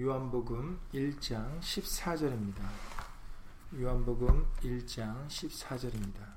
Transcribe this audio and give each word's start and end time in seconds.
요한복음 0.00 0.78
1장 0.94 1.58
14절입니다. 1.58 2.62
요한복음 3.80 4.46
1장 4.60 5.26
14절입니다. 5.26 6.34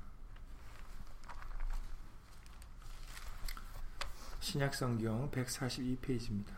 신약성경 4.40 5.30
142페이지입니다. 5.30 6.50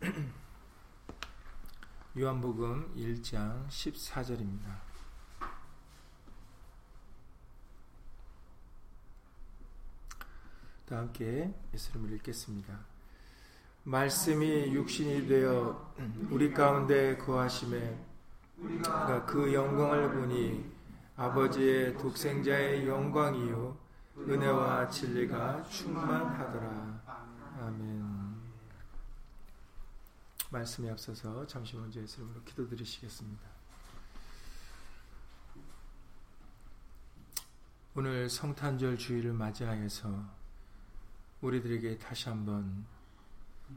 요한복음 2.18 2.94
1장 2.96 3.68
14절입니다. 3.68 4.80
다 10.86 10.96
함께 10.96 11.54
예수님을 11.74 12.14
읽겠습니다. 12.14 12.95
말씀이 13.86 14.74
육신이 14.74 15.28
되어 15.28 15.94
우리 16.28 16.52
가운데 16.52 17.16
거하심에 17.18 17.96
우리가 18.58 19.24
그 19.26 19.54
영광을 19.54 20.12
보니 20.12 20.72
아버지의 21.14 21.96
독생자의 21.96 22.88
영광이요 22.88 23.78
은혜와 24.18 24.88
진리가 24.88 25.62
충만하더라. 25.68 27.00
아멘. 27.60 28.34
말씀에 30.50 30.90
앞서서 30.90 31.46
잠시 31.46 31.76
먼저 31.76 32.00
예수님으로 32.00 32.42
기도드리시겠습니다. 32.42 33.42
오늘 37.94 38.28
성탄절 38.28 38.98
주일을 38.98 39.32
맞이하여서 39.32 40.24
우리들에게 41.40 41.98
다시 41.98 42.28
한번 42.28 42.95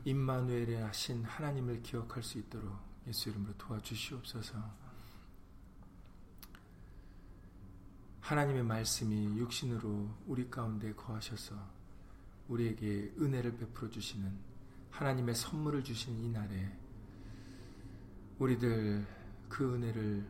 임마누엘에 0.05 0.81
하신 0.81 1.23
하나님을 1.23 1.81
기억할 1.81 2.23
수 2.23 2.37
있도록 2.37 2.77
예수 3.07 3.29
이름으로 3.29 3.53
도와주시옵소서. 3.57 4.57
하나님의 8.21 8.63
말씀이 8.63 9.37
육신으로 9.39 10.07
우리 10.27 10.49
가운데 10.49 10.93
거하셔서 10.93 11.55
우리에게 12.47 13.13
은혜를 13.19 13.57
베풀어 13.57 13.89
주시는 13.89 14.31
하나님의 14.91 15.33
선물을 15.33 15.83
주신 15.83 16.19
이 16.19 16.29
날에 16.29 16.71
우리들 18.37 19.05
그 19.49 19.73
은혜를 19.73 20.25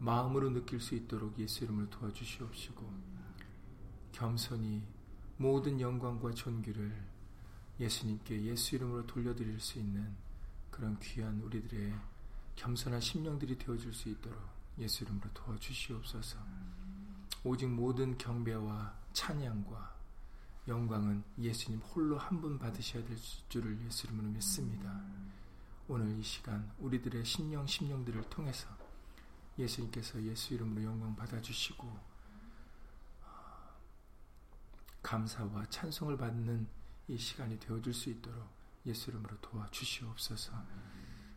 마음으로 0.00 0.50
느낄 0.50 0.80
수 0.80 0.94
있도록 0.94 1.38
예수 1.38 1.64
이름으로 1.64 1.88
도와주시옵시고 1.90 2.92
겸손히 4.12 4.82
모든 5.36 5.80
영광과 5.80 6.32
존귀를 6.32 7.13
예수님께 7.80 8.42
예수 8.44 8.76
이름으로 8.76 9.06
돌려드릴 9.06 9.58
수 9.60 9.78
있는 9.78 10.14
그런 10.70 10.98
귀한 11.00 11.40
우리들의 11.40 11.94
겸손한 12.56 13.00
심령들이 13.00 13.58
되어줄 13.58 13.92
수 13.92 14.08
있도록 14.08 14.40
예수 14.78 15.04
이름으로 15.04 15.28
도와주시옵소서. 15.32 16.38
오직 17.44 17.68
모든 17.68 18.16
경배와 18.16 18.94
찬양과 19.12 19.94
영광은 20.66 21.22
예수님 21.38 21.80
홀로 21.80 22.16
한 22.16 22.40
분 22.40 22.58
받으셔야 22.58 23.04
될 23.04 23.16
줄을 23.48 23.78
예수 23.84 24.06
이름으로 24.06 24.28
믿습니다. 24.28 25.04
오늘 25.88 26.18
이 26.18 26.22
시간 26.22 26.72
우리들의 26.78 27.24
심령 27.24 27.66
심령들을 27.66 28.22
통해서 28.30 28.66
예수님께서 29.58 30.22
예수 30.22 30.54
이름으로 30.54 30.82
영광 30.84 31.14
받아주시고 31.14 32.14
감사와 35.02 35.66
찬송을 35.66 36.16
받는 36.16 36.66
이 37.08 37.18
시간이 37.18 37.58
되어줄 37.60 37.92
수 37.92 38.10
있도록 38.10 38.48
예수 38.86 39.10
이름으로 39.10 39.38
도와주시옵소서. 39.40 40.52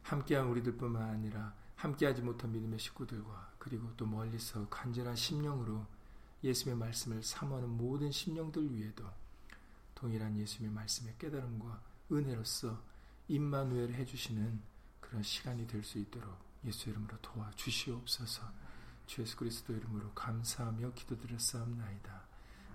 함께한 0.03 0.47
우리들뿐만 0.47 1.01
아니라 1.01 1.53
함께하지 1.75 2.21
못한 2.21 2.51
믿음의 2.51 2.79
식구들과 2.79 3.53
그리고 3.57 3.93
또 3.97 4.05
멀리서 4.05 4.67
간절한 4.69 5.15
심령으로 5.15 5.85
예수의 6.43 6.75
말씀을 6.75 7.23
사모하는 7.23 7.69
모든 7.69 8.11
심령들 8.11 8.73
위에도 8.73 9.05
동일한 9.95 10.37
예수의 10.37 10.69
말씀의 10.69 11.15
깨달음과 11.17 11.81
은혜로서 12.11 12.81
임마누엘 13.27 13.93
해주시는 13.93 14.61
그런 15.01 15.23
시간이 15.23 15.67
될 15.67 15.83
수 15.83 15.97
있도록 15.99 16.37
예수 16.65 16.89
이름으로 16.89 17.17
도와주시옵소서. 17.21 18.43
주 19.05 19.21
예수 19.21 19.37
그리스도 19.37 19.73
이름으로 19.73 20.11
감사하며 20.13 20.93
기도드렸사옵나이다. 20.93 22.21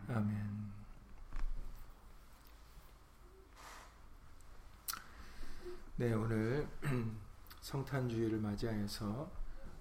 아멘. 0.09 0.81
네, 5.97 6.15
오늘 6.15 6.67
성탄주의를 7.61 8.41
맞이하여서 8.41 9.31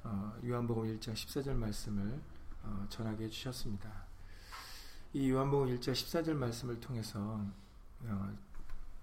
어, 0.04 0.40
요한복음 0.46 0.84
1장 0.84 1.14
14절 1.14 1.54
말씀을 1.54 2.22
어, 2.64 2.86
전하게 2.90 3.24
해주셨습니다. 3.26 3.90
이 5.14 5.32
요한복음 5.32 5.74
1장 5.74 5.94
14절 5.94 6.34
말씀을 6.34 6.82
통해서 6.82 7.42
어, 8.04 8.38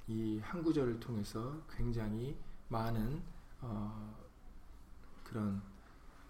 이한 0.06 0.62
구절을 0.62 1.00
통해서 1.00 1.62
굉장히 1.74 2.36
많은 2.68 3.22
어, 3.62 4.14
그런 5.24 5.62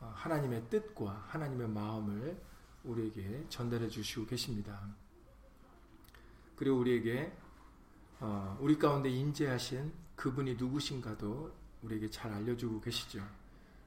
어, 0.01 0.13
하나님의 0.15 0.71
뜻과 0.71 1.25
하나님의 1.27 1.71
마음을 1.71 2.41
우리에게 2.85 3.47
전달해 3.49 3.89
주시고 3.89 4.27
계십니다. 4.27 4.81
그리고 6.55 6.79
우리에게 6.79 7.37
어, 8.21 8.57
우리 8.61 8.79
가운데 8.79 9.11
인재하신 9.11 10.07
그분이 10.19 10.57
누구신가도 10.57 11.53
우리에게 11.83 12.11
잘 12.11 12.33
알려주고 12.33 12.81
계시죠. 12.81 13.25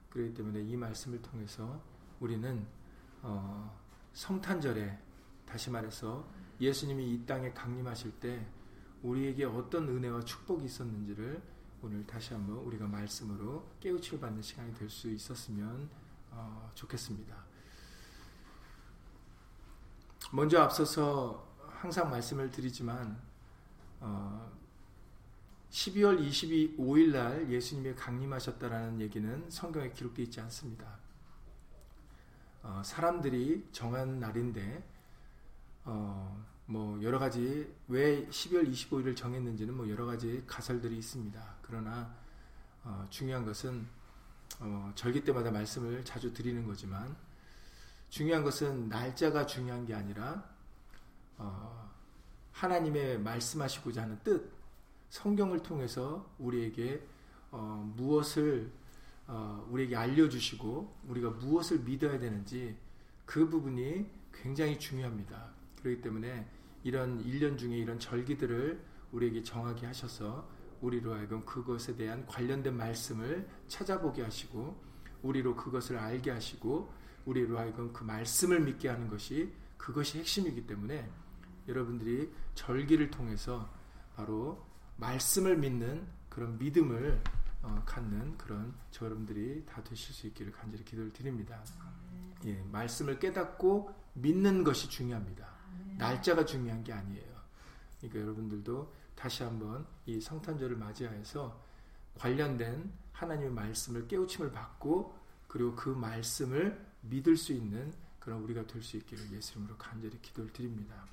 그렇기 0.10 0.34
때문에 0.34 0.62
이 0.62 0.78
말씀을 0.78 1.22
통해서 1.22 1.82
우리는 2.22 2.66
어, 3.22 3.78
성탄절에 4.14 4.98
다시 5.46 5.70
말해서 5.70 6.26
예수님이 6.62 7.14
이 7.14 7.26
땅에 7.26 7.52
강림하실 7.52 8.12
때 8.22 8.48
우리에게 9.04 9.44
어떤 9.44 9.90
은혜와 9.90 10.22
축복이 10.24 10.64
있었는지를 10.66 11.42
오늘 11.82 12.08
다시 12.08 12.34
한번 12.34 12.58
우리가 12.60 12.88
말씀으로 12.88 13.68
깨우치를 13.82 14.22
받는 14.22 14.42
시간이 14.42 14.74
될 14.76 14.90
수 14.90 15.10
있었으면 15.10 15.90
어, 16.30 16.72
좋겠습니다. 16.76 17.36
먼저 20.32 20.62
앞서서 20.62 21.46
항상 21.68 22.10
말씀을 22.10 22.52
드리지만 22.52 23.22
어, 24.00 24.61
12월 25.72 26.20
25일 26.20 27.14
날 27.14 27.50
예수님이 27.50 27.96
강림하셨다라는 27.96 29.00
얘기는 29.00 29.50
성경에 29.50 29.90
기록되어 29.92 30.26
있지 30.26 30.42
않습니다. 30.42 31.00
어, 32.62 32.82
사람들이 32.84 33.70
정한 33.72 34.20
날인데 34.20 34.84
어, 35.86 36.46
뭐 36.66 37.02
여러 37.02 37.18
가지 37.20 37.74
왜 37.88 38.28
12월 38.28 38.70
25일을 38.70 39.16
정했는지는 39.16 39.74
뭐 39.74 39.90
여러 39.90 40.06
가지 40.06 40.44
가설들이 40.46 40.98
있습니다. 40.98 41.56
그러나 41.62 42.14
어, 42.84 43.08
중요한 43.10 43.46
것은 43.46 43.88
어, 44.60 44.92
절기 44.96 45.24
때마다 45.24 45.52
말씀을 45.52 46.04
자주 46.04 46.34
드리는 46.34 46.66
거지만 46.68 47.16
중요한 48.10 48.44
것은 48.44 48.90
날짜가 48.90 49.46
중요한 49.46 49.86
게 49.86 49.94
아니라 49.94 50.44
어, 51.38 51.90
하나님의 52.52 53.20
말씀하시고자 53.22 54.02
하는 54.02 54.20
뜻 54.22 54.61
성경을 55.12 55.62
통해서 55.62 56.26
우리에게 56.40 57.06
어, 57.52 57.94
무엇을 57.98 58.72
어, 59.28 59.68
우리에게 59.70 59.96
알려주시고 59.96 61.00
우리가 61.10 61.32
무엇을 61.32 61.80
믿어야 61.80 62.18
되는지 62.18 62.78
그 63.26 63.48
부분이 63.50 64.10
굉장히 64.34 64.80
중요합니다. 64.80 65.52
그렇기 65.82 66.02
때문에 66.02 66.50
이런 66.84 67.24
1년 67.26 67.58
중에 67.58 67.78
이런 67.78 68.00
절기들을 68.00 68.82
우리에게 69.12 69.44
정하게 69.44 69.86
하셔서 69.86 70.48
우리로 70.80 71.14
하여금 71.14 71.46
그것에 71.46 71.96
대한 71.98 72.26
관련된 72.26 72.76
말씀을 72.76 73.48
찾아보게 73.68 74.24
하시고 74.24 74.82
우리로 75.24 75.58
그것을 75.58 75.98
알게 75.98 76.32
하시고 76.32 76.92
우리로 77.26 77.60
하여금 77.60 77.92
그 77.92 78.06
말씀을 78.06 78.62
믿게 78.62 78.88
하는 78.88 79.10
것이 79.10 79.54
그것이 79.78 80.20
핵심이기 80.20 80.66
때문에 80.66 81.08
여러분들이 81.68 82.32
절기를 82.56 83.12
통해서 83.12 83.70
바로 84.16 84.71
말씀을 85.02 85.58
믿는 85.58 86.08
그런 86.30 86.58
믿음을 86.60 87.22
어, 87.64 87.84
갖는 87.86 88.38
그런 88.38 88.74
저 88.92 89.06
여러분들이 89.06 89.66
다 89.66 89.84
되실 89.84 90.14
수 90.14 90.28
있기를 90.28 90.52
간절히 90.52 90.84
기도를 90.86 91.12
드립니다. 91.12 91.64
예, 92.46 92.62
말씀을 92.72 93.20
깨닫고 93.20 93.94
믿는 94.14 94.64
것이 94.64 94.90
중요합니다. 94.90 95.48
날짜가 95.98 96.46
중요한 96.46 96.84
게 96.84 96.94
아니에요. 96.94 97.32
그러니까 98.00 98.22
여러분들도 98.22 98.94
다시 99.16 99.44
한번 99.44 99.86
이 100.06 100.20
성탄절을 100.22 100.78
맞이하여서 100.78 101.60
관련된 102.16 102.92
하나님의 103.14 103.52
말씀을 103.52 104.08
깨우침을 104.08 104.52
받고 104.52 105.16
그리고 105.48 105.76
그 105.76 105.90
말씀을 105.90 106.84
믿을 107.02 107.38
수 107.38 107.54
있는 107.54 107.94
그런 108.20 108.42
우리가 108.44 108.66
될 108.68 108.82
수 108.82 108.98
있기를 108.98 109.32
예수님으로 109.32 109.78
간절히 109.78 110.20
기도를 110.22 110.52
드립니다. 110.54 111.06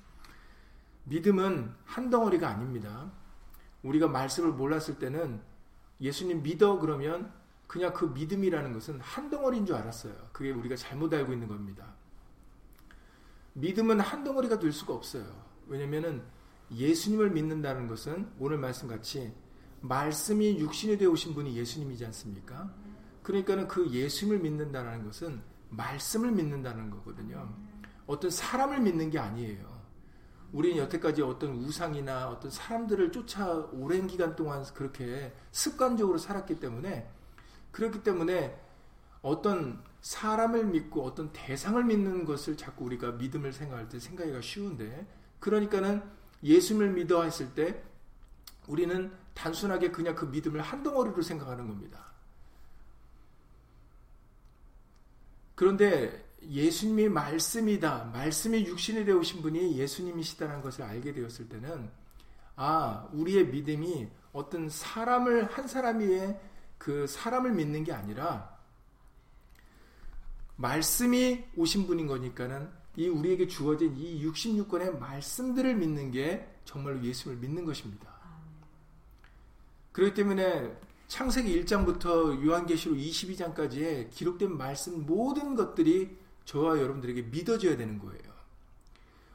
믿음은 1.05 1.73
한 1.85 2.09
덩어리가 2.09 2.47
아닙니다. 2.49 3.11
우리가 3.83 4.07
말씀을 4.07 4.51
몰랐을 4.51 4.99
때는 4.99 5.41
예수님 6.01 6.43
믿어 6.43 6.79
그러면 6.79 7.31
그냥 7.67 7.93
그 7.93 8.05
믿음이라는 8.05 8.73
것은 8.73 8.99
한 8.99 9.29
덩어리인 9.29 9.65
줄 9.65 9.75
알았어요. 9.75 10.13
그게 10.31 10.51
우리가 10.51 10.75
잘못 10.75 11.13
알고 11.13 11.33
있는 11.33 11.47
겁니다. 11.47 11.93
믿음은 13.53 13.99
한 13.99 14.23
덩어리가 14.23 14.59
될 14.59 14.71
수가 14.71 14.93
없어요. 14.93 15.25
왜냐면은 15.67 16.23
예수님을 16.71 17.31
믿는다는 17.31 17.87
것은 17.87 18.31
오늘 18.39 18.57
말씀 18.57 18.87
같이 18.87 19.33
말씀이 19.81 20.59
육신이 20.59 20.97
되어 20.97 21.11
오신 21.11 21.33
분이 21.33 21.55
예수님이지 21.55 22.05
않습니까? 22.05 22.73
그러니까는 23.23 23.67
그 23.67 23.89
예수님을 23.89 24.39
믿는다는 24.39 25.05
것은 25.05 25.41
말씀을 25.69 26.31
믿는다는 26.31 26.89
거거든요. 26.89 27.55
어떤 28.07 28.31
사람을 28.31 28.79
믿는 28.81 29.09
게 29.11 29.19
아니에요. 29.19 29.78
우리는 30.51 30.77
여태까지 30.77 31.21
어떤 31.21 31.51
우상이나 31.55 32.29
어떤 32.29 32.49
사람들을 32.49 33.11
쫓아 33.11 33.53
오랜 33.71 34.07
기간 34.07 34.35
동안 34.35 34.63
그렇게 34.73 35.33
습관적으로 35.51 36.17
살았기 36.17 36.59
때문에 36.59 37.09
그렇기 37.71 38.03
때문에 38.03 38.59
어떤 39.21 39.83
사람을 40.01 40.65
믿고 40.65 41.03
어떤 41.03 41.31
대상을 41.33 41.83
믿는 41.83 42.25
것을 42.25 42.57
자꾸 42.57 42.85
우리가 42.85 43.11
믿음을 43.13 43.51
생각할 43.53 43.89
때 43.89 43.99
생각하기가 43.99 44.41
쉬운데 44.41 45.05
그러니까는 45.39 46.01
예수님을 46.41 46.91
믿어 46.91 47.23
했을 47.23 47.53
때 47.53 47.83
우리는 48.67 49.11
단순하게 49.33 49.91
그냥 49.91 50.15
그 50.15 50.25
믿음을 50.25 50.61
한 50.61 50.83
덩어리로 50.83 51.21
생각하는 51.21 51.67
겁니다. 51.67 52.05
그런데 55.55 56.28
예수님이 56.43 57.09
말씀이다. 57.09 58.11
말씀이 58.13 58.65
육신이 58.65 59.05
되오신 59.05 59.41
분이 59.41 59.77
예수님이시다는 59.77 60.61
것을 60.61 60.83
알게 60.83 61.13
되었을 61.13 61.49
때는 61.49 61.89
아, 62.55 63.07
우리의 63.13 63.47
믿음이 63.47 64.07
어떤 64.33 64.69
사람을 64.69 65.45
한 65.45 65.67
사람 65.67 65.99
위에 65.99 66.39
그 66.77 67.07
사람을 67.07 67.51
믿는 67.53 67.83
게 67.83 67.93
아니라 67.93 68.57
말씀이 70.55 71.45
오신 71.55 71.87
분인 71.87 72.07
거니까는 72.07 72.69
이 72.97 73.07
우리에게 73.07 73.47
주어진 73.47 73.95
이 73.95 74.25
66권의 74.25 74.99
말씀들을 74.99 75.75
믿는 75.75 76.11
게 76.11 76.47
정말로 76.65 77.01
예수를 77.01 77.37
믿는 77.37 77.63
것입니다. 77.63 78.13
그렇기 79.93 80.13
때문에 80.13 80.77
창세기 81.07 81.63
1장부터 81.63 82.45
요한계시록 82.45 82.97
22장까지의 82.97 84.11
기록된 84.11 84.55
말씀 84.55 85.05
모든 85.05 85.55
것들이 85.55 86.18
저와 86.49 86.79
여러분들에게 86.79 87.23
믿어져야 87.23 87.77
되는 87.77 87.99
거예요. 87.99 88.33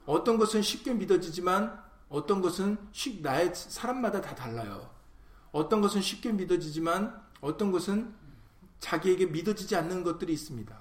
어떤 0.05 0.37
것은 0.37 0.62
쉽게 0.62 0.94
믿어지지만 0.94 1.82
어떤 2.08 2.43
것은 2.43 2.76
쉽, 2.93 3.22
나의 3.22 3.55
사람마다 3.55 4.20
다 4.20 4.34
달라요. 4.34 4.90
어떤 5.52 5.81
것은 5.81 6.00
쉽게 6.02 6.32
믿어지지만 6.32 7.22
어떤 7.40 7.70
것은 7.72 8.14
자기에게 8.81 9.26
믿어지지 9.26 9.76
않는 9.76 10.02
것들이 10.02 10.32
있습니다. 10.32 10.76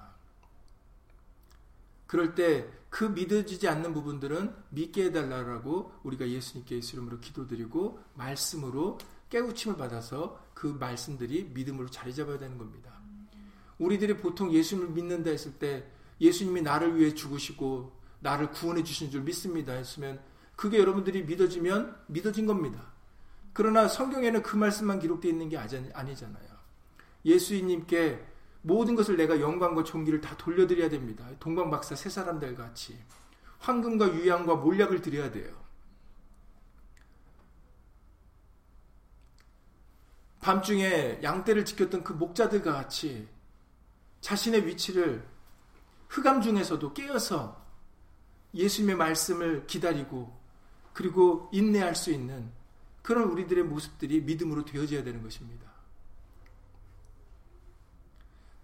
그럴 2.06 2.34
때 2.34 2.84
그 2.94 3.02
믿어지지 3.02 3.66
않는 3.66 3.92
부분들은 3.92 4.54
믿게 4.68 5.06
해달라고 5.06 5.90
우리가 6.04 6.28
예수님께 6.28 6.76
이름으로 6.76 7.18
기도드리고 7.18 7.98
말씀으로 8.14 8.98
깨우침을 9.30 9.76
받아서 9.76 10.40
그 10.54 10.68
말씀들이 10.68 11.50
믿음으로 11.52 11.90
자리 11.90 12.14
잡아야 12.14 12.38
되는 12.38 12.56
겁니다. 12.56 12.92
우리들이 13.80 14.18
보통 14.18 14.52
예수님을 14.52 14.90
믿는다 14.90 15.30
했을 15.30 15.54
때 15.54 15.90
예수님이 16.20 16.62
나를 16.62 16.98
위해 16.98 17.14
죽으시고 17.14 17.92
나를 18.20 18.50
구원해 18.50 18.82
주신 18.82 19.10
줄 19.10 19.22
믿습니다 19.22 19.72
했으면 19.72 20.20
그게 20.56 20.78
여러분들이 20.78 21.24
믿어지면 21.24 21.96
믿어진 22.06 22.46
겁니다. 22.46 22.92
그러나 23.52 23.88
성경에는 23.88 24.42
그 24.42 24.56
말씀만 24.56 25.00
기록되어 25.00 25.30
있는 25.30 25.48
게 25.48 25.58
아니잖아요. 25.58 26.54
예수님께 27.24 28.24
모든 28.62 28.94
것을 28.94 29.16
내가 29.16 29.40
영광과 29.40 29.84
존귀를 29.84 30.20
다 30.20 30.36
돌려드려야 30.36 30.88
됩니다. 30.88 31.28
동방박사 31.38 31.94
세 31.94 32.08
사람들 32.08 32.54
같이 32.54 32.98
황금과 33.58 34.14
유양과 34.14 34.56
몰약을 34.56 35.02
드려야 35.02 35.30
돼요. 35.30 35.64
밤중에 40.40 41.20
양떼를 41.22 41.64
지켰던 41.64 42.04
그 42.04 42.12
목자들과 42.12 42.72
같이 42.72 43.26
자신의 44.20 44.66
위치를 44.66 45.26
흑암 46.08 46.42
중에서도 46.42 46.92
깨어서 46.92 47.64
예수님의 48.54 48.96
말씀을 48.96 49.66
기다리고 49.66 50.32
그리고 50.92 51.48
인내할 51.52 51.94
수 51.94 52.10
있는 52.12 52.50
그런 53.02 53.30
우리들의 53.30 53.64
모습들이 53.64 54.22
믿음으로 54.22 54.64
되어져야 54.64 55.02
되는 55.02 55.22
것입니다. 55.22 55.70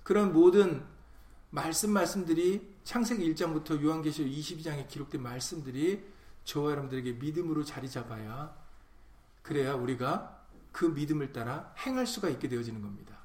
그런 0.03 0.33
모든 0.33 0.85
말씀 1.51 1.91
말씀들이 1.91 2.75
창세기 2.85 3.35
1장부터 3.35 3.83
요한계시록 3.83 4.31
22장에 4.31 4.89
기록된 4.89 5.23
말씀들이 5.23 6.05
저와 6.45 6.71
여러분들에게 6.71 7.13
믿음으로 7.13 7.65
자리 7.65 7.89
잡아야 7.89 8.57
그래야 9.43 9.75
우리가 9.75 10.47
그 10.73 10.85
믿음을 10.87 11.33
따라 11.33 11.75
행할 11.79 12.07
수가 12.07 12.29
있게 12.29 12.49
되어지는 12.49 12.81
겁니다. 12.81 13.20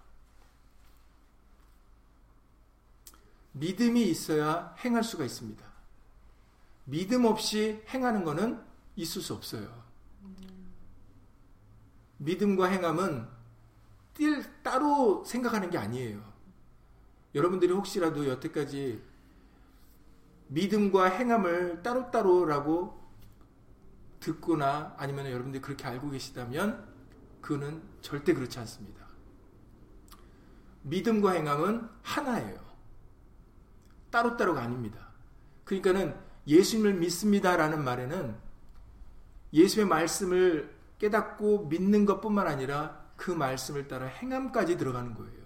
믿음이 3.56 4.04
있어야 4.04 4.75
행할 4.84 5.04
수가 5.04 5.24
있습니다. 5.24 5.63
믿음 6.86 7.25
없이 7.25 7.81
행하는 7.90 8.24
것은 8.24 8.62
있을 8.96 9.22
수 9.22 9.34
없어요. 9.34 9.84
믿음과 12.18 12.68
행함은 12.68 13.28
뛸 14.13 14.44
따로 14.62 15.24
생각하는 15.24 15.69
게 15.69 15.78
아니에요. 15.78 16.22
여러분들이 17.34 17.72
혹시라도 17.74 18.28
여태까지 18.28 19.02
믿음과 20.48 21.06
행함을 21.06 21.81
따로따로라고 21.81 23.04
듣거나 24.19 24.96
아니면 24.98 25.28
여러분들이 25.28 25.62
그렇게 25.62 25.86
알고 25.86 26.12
계시다면 26.12 26.88
그는 27.42 27.81
절대 28.02 28.34
그렇지 28.34 28.60
않습니다. 28.60 29.06
믿음과 30.84 31.31
행함은 31.31 31.90
하나예요. 32.02 32.64
따로따로가 34.15 34.62
아닙니다. 34.62 35.09
그러니까는 35.65 36.15
예수님을 36.47 36.94
믿습니다라는 36.94 37.83
말에는 37.83 38.35
예수의 39.51 39.85
말씀을 39.85 40.73
깨닫고 41.00 41.67
믿는 41.67 42.06
것뿐만 42.06 42.47
아니라 42.47 43.03
그 43.17 43.31
말씀을 43.31 43.89
따라 43.89 44.06
행함까지 44.06 44.77
들어가는 44.77 45.15
거예요. 45.15 45.45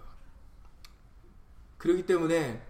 그렇기 1.78 2.06
때문에 2.06 2.64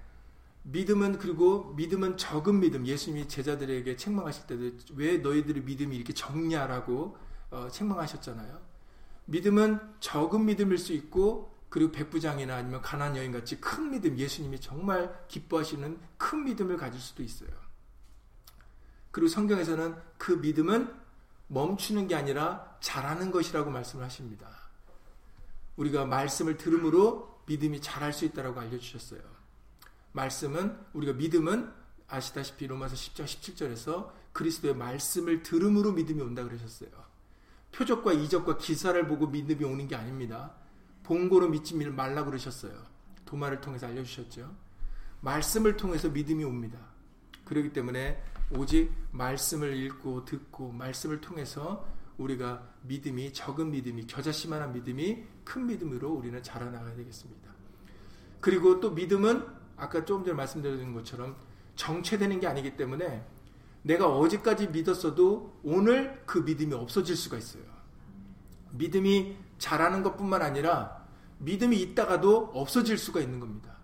믿음은 0.63 1.19
그리고 1.19 1.75
믿음은 1.75 2.17
적은 2.17 2.61
믿음 2.61 2.87
예수님이 2.87 3.29
제자들에게 3.29 3.97
책망하실 3.97 4.47
때도 4.47 4.95
왜 4.95 5.19
너희들의 5.19 5.65
믿음이 5.65 5.97
이렇게 5.97 6.15
적냐라고 6.15 7.19
어, 7.51 7.69
책망하셨잖아요. 7.69 8.59
믿음은 9.27 9.81
적은 10.01 10.47
믿음일 10.47 10.79
수 10.79 10.95
있고 10.95 11.50
그리고 11.71 11.93
백부장이나 11.93 12.57
아니면 12.57 12.83
가난 12.83 13.17
여인 13.17 13.33
같이 13.33 13.61
큰 13.61 13.91
믿음, 13.91 14.19
예수님이 14.19 14.61
정말 14.61 15.25
기뻐하시는 15.29 15.99
큰 16.19 16.45
믿음을 16.45 16.77
가질 16.77 17.01
수도 17.01 17.23
있어요. 17.23 17.49
그리고 19.13 19.29
성경에서는 19.29 19.97
그 20.19 20.33
믿음은 20.33 20.93
멈추는 21.47 22.09
게 22.09 22.15
아니라 22.17 22.77
자라는 22.81 23.31
것이라고 23.31 23.71
말씀을 23.71 24.05
하십니다. 24.05 24.49
우리가 25.77 26.05
말씀을 26.05 26.57
들음으로 26.57 27.41
믿음이 27.47 27.81
자랄 27.81 28.13
수 28.13 28.25
있다라고 28.25 28.61
알려주셨어요. 28.61 29.21
말씀은 30.13 30.77
우리가 30.93 31.13
믿음은 31.15 31.73
아시다시피 32.09 32.67
로마서 32.67 32.97
10장 32.97 33.25
17절에서 33.25 34.11
그리스도의 34.33 34.75
말씀을 34.75 35.43
들음으로 35.43 35.93
믿음이 35.93 36.21
온다 36.21 36.43
그러셨어요. 36.45 36.91
표적과 37.73 38.13
이적과 38.13 38.59
기사를 38.59 39.07
보고 39.07 39.29
믿음이 39.29 39.65
오는 39.65 39.87
게 39.87 39.95
아닙니다. 39.95 40.55
본고로 41.11 41.49
믿지 41.49 41.75
말라 41.75 42.25
그러셨어요. 42.25 42.73
도마를 43.25 43.61
통해서 43.61 43.89
알려주셨죠. 43.89 44.49
말씀을 45.23 45.77
통해서 45.77 46.09
믿음이 46.09 46.45
옵니다. 46.45 46.79
그렇기 47.45 47.73
때문에 47.73 48.23
오직 48.57 48.93
말씀을 49.11 49.77
읽고 49.77 50.25
듣고 50.25 50.71
말씀을 50.71 51.21
통해서 51.21 51.85
우리가 52.17 52.63
믿음이 52.83 53.33
적은 53.33 53.73
믿음이 53.73 54.07
겨자씨만한 54.07 54.73
믿음이 54.73 55.25
큰 55.43 55.67
믿음으로 55.67 56.13
우리는 56.13 56.41
자라나가야 56.41 56.95
되겠습니다. 56.95 57.51
그리고 58.41 58.79
또 58.79 58.93
믿음은 58.93 59.45
아까 59.77 60.05
조금 60.05 60.25
전에 60.25 60.37
말씀드린 60.37 60.95
것처럼 60.95 61.35
정체되는 61.75 62.39
게 62.39 62.47
아니기 62.47 62.77
때문에 62.77 63.27
내가 63.83 64.07
어제까지 64.17 64.69
믿었어도 64.69 65.59
오늘 65.65 66.23
그 66.25 66.39
믿음이 66.39 66.73
없어질 66.73 67.17
수가 67.17 67.37
있어요. 67.37 67.65
믿음이 68.71 69.37
자라는 69.59 70.05
것뿐만 70.05 70.43
아니라 70.43 71.00
믿음이 71.41 71.81
있다가도 71.81 72.53
없어질 72.55 72.99
수가 72.99 73.21
있는 73.21 73.41
겁니다. 73.41 73.77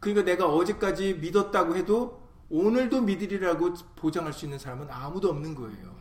그러니까 0.00 0.24
내가 0.24 0.46
어제까지 0.46 1.14
믿었다고 1.14 1.76
해도 1.76 2.26
오늘도 2.48 3.02
믿으리라고 3.02 3.74
보장할 3.96 4.32
수 4.32 4.44
있는 4.44 4.58
사람은 4.58 4.88
아무도 4.90 5.30
없는 5.30 5.54
거예요. 5.54 5.96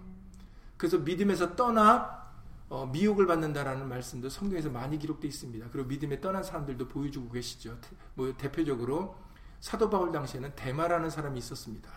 그래서 0.77 0.97
믿음에서 0.97 1.55
떠나 1.55 2.25
어, 2.67 2.87
미혹을 2.87 3.27
받는다라는 3.27 3.87
말씀도 3.87 4.29
성경에서 4.29 4.69
많이 4.69 4.97
기록되어 4.97 5.27
있습니다. 5.27 5.67
그리고 5.71 5.87
믿음에 5.87 6.19
떠난 6.19 6.43
사람들도 6.43 6.87
보여주고 6.87 7.31
계시죠. 7.31 7.77
뭐 8.15 8.35
대표적으로 8.35 9.15
사도 9.59 9.89
바울 9.89 10.11
당시에는 10.11 10.53
대마라는 10.55 11.09
사람이 11.09 11.37
있었습니다. 11.39 11.89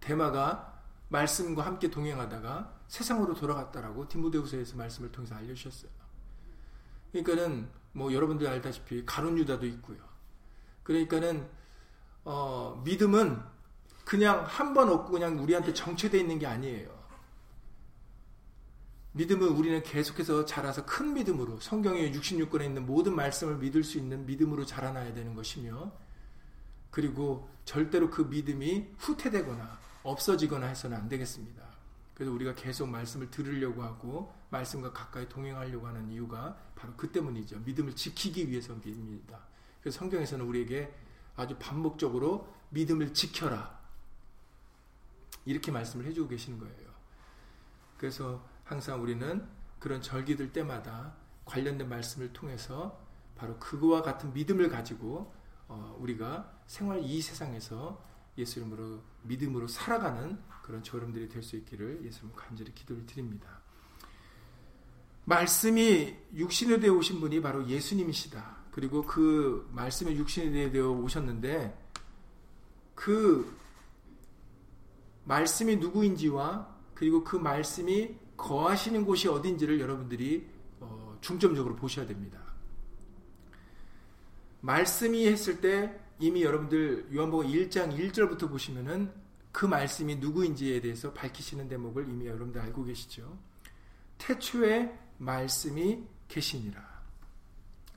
대마가 0.00 0.80
말씀과 1.08 1.64
함께 1.64 1.90
동행하다가 1.90 2.80
세상으로 2.88 3.34
돌아갔다라고 3.34 4.08
디모데후서에서 4.08 4.76
말씀을 4.76 5.12
통해서 5.12 5.34
알려주셨어요. 5.34 6.03
그러니까는 7.22 7.68
뭐 7.92 8.12
여러분들 8.12 8.46
알다시피 8.46 9.06
가론 9.06 9.38
유다도 9.38 9.66
있고요. 9.66 9.98
그러니까는 10.82 11.48
어, 12.24 12.82
믿음은 12.84 13.40
그냥 14.04 14.44
한 14.44 14.74
번 14.74 14.88
얻고 14.88 15.12
그냥 15.12 15.38
우리한테 15.40 15.72
정체되어 15.72 16.20
있는 16.20 16.38
게 16.38 16.46
아니에요. 16.46 16.92
믿음은 19.12 19.48
우리는 19.48 19.80
계속해서 19.84 20.44
자라서 20.44 20.84
큰 20.84 21.14
믿음으로 21.14 21.60
성경의 21.60 22.12
66권에 22.14 22.64
있는 22.64 22.84
모든 22.84 23.14
말씀을 23.14 23.58
믿을 23.58 23.84
수 23.84 23.96
있는 23.96 24.26
믿음으로 24.26 24.66
자라나야 24.66 25.14
되는 25.14 25.36
것이며 25.36 25.92
그리고 26.90 27.48
절대로 27.64 28.10
그 28.10 28.22
믿음이 28.22 28.88
후퇴되거나 28.98 29.78
없어지거나 30.02 30.66
해서는 30.66 30.96
안 30.96 31.08
되겠습니다. 31.08 31.62
그래서 32.14 32.32
우리가 32.32 32.54
계속 32.54 32.88
말씀을 32.88 33.30
들으려고 33.30 33.82
하고 33.82 34.32
말씀과 34.50 34.92
가까이 34.92 35.28
동행하려고 35.28 35.86
하는 35.86 36.08
이유가 36.10 36.56
바로 36.76 36.94
그 36.96 37.10
때문이죠. 37.10 37.60
믿음을 37.60 37.94
지키기 37.96 38.48
위해서입니다. 38.48 39.40
그래서 39.80 39.98
성경에서는 39.98 40.46
우리에게 40.46 40.94
아주 41.36 41.56
반복적으로 41.58 42.54
믿음을 42.70 43.12
지켜라. 43.12 43.78
이렇게 45.44 45.72
말씀을 45.72 46.06
해주고 46.06 46.28
계시는 46.28 46.58
거예요. 46.58 46.94
그래서 47.98 48.46
항상 48.64 49.02
우리는 49.02 49.46
그런 49.78 50.00
절기들 50.00 50.52
때마다 50.52 51.14
관련된 51.44 51.88
말씀을 51.88 52.32
통해서 52.32 53.04
바로 53.36 53.58
그거와 53.58 54.02
같은 54.02 54.32
믿음을 54.32 54.68
가지고 54.68 55.34
어, 55.68 55.96
우리가 55.98 56.60
생활 56.66 57.02
이 57.02 57.20
세상에서 57.20 58.02
예수 58.38 58.60
이름으로 58.60 59.02
믿음으로 59.22 59.68
살아가는 59.68 60.38
그런 60.64 60.82
저름들이 60.82 61.28
될 61.28 61.42
수 61.42 61.56
있기를 61.56 62.04
예수님 62.04 62.34
간절히 62.34 62.72
기도를 62.74 63.04
드립니다. 63.04 63.60
말씀이 65.26 66.16
육신에 66.34 66.80
되어 66.80 66.94
오신 66.94 67.20
분이 67.20 67.42
바로 67.42 67.68
예수님이시다. 67.68 68.64
그리고 68.70 69.02
그 69.02 69.68
말씀이 69.72 70.16
육신에 70.16 70.70
되어 70.70 70.90
오셨는데 70.90 71.78
그 72.94 73.54
말씀이 75.24 75.76
누구인지와 75.76 76.74
그리고 76.94 77.24
그 77.24 77.36
말씀이 77.36 78.16
거하시는 78.38 79.04
곳이 79.04 79.28
어딘지를 79.28 79.80
여러분들이 79.80 80.48
어, 80.80 81.18
중점적으로 81.20 81.76
보셔야 81.76 82.06
됩니다. 82.06 82.40
말씀이 84.62 85.26
했을 85.26 85.60
때 85.60 86.00
이미 86.18 86.42
여러분들 86.42 87.14
요한복음 87.14 87.48
1장 87.48 87.98
1절부터 87.98 88.48
보시면은 88.48 89.23
그 89.54 89.66
말씀이 89.66 90.16
누구인지에 90.16 90.80
대해서 90.80 91.12
밝히시는 91.12 91.68
대목을 91.68 92.08
이미 92.08 92.26
여러분들 92.26 92.60
알고 92.60 92.86
계시죠. 92.86 93.38
태초에 94.18 94.98
말씀이 95.18 96.02
계시니라. 96.26 96.82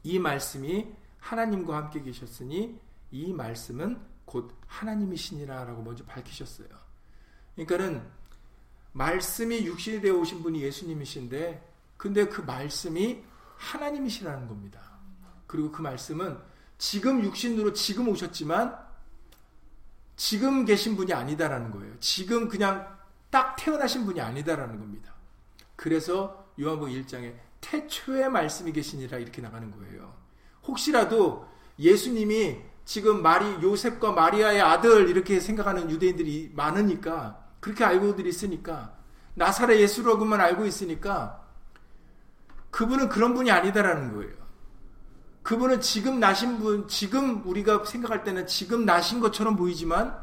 이 0.04 0.20
말씀이 0.20 0.88
하나님과 1.18 1.76
함께 1.76 2.04
계셨으니 2.04 2.80
이 3.10 3.34
말씀은 3.34 4.00
곧 4.26 4.56
하나님이시니라라고 4.68 5.82
먼저 5.82 6.06
밝히셨어요. 6.06 6.68
그러니까는 7.56 8.08
말씀이 8.92 9.66
육신이 9.66 10.02
되어 10.02 10.14
오신 10.14 10.44
분이 10.44 10.62
예수님이신데 10.62 11.74
근데 11.98 12.28
그 12.28 12.42
말씀이 12.42 13.24
하나님이시라는 13.56 14.48
겁니다. 14.48 14.80
그리고 15.48 15.72
그 15.72 15.82
말씀은 15.82 16.38
지금 16.78 17.24
육신으로 17.24 17.74
지금 17.74 18.10
오셨지만 18.10 18.87
지금 20.17 20.65
계신 20.65 20.97
분이 20.97 21.13
아니다라는 21.13 21.71
거예요. 21.71 21.93
지금 22.00 22.50
그냥 22.50 22.97
딱 23.29 23.55
태어나신 23.55 24.03
분이 24.05 24.19
아니다라는 24.19 24.79
겁니다. 24.79 25.13
그래서 25.75 26.45
요한복음 26.59 26.91
1장에 26.91 27.33
태초의 27.62 28.29
말씀이 28.29 28.74
계시니라 28.74 29.19
이렇게 29.19 29.41
나가는 29.41 29.69
거예요. 29.71 30.13
혹시라도 30.63 31.47
예수님이 31.79 32.57
지금 32.83 33.21
마리 33.21 33.45
요셉과 33.62 34.13
마리아의 34.13 34.59
아들 34.62 35.07
이렇게 35.07 35.39
생각하는 35.39 35.89
유대인들이 35.89 36.51
많으니까 36.55 37.45
그렇게 37.59 37.83
알고들 37.83 38.25
있으니까 38.25 38.97
나사렛 39.36 39.79
예수라고만 39.79 40.41
알고 40.41 40.65
있으니까 40.65 41.45
그분은 42.71 43.09
그런 43.09 43.36
분이 43.36 43.51
아니다라는 43.51 44.15
거예요. 44.15 44.47
그분은 45.48 45.80
지금 45.80 46.20
나신 46.20 46.60
분, 46.60 46.89
지금 46.89 47.42
우리가 47.48 47.86
생각할 47.86 48.25
때는 48.25 48.48
지금 48.48 48.86
나신 48.86 49.22
것처럼 49.22 49.56
보이지만 49.56 50.22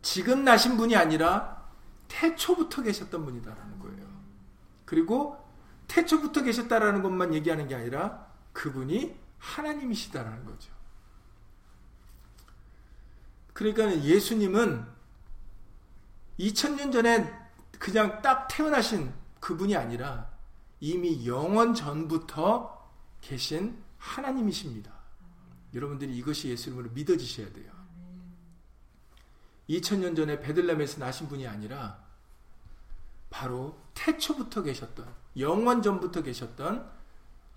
지금 0.00 0.44
나신 0.44 0.76
분이 0.76 0.94
아니라 0.94 1.68
태초부터 2.06 2.82
계셨던 2.84 3.24
분이다라는 3.24 3.80
거예요. 3.80 4.06
그리고 4.84 5.44
태초부터 5.88 6.44
계셨다라는 6.44 7.02
것만 7.02 7.34
얘기하는 7.34 7.66
게 7.66 7.74
아니라 7.74 8.28
그분이 8.52 9.18
하나님이시다라는 9.38 10.44
거죠. 10.44 10.72
그러니까 13.52 14.04
예수님은 14.04 14.86
2000년 16.38 16.92
전에 16.92 17.28
그냥 17.80 18.22
딱 18.22 18.46
태어나신 18.46 19.12
그분이 19.40 19.74
아니라 19.74 20.30
이미 20.78 21.26
영원 21.26 21.74
전부터 21.74 22.79
계신 23.20 23.82
하나님이십니다. 23.98 24.92
여러분들이 25.74 26.16
이것이 26.16 26.48
예수 26.48 26.70
이름으로 26.70 26.90
믿어지셔야 26.90 27.52
돼요. 27.52 27.72
2000년 29.68 30.16
전에 30.16 30.40
베들레헴에서 30.40 30.98
나신 30.98 31.28
분이 31.28 31.46
아니라 31.46 32.02
바로 33.30 33.78
태초부터 33.94 34.62
계셨던 34.62 35.14
영원 35.38 35.82
전부터 35.82 36.22
계셨던 36.22 36.90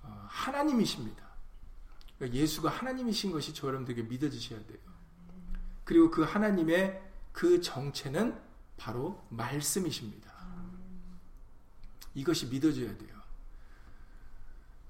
어, 0.04 0.26
하나님이십니다. 0.30 1.24
그러니까 2.18 2.40
예수가 2.40 2.70
하나님이신 2.70 3.32
것이 3.32 3.54
저 3.54 3.68
여러분들에게 3.68 4.04
믿어지셔야 4.04 4.64
돼요. 4.66 4.80
그리고 5.84 6.12
그 6.12 6.22
하나님의 6.22 7.02
그 7.32 7.62
정체는 7.62 8.40
바로 8.78 9.26
말씀이십니다. 9.30 10.32
이것이 12.14 12.48
믿어져야 12.48 12.96
돼요. 12.98 13.13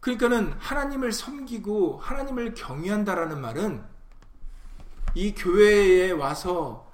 그러니까는 0.03 0.51
하나님을 0.59 1.13
섬기고 1.13 1.99
하나님을 1.99 2.55
경외한다라는 2.55 3.39
말은 3.39 3.81
이 5.15 5.33
교회에 5.33 6.11
와서 6.11 6.91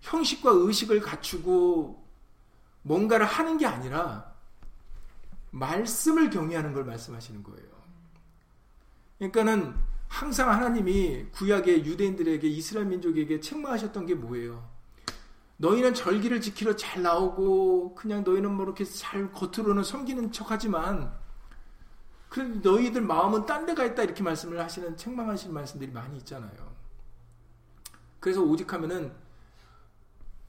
형식과 0.00 0.52
의식을 0.52 1.00
갖추고 1.00 2.02
뭔가를 2.80 3.26
하는 3.26 3.58
게 3.58 3.66
아니라 3.66 4.32
말씀을 5.50 6.30
경외하는 6.30 6.72
걸 6.72 6.84
말씀하시는 6.84 7.42
거예요. 7.42 7.68
그러니까는 9.18 9.74
항상 10.08 10.50
하나님이 10.50 11.26
구약의 11.32 11.84
유대인들에게 11.84 12.48
이스라엘 12.48 12.86
민족에게 12.86 13.40
책망하셨던 13.40 14.06
게 14.06 14.14
뭐예요? 14.14 14.66
너희는 15.58 15.92
절기를 15.92 16.40
지키러 16.40 16.76
잘 16.76 17.02
나오고 17.02 17.94
그냥 17.94 18.24
너희는 18.24 18.54
뭐 18.54 18.64
이렇게 18.64 18.86
잘 18.86 19.30
겉으로는 19.32 19.84
섬기는 19.84 20.32
척하지만 20.32 21.12
그런데 22.28 22.68
너희들 22.68 23.00
마음은 23.02 23.46
딴 23.46 23.64
데가 23.66 23.84
있다 23.84 24.02
이렇게 24.02 24.22
말씀을 24.22 24.60
하시는 24.60 24.96
책망하시는 24.96 25.52
말씀들이 25.52 25.90
많이 25.90 26.18
있잖아요. 26.18 26.76
그래서 28.20 28.42
오직 28.42 28.72
하면은 28.72 29.12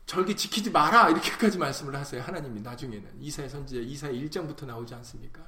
절기 0.05 0.35
지키지 0.35 0.71
마라 0.71 1.09
이렇게까지 1.09 1.57
말씀을 1.57 1.95
하세요. 1.95 2.21
하나님이 2.21 2.61
나중에는 2.61 3.21
이사의 3.21 3.49
선지자 3.49 3.81
이사의 3.81 4.27
1장부터 4.27 4.65
나오지 4.65 4.93
않습니까? 4.95 5.45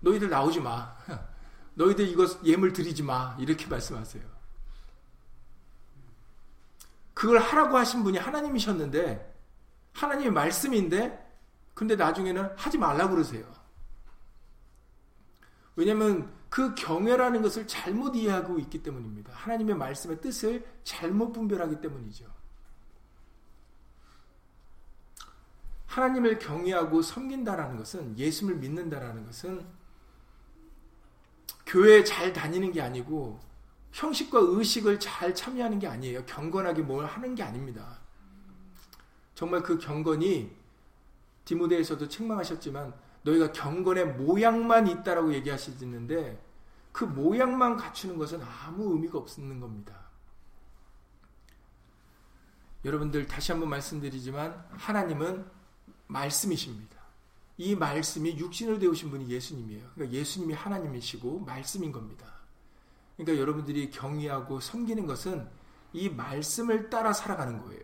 너희들 0.00 0.30
나오지 0.30 0.60
마. 0.60 0.96
너희들 1.74 2.08
이거 2.08 2.26
예물 2.44 2.72
드리지 2.72 3.02
마. 3.02 3.36
이렇게 3.38 3.66
말씀하세요. 3.66 4.22
그걸 7.14 7.38
하라고 7.38 7.76
하신 7.76 8.02
분이 8.02 8.18
하나님이셨는데 8.18 9.32
하나님의 9.92 10.32
말씀인데 10.32 11.30
근데 11.74 11.94
나중에는 11.94 12.50
하지 12.56 12.78
말라고 12.78 13.14
그러세요. 13.14 13.44
왜냐하면 15.76 16.32
그 16.48 16.74
경외라는 16.74 17.40
것을 17.40 17.66
잘못 17.66 18.14
이해하고 18.14 18.58
있기 18.58 18.82
때문입니다. 18.82 19.32
하나님의 19.32 19.74
말씀의 19.76 20.20
뜻을 20.20 20.66
잘못 20.84 21.32
분별하기 21.32 21.80
때문이죠. 21.80 22.26
하나님을 25.86 26.38
경외하고 26.38 27.02
섬긴다라는 27.02 27.76
것은 27.76 28.18
예수를 28.18 28.56
믿는다라는 28.56 29.26
것은 29.26 29.66
교회에 31.66 32.04
잘 32.04 32.32
다니는 32.32 32.72
게 32.72 32.80
아니고 32.80 33.40
형식과 33.92 34.38
의식을 34.40 35.00
잘 35.00 35.34
참여하는 35.34 35.78
게 35.78 35.86
아니에요. 35.86 36.24
경건하게 36.24 36.82
뭘 36.82 37.04
하는 37.04 37.34
게 37.34 37.42
아닙니다. 37.42 37.98
정말 39.34 39.62
그 39.62 39.78
경건이 39.78 40.50
디모데에서도 41.44 42.08
책망하셨지만 42.08 42.94
너희가 43.22 43.52
경건의 43.52 44.14
모양만 44.14 44.88
있다라고 44.88 45.32
얘기하시는데 45.34 46.42
그 46.92 47.04
모양만 47.04 47.76
갖추는 47.76 48.18
것은 48.18 48.40
아무 48.42 48.92
의미가 48.94 49.18
없는 49.18 49.60
겁니다. 49.60 50.02
여러분들 52.84 53.26
다시 53.26 53.52
한번 53.52 53.70
말씀드리지만 53.70 54.66
하나님은 54.70 55.46
말씀이십니다. 56.08 57.00
이 57.58 57.76
말씀이 57.76 58.36
육신을 58.38 58.78
되오신 58.78 59.10
분이 59.10 59.28
예수님이에요. 59.28 59.90
그러니까 59.94 60.18
예수님이 60.18 60.54
하나님이시고 60.54 61.40
말씀인 61.40 61.92
겁니다. 61.92 62.26
그러니까 63.16 63.40
여러분들이 63.40 63.90
경외하고 63.90 64.60
섬기는 64.60 65.06
것은 65.06 65.48
이 65.92 66.08
말씀을 66.08 66.90
따라 66.90 67.12
살아가는 67.12 67.62
거예요. 67.62 67.82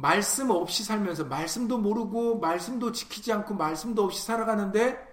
말씀 0.00 0.50
없이 0.50 0.82
살면서 0.82 1.26
말씀도 1.26 1.76
모르고 1.76 2.38
말씀도 2.38 2.92
지키지 2.92 3.32
않고 3.32 3.54
말씀도 3.54 4.02
없이 4.02 4.24
살아가는데 4.24 5.06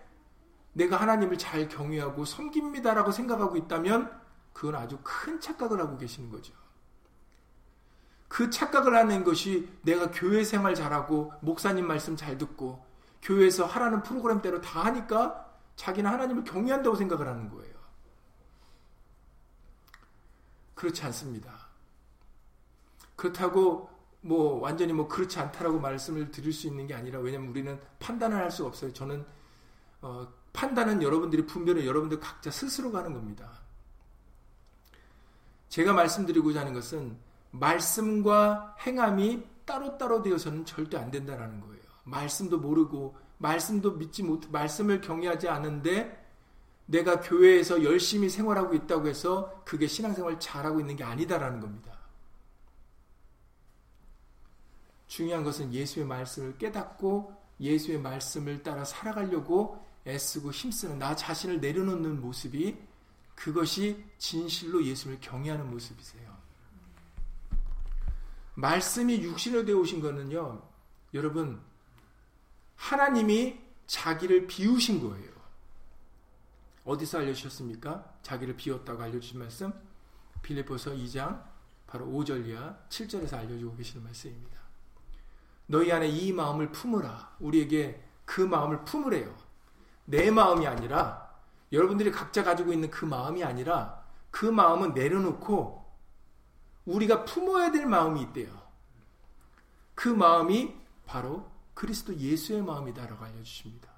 내가 0.72 0.96
하나님을 0.98 1.38
잘 1.38 1.68
경외하고 1.68 2.24
섬깁니다라고 2.24 3.12
생각하고 3.12 3.58
있다면 3.58 4.18
그건 4.54 4.76
아주 4.76 4.98
큰 5.04 5.42
착각을 5.42 5.80
하고 5.82 5.98
계시는 5.98 6.30
거죠. 6.30 6.54
그 8.30 8.50
착각을 8.50 8.96
하는 8.96 9.24
것이 9.24 9.70
내가 9.82 10.10
교회 10.12 10.44
생활 10.44 10.74
잘하고 10.74 11.34
목사님 11.42 11.86
말씀 11.86 12.16
잘 12.16 12.38
듣고 12.38 12.86
교회에서 13.22 13.66
하라는 13.66 14.04
프로그램대로 14.04 14.62
다 14.62 14.86
하니까 14.86 15.54
자기는 15.76 16.10
하나님을 16.10 16.44
경외한다고 16.46 16.96
생각을 16.96 17.28
하는 17.28 17.50
거예요. 17.50 17.76
그렇지 20.76 21.04
않습니다. 21.04 21.68
그렇다고 23.16 23.97
뭐 24.28 24.60
완전히 24.60 24.92
뭐 24.92 25.08
그렇지 25.08 25.40
않다라고 25.40 25.80
말씀을 25.80 26.32
드릴 26.32 26.52
수 26.52 26.68
있는 26.68 26.86
게 26.86 26.94
아니라 26.94 27.20
왜냐면 27.20 27.48
우리는 27.50 27.80
판단을 28.00 28.38
할 28.38 28.52
수가 28.52 28.68
없어요. 28.68 28.92
저는 28.92 29.26
어, 30.02 30.28
판단은 30.52 31.02
여러분들이 31.02 31.46
분별은 31.46 31.86
여러분들 31.86 32.20
각자 32.20 32.52
스스로 32.52 32.92
가는 32.92 33.14
겁니다. 33.14 33.50
제가 35.70 35.94
말씀드리고자 35.94 36.62
하는 36.62 36.74
것은 36.74 37.18
말씀과 37.52 38.76
행함이 38.86 39.46
따로따로 39.64 40.22
되어서는 40.22 40.66
절대 40.66 40.98
안 40.98 41.10
된다라는 41.10 41.62
거예요. 41.62 41.82
말씀도 42.04 42.58
모르고 42.58 43.16
말씀도 43.38 43.94
믿지 43.94 44.24
못 44.24 44.50
말씀을 44.52 45.00
경외하지 45.00 45.48
않은데 45.48 46.26
내가 46.86 47.22
교회에서 47.22 47.84
열심히 47.84 48.30
생활하고 48.30 48.74
있다고 48.74 49.08
해서 49.08 49.62
그게 49.64 49.88
신앙생활 49.88 50.40
잘하고 50.40 50.82
있는 50.82 50.98
게 50.98 51.04
아니다라는 51.06 51.62
겁니다. 51.62 51.97
중요한 55.08 55.44
것은 55.44 55.74
예수의 55.74 56.06
말씀을 56.06 56.58
깨닫고 56.58 57.36
예수의 57.60 58.00
말씀을 58.00 58.62
따라 58.64 58.86
살아가려고 58.86 59.84
애쓰고 60.06 60.52
힘쓰는 60.52 61.00
나 61.00 61.16
자신을 61.16 61.60
내려놓는 61.60 62.22
모습이 62.22 62.78
그것이 63.36 64.04
진실로 64.18 64.84
예수를 64.84 65.20
경외하는 65.20 65.70
모습이세요. 65.70 66.36
말씀이 68.56 69.22
육신으로 69.22 69.66
되어 69.66 69.78
오신 69.78 70.02
거는요, 70.02 70.64
여러분, 71.14 71.62
하나님이 72.76 73.60
자기를 73.86 74.48
비우신 74.48 75.00
거예요. 75.00 75.32
어디서 76.84 77.20
알려주셨습니까? 77.20 78.18
자기를 78.24 78.56
비웠다고 78.56 79.04
알려주신 79.04 79.40
말씀? 79.40 79.72
빌리포서 80.42 80.92
2장 80.94 81.44
바로 81.86 82.08
5절 82.08 82.48
이하 82.48 82.78
7절에서 82.90 83.34
알려주고 83.34 83.76
계시는 83.76 84.04
말씀입니다. 84.04 84.57
너희 85.68 85.92
안에 85.92 86.08
이 86.08 86.34
마음을 86.34 86.72
품으라. 86.72 87.36
우리에게 87.40 88.04
그 88.26 88.42
마음을 88.42 88.84
품으래요. 88.84 89.34
내 90.06 90.32
마음이 90.32 90.66
아니라 90.66 91.30
여러분들이 91.72 92.12
각자 92.12 92.44
가지고 92.44 92.74
있는 92.74 92.90
그 92.90 93.06
마음이 93.06 93.44
아니라 93.44 94.04
그 94.32 94.46
마음은 94.46 94.94
내려놓고 94.94 95.86
우리가 96.86 97.26
품어야 97.26 97.72
될 97.72 97.86
마음이 97.86 98.22
있대요. 98.22 98.50
그 99.94 100.08
마음이 100.08 100.74
바로 101.06 101.50
그리스도 101.74 102.16
예수의 102.16 102.64
마음이다라고 102.64 103.24
알려주십니다. 103.26 103.90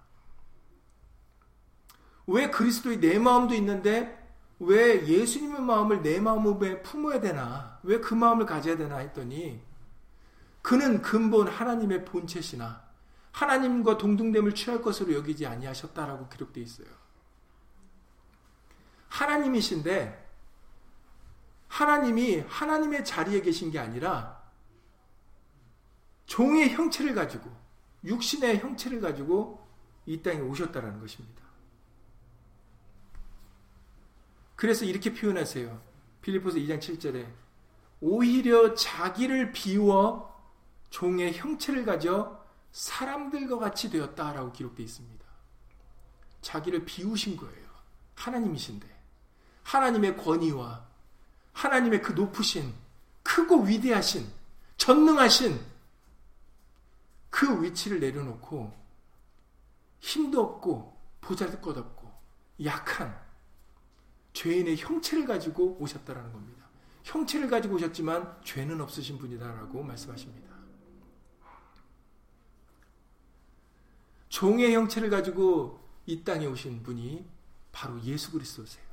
왜 2.27 2.49
그리스도의 2.49 2.99
내 2.99 3.19
마음도 3.19 3.53
있는데 3.55 4.17
왜 4.59 5.07
예수님의 5.07 5.61
마음을 5.61 6.01
내 6.01 6.19
마음에 6.19 6.81
품어야 6.81 7.19
되나? 7.21 7.79
왜 7.83 8.01
그 8.01 8.13
마음을 8.13 8.45
가져야 8.45 8.77
되나 8.77 8.97
했더니 8.97 9.61
그는 10.61 11.01
근본 11.01 11.47
하나님의 11.47 12.05
본체시나 12.05 12.89
하나님과 13.31 13.97
동등됨을 13.97 14.55
취할 14.55 14.81
것으로 14.81 15.13
여기지 15.13 15.45
아니하셨다라고 15.45 16.29
기록되어 16.29 16.63
있어요. 16.63 16.87
하나님이신데 19.07 20.27
하나님이 21.67 22.39
하나님의 22.47 23.05
자리에 23.05 23.41
계신 23.41 23.71
게 23.71 23.79
아니라 23.79 24.39
종의 26.25 26.71
형체를 26.71 27.15
가지고 27.15 27.49
육신의 28.03 28.59
형체를 28.59 29.01
가지고 29.01 29.67
이 30.05 30.21
땅에 30.21 30.39
오셨다라는 30.39 30.99
것입니다. 30.99 31.43
그래서 34.55 34.85
이렇게 34.85 35.13
표현하세요. 35.13 35.81
필리포스 36.21 36.57
2장 36.59 36.79
7절에 36.79 37.27
오히려 38.01 38.73
자기를 38.73 39.51
비워 39.51 40.28
종의 40.89 41.37
형체를 41.37 41.85
가져 41.85 42.45
사람들과 42.71 43.59
같이 43.59 43.89
되었다라고 43.89 44.51
기록되어 44.51 44.83
있습니다. 44.83 45.25
자기를 46.41 46.85
비우신 46.85 47.37
거예요. 47.37 47.69
하나님이신데 48.15 48.87
하나님의 49.63 50.17
권위와 50.17 50.87
하나님의 51.53 52.01
그 52.01 52.13
높으신 52.13 52.73
크고 53.23 53.63
위대하신 53.63 54.27
전능하신 54.77 55.59
그 57.29 57.63
위치를 57.63 57.99
내려놓고 57.99 58.73
힘도 59.99 60.41
없고 60.41 60.97
보잘 61.21 61.61
것 61.61 61.77
없고 61.77 62.11
약한 62.63 63.15
죄인의 64.33 64.77
형체를 64.77 65.25
가지고 65.25 65.77
오셨다라는 65.79 66.31
겁니다. 66.31 66.65
형체를 67.03 67.49
가지고 67.49 67.75
오셨지만 67.75 68.41
죄는 68.43 68.79
없으신 68.81 69.17
분이다라고 69.17 69.83
말씀하십니다. 69.83 70.48
종의 74.29 74.73
형체를 74.73 75.09
가지고 75.09 75.79
이 76.05 76.23
땅에 76.23 76.45
오신 76.45 76.83
분이 76.83 77.25
바로 77.71 78.01
예수 78.03 78.31
그리스도세요. 78.31 78.85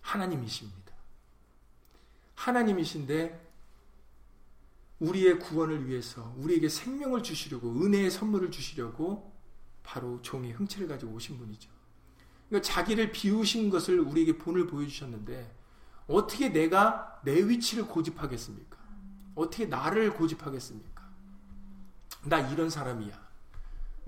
하나님이십니다. 0.00 0.92
하나님이신데 2.34 3.48
우리의 5.00 5.38
구원을 5.38 5.86
위해서 5.86 6.34
우리에게 6.38 6.68
생명을 6.68 7.22
주시려고 7.22 7.70
은혜의 7.70 8.10
선물을 8.10 8.50
주시려고 8.50 9.32
바로 9.82 10.20
종의 10.22 10.52
형체를 10.54 10.88
가지고 10.88 11.12
오신 11.12 11.38
분이죠. 11.38 11.70
그러니까 12.48 12.68
자기를 12.68 13.12
비우신 13.12 13.70
것을 13.70 14.00
우리에게 14.00 14.38
본을 14.38 14.66
보여주셨는데 14.66 15.54
어떻게 16.08 16.48
내가 16.48 17.20
내 17.22 17.34
위치를 17.46 17.86
고집하겠습니까? 17.86 18.78
어떻게 19.34 19.66
나를 19.66 20.14
고집하겠습니까? 20.14 21.08
나 22.24 22.40
이런 22.50 22.70
사람이야. 22.70 23.27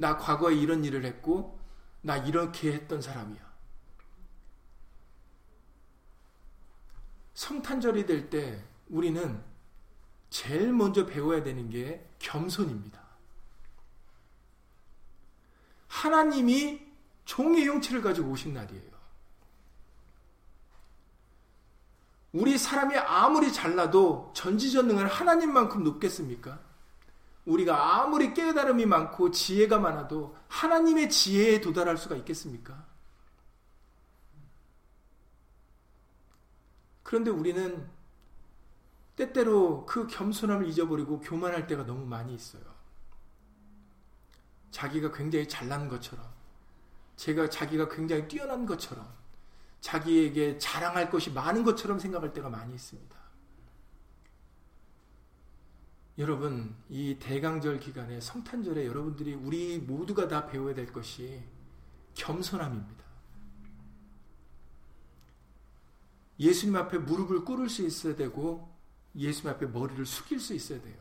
나 0.00 0.16
과거에 0.16 0.54
이런 0.54 0.82
일을 0.82 1.04
했고 1.04 1.60
나 2.00 2.16
이렇게 2.16 2.72
했던 2.72 3.02
사람이야. 3.02 3.50
성탄절이 7.34 8.06
될 8.06 8.30
때 8.30 8.64
우리는 8.88 9.42
제일 10.30 10.72
먼저 10.72 11.04
배워야 11.04 11.42
되는 11.42 11.68
게 11.68 12.08
겸손입니다. 12.18 12.98
하나님이 15.88 16.80
종의 17.26 17.66
형체를 17.66 18.00
가지고 18.00 18.30
오신 18.30 18.54
날이에요. 18.54 18.90
우리 22.32 22.56
사람이 22.56 22.96
아무리 22.96 23.52
잘나도 23.52 24.32
전지전능한 24.34 25.08
하나님만큼 25.08 25.84
높겠습니까? 25.84 26.58
우리가 27.44 28.02
아무리 28.02 28.34
깨달음이 28.34 28.86
많고 28.86 29.30
지혜가 29.30 29.78
많아도 29.78 30.36
하나님의 30.48 31.10
지혜에 31.10 31.60
도달할 31.60 31.96
수가 31.96 32.16
있겠습니까? 32.16 32.86
그런데 37.02 37.30
우리는 37.30 37.88
때때로 39.16 39.84
그 39.84 40.06
겸손함을 40.06 40.66
잊어버리고 40.66 41.20
교만할 41.20 41.66
때가 41.66 41.84
너무 41.84 42.06
많이 42.06 42.34
있어요. 42.34 42.62
자기가 44.70 45.10
굉장히 45.12 45.48
잘난 45.48 45.88
것처럼, 45.88 46.24
제가 47.16 47.50
자기가 47.50 47.88
굉장히 47.88 48.28
뛰어난 48.28 48.64
것처럼, 48.64 49.12
자기에게 49.80 50.58
자랑할 50.58 51.10
것이 51.10 51.30
많은 51.32 51.64
것처럼 51.64 51.98
생각할 51.98 52.32
때가 52.32 52.48
많이 52.48 52.74
있습니다. 52.74 53.19
여러분, 56.18 56.74
이 56.88 57.16
대강절 57.18 57.80
기간에 57.80 58.20
성탄절에 58.20 58.86
여러분들이 58.86 59.34
우리 59.34 59.78
모두가 59.78 60.28
다 60.28 60.46
배워야 60.46 60.74
될 60.74 60.92
것이 60.92 61.42
겸손함입니다. 62.14 63.00
예수님 66.38 66.76
앞에 66.76 66.98
무릎을 66.98 67.44
꿇을 67.44 67.68
수 67.68 67.86
있어야 67.86 68.16
되고 68.16 68.68
예수님 69.14 69.54
앞에 69.54 69.66
머리를 69.66 70.04
숙일 70.06 70.40
수 70.40 70.54
있어야 70.54 70.80
돼요. 70.80 70.96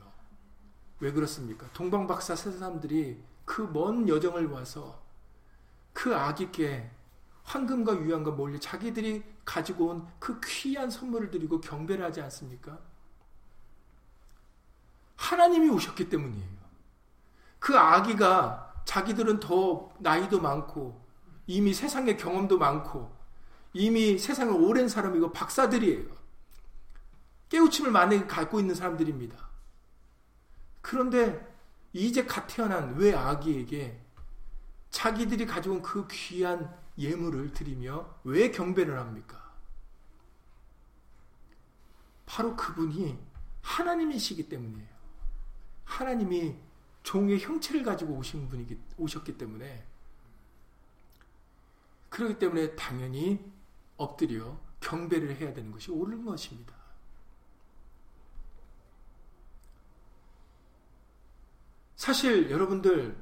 왜 0.99 1.11
그렇습니까? 1.11 1.67
동방박사 1.73 2.35
세 2.35 2.51
사람들이 2.51 3.21
그 3.45 3.63
먼 3.63 4.07
여정을 4.07 4.47
와서 4.47 5.01
그 5.93 6.15
아기께 6.15 6.91
황금과 7.43 7.95
유황과 8.01 8.31
몰리 8.31 8.59
자기들이 8.59 9.23
가지고 9.45 9.87
온 9.87 10.07
그 10.19 10.39
귀한 10.45 10.89
선물을 10.89 11.31
드리고 11.31 11.61
경배를 11.61 12.05
하지 12.05 12.21
않습니까? 12.21 12.79
하나님이 15.19 15.69
오셨기 15.69 16.09
때문이에요. 16.09 16.47
그 17.59 17.77
아기가 17.77 18.73
자기들은 18.85 19.41
더 19.41 19.91
나이도 19.99 20.39
많고 20.39 20.99
이미 21.45 21.73
세상의 21.73 22.17
경험도 22.17 22.57
많고 22.57 23.13
이미 23.73 24.17
세상을 24.17 24.53
오랜 24.53 24.87
사람이고 24.87 25.33
박사들이에요. 25.33 26.05
깨우침을 27.49 27.91
많이 27.91 28.25
갖고 28.27 28.61
있는 28.61 28.73
사람들입니다. 28.73 29.37
그런데 30.81 31.45
이제 31.91 32.25
갓 32.25 32.47
태어난 32.47 32.95
왜 32.95 33.13
아기에게 33.13 33.99
자기들이 34.89 35.45
가지고 35.45 35.75
온그 35.75 36.07
귀한 36.09 36.73
예물을 36.97 37.51
드리며 37.51 38.15
왜 38.23 38.51
경배를 38.51 38.97
합니까? 38.97 39.37
바로 42.25 42.55
그분이 42.55 43.19
하나님이시기 43.61 44.47
때문이에요. 44.47 44.98
하나님이 45.89 46.55
종의 47.01 47.39
형체를 47.39 47.83
가지고 47.83 48.13
오신 48.13 48.47
분이 48.47 48.77
오셨기 48.97 49.37
때문에 49.37 49.83
그렇기 52.09 52.37
때문에 52.37 52.75
당연히 52.75 53.39
엎드려 53.97 54.57
경배를 54.79 55.35
해야 55.37 55.53
되는 55.53 55.71
것이 55.71 55.91
옳은 55.91 56.23
것입니다. 56.25 56.73
사실 61.95 62.49
여러분들 62.49 63.17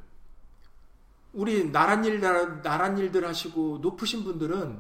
우리 1.34 1.72
나란 1.72 2.04
일 2.06 2.20
나란 2.20 2.98
일들 2.98 3.26
하시고 3.26 3.80
높으신 3.80 4.24
분들은 4.24 4.80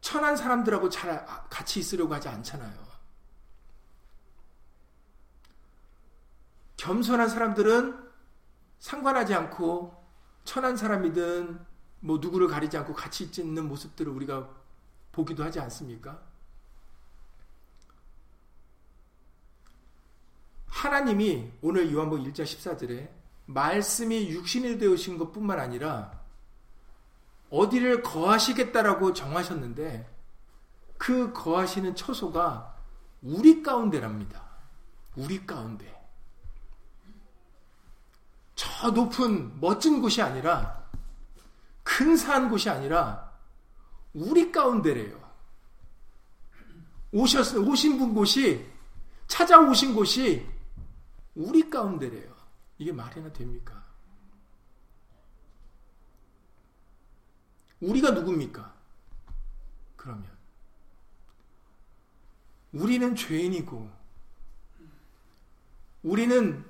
천한 0.00 0.36
사람들하고 0.36 0.88
잘 0.88 1.24
같이 1.48 1.80
있으려고 1.80 2.14
하지 2.14 2.28
않잖아요. 2.28 2.89
겸손한 6.80 7.28
사람들은 7.28 7.94
상관하지 8.78 9.34
않고 9.34 10.02
천한 10.44 10.78
사람이든 10.78 11.60
뭐 12.00 12.16
누구를 12.16 12.48
가리지 12.48 12.78
않고 12.78 12.94
같이 12.94 13.30
있는 13.38 13.68
모습들을 13.68 14.10
우리가 14.10 14.48
보기도 15.12 15.44
하지 15.44 15.60
않습니까? 15.60 16.22
하나님이 20.68 21.52
오늘 21.60 21.92
요한복 21.92 22.20
1장 22.20 22.44
14절에 22.44 23.10
말씀이 23.44 24.30
육신이 24.30 24.78
되으신 24.78 25.18
것뿐만 25.18 25.60
아니라 25.60 26.18
어디를 27.50 28.02
거하시겠다라고 28.02 29.12
정하셨는데 29.12 30.08
그 30.96 31.30
거하시는 31.34 31.94
처소가 31.94 32.74
우리 33.20 33.62
가운데랍니다. 33.62 34.42
우리 35.16 35.44
가운데. 35.44 35.99
저 38.60 38.90
높은 38.90 39.58
멋진 39.58 40.02
곳이 40.02 40.20
아니라 40.20 40.86
근사한 41.82 42.50
곳이 42.50 42.68
아니라 42.68 43.32
우리 44.12 44.52
가운데래요. 44.52 45.18
오셨 47.10 47.56
오신 47.56 47.96
분 47.98 48.12
곳이 48.12 48.70
찾아오신 49.28 49.94
곳이 49.94 50.46
우리 51.34 51.70
가운데래요. 51.70 52.36
이게 52.76 52.92
말이나 52.92 53.32
됩니까? 53.32 53.82
우리가 57.80 58.10
누굽니까? 58.10 58.74
그러면 59.96 60.28
우리는 62.72 63.16
죄인이고 63.16 63.90
우리는 66.02 66.62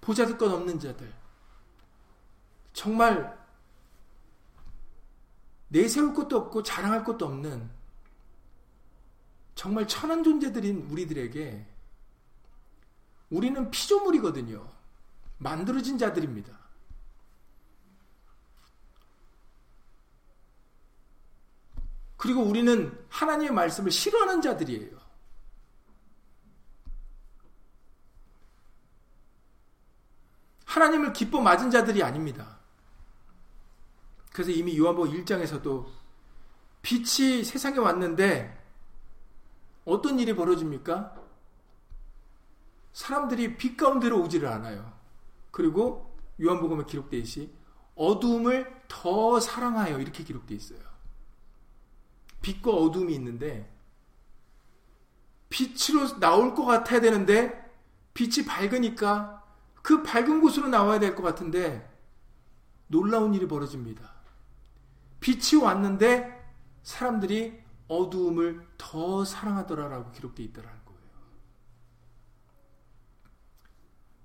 보자들 0.00 0.38
것 0.38 0.50
없는 0.50 0.80
자들 0.80 1.15
정말 2.76 3.34
내세울 5.68 6.12
것도 6.12 6.36
없고 6.36 6.62
자랑할 6.62 7.02
것도 7.04 7.24
없는 7.24 7.70
정말 9.54 9.88
천한 9.88 10.22
존재들인 10.22 10.86
우리들에게 10.90 11.66
우리는 13.30 13.70
피조물이거든요. 13.70 14.70
만들어진 15.38 15.96
자들입니다. 15.96 16.52
그리고 22.18 22.42
우리는 22.42 23.06
하나님의 23.08 23.52
말씀을 23.52 23.90
싫어하는 23.90 24.42
자들이에요. 24.42 24.98
하나님을 30.66 31.14
기뻐 31.14 31.40
맞은 31.40 31.70
자들이 31.70 32.02
아닙니다. 32.02 32.55
그래서 34.36 34.50
이미 34.50 34.76
요한복 34.76 35.06
1장에서도 35.06 35.86
빛이 36.82 37.42
세상에 37.42 37.78
왔는데 37.78 38.54
어떤 39.86 40.18
일이 40.20 40.36
벌어집니까? 40.36 41.16
사람들이 42.92 43.56
빛 43.56 43.78
가운데로 43.78 44.20
오지를 44.20 44.48
않아요. 44.48 44.92
그리고 45.50 46.14
요한복음에 46.38 46.84
기록되어 46.84 47.18
있이 47.18 47.50
어두움을 47.94 48.82
더 48.88 49.40
사랑하여 49.40 50.00
이렇게 50.00 50.22
기록되어 50.22 50.54
있어요. 50.54 50.80
빛과 52.42 52.72
어둠이 52.72 53.14
있는데 53.14 53.74
빛으로 55.48 56.20
나올 56.20 56.54
것 56.54 56.66
같아야 56.66 57.00
되는데 57.00 57.72
빛이 58.12 58.44
밝으니까 58.44 59.42
그 59.80 60.02
밝은 60.02 60.42
곳으로 60.42 60.68
나와야 60.68 60.98
될 60.98 61.14
것 61.14 61.22
같은데 61.22 61.90
놀라운 62.86 63.32
일이 63.32 63.48
벌어집니다. 63.48 64.15
빛이 65.26 65.60
왔는데 65.60 66.54
사람들이 66.84 67.60
어두움을 67.88 68.64
더 68.78 69.24
사랑하더라라고 69.24 70.12
기록되어 70.12 70.46
있더라는 70.46 70.84
거예요. 70.84 71.00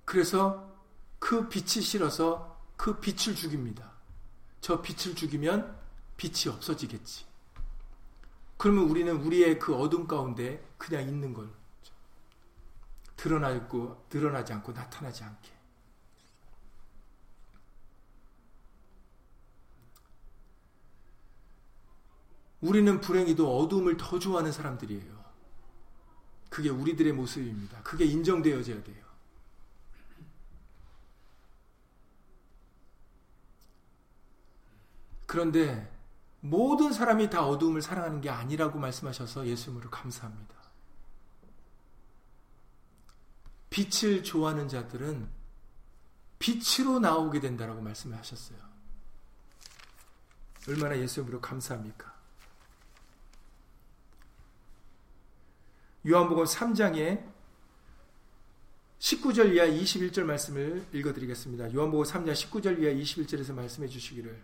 그래서 0.04 0.72
그 1.18 1.48
빛이 1.48 1.82
싫어서 1.82 2.56
그 2.76 3.00
빛을 3.00 3.34
죽입니다. 3.34 3.90
저 4.60 4.80
빛을 4.80 5.16
죽이면 5.16 5.76
빛이 6.16 6.54
없어지겠지. 6.54 7.26
그러면 8.56 8.84
우리는 8.84 9.12
우리의 9.12 9.58
그 9.58 9.74
어둠 9.74 10.06
가운데 10.06 10.64
그냥 10.78 11.02
있는 11.02 11.34
걸 11.34 11.50
드러나고 13.16 14.06
드러나지 14.08 14.52
않고 14.52 14.70
나타나지 14.70 15.24
않게. 15.24 15.61
우리는 22.62 23.00
불행히도 23.00 23.58
어둠을 23.58 23.96
더 23.96 24.18
좋아하는 24.18 24.52
사람들이에요. 24.52 25.22
그게 26.48 26.68
우리들의 26.70 27.12
모습입니다. 27.12 27.82
그게 27.82 28.04
인정되어져야 28.04 28.82
돼요. 28.84 29.02
그런데 35.26 35.90
모든 36.40 36.92
사람이 36.92 37.30
다 37.30 37.46
어두움을 37.46 37.82
사랑하는 37.82 38.20
게 38.20 38.28
아니라고 38.28 38.78
말씀하셔서 38.78 39.46
예수님으로 39.46 39.90
감사합니다. 39.90 40.54
빛을 43.70 44.22
좋아하는 44.22 44.68
자들은 44.68 45.28
빛으로 46.38 46.98
나오게 46.98 47.40
된다라고 47.40 47.80
말씀을 47.80 48.18
하셨어요. 48.18 48.58
얼마나 50.68 50.98
예수님으로 50.98 51.40
감사합니까? 51.40 52.11
요한복음 56.04 56.42
3장에 56.42 57.22
19절 58.98 59.54
이하 59.54 59.66
21절 59.66 60.24
말씀을 60.24 60.84
읽어드리겠습니다. 60.92 61.72
요한복음 61.72 62.04
3장 62.04 62.32
19절 62.32 62.82
이하 62.82 62.92
21절에서 62.92 63.54
말씀해 63.54 63.86
주시기를 63.86 64.36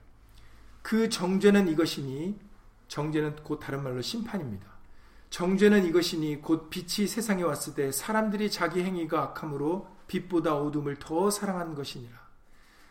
그 0.82 1.08
정죄는 1.08 1.66
이것이니 1.66 2.38
정죄는 2.86 3.36
곧 3.42 3.58
다른 3.58 3.82
말로 3.82 4.00
심판입니다. 4.00 4.68
정죄는 5.30 5.84
이것이니 5.86 6.42
곧 6.42 6.70
빛이 6.70 7.08
세상에 7.08 7.42
왔을 7.42 7.74
때 7.74 7.90
사람들이 7.90 8.52
자기 8.52 8.84
행위가 8.84 9.20
악함으로 9.22 9.88
빛보다 10.06 10.54
어둠을 10.54 11.00
더 11.00 11.28
사랑한 11.28 11.74
것이니라. 11.74 12.16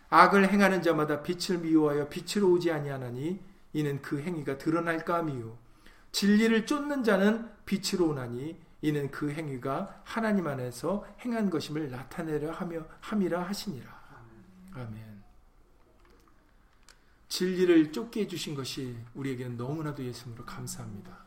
악을 0.09 0.51
행하는 0.51 0.81
자마다 0.81 1.23
빛을 1.23 1.59
미워하여 1.59 2.09
빛으로 2.09 2.51
오지 2.51 2.71
아니하나니 2.71 3.39
이는 3.71 4.01
그 4.01 4.19
행위가 4.19 4.57
드러날까 4.57 5.15
함이요 5.15 5.66
진리를 6.11 6.65
쫓는 6.65 7.03
자는 7.03 7.49
빛으로 7.65 8.09
오나니 8.09 8.59
이는 8.81 9.11
그 9.11 9.31
행위가 9.31 10.01
하나님 10.03 10.47
안에서 10.47 11.05
행한 11.21 11.49
것임을 11.49 11.89
나타내려 11.89 12.51
하며 12.51 12.85
함이라 13.01 13.43
하시니라. 13.43 13.97
아멘. 14.73 15.23
진리를 17.27 17.91
쫓게 17.91 18.21
해주신 18.21 18.55
것이 18.55 18.97
우리에게는 19.15 19.57
너무나도 19.57 20.03
예수님으로 20.03 20.45
감사합니다. 20.45 21.25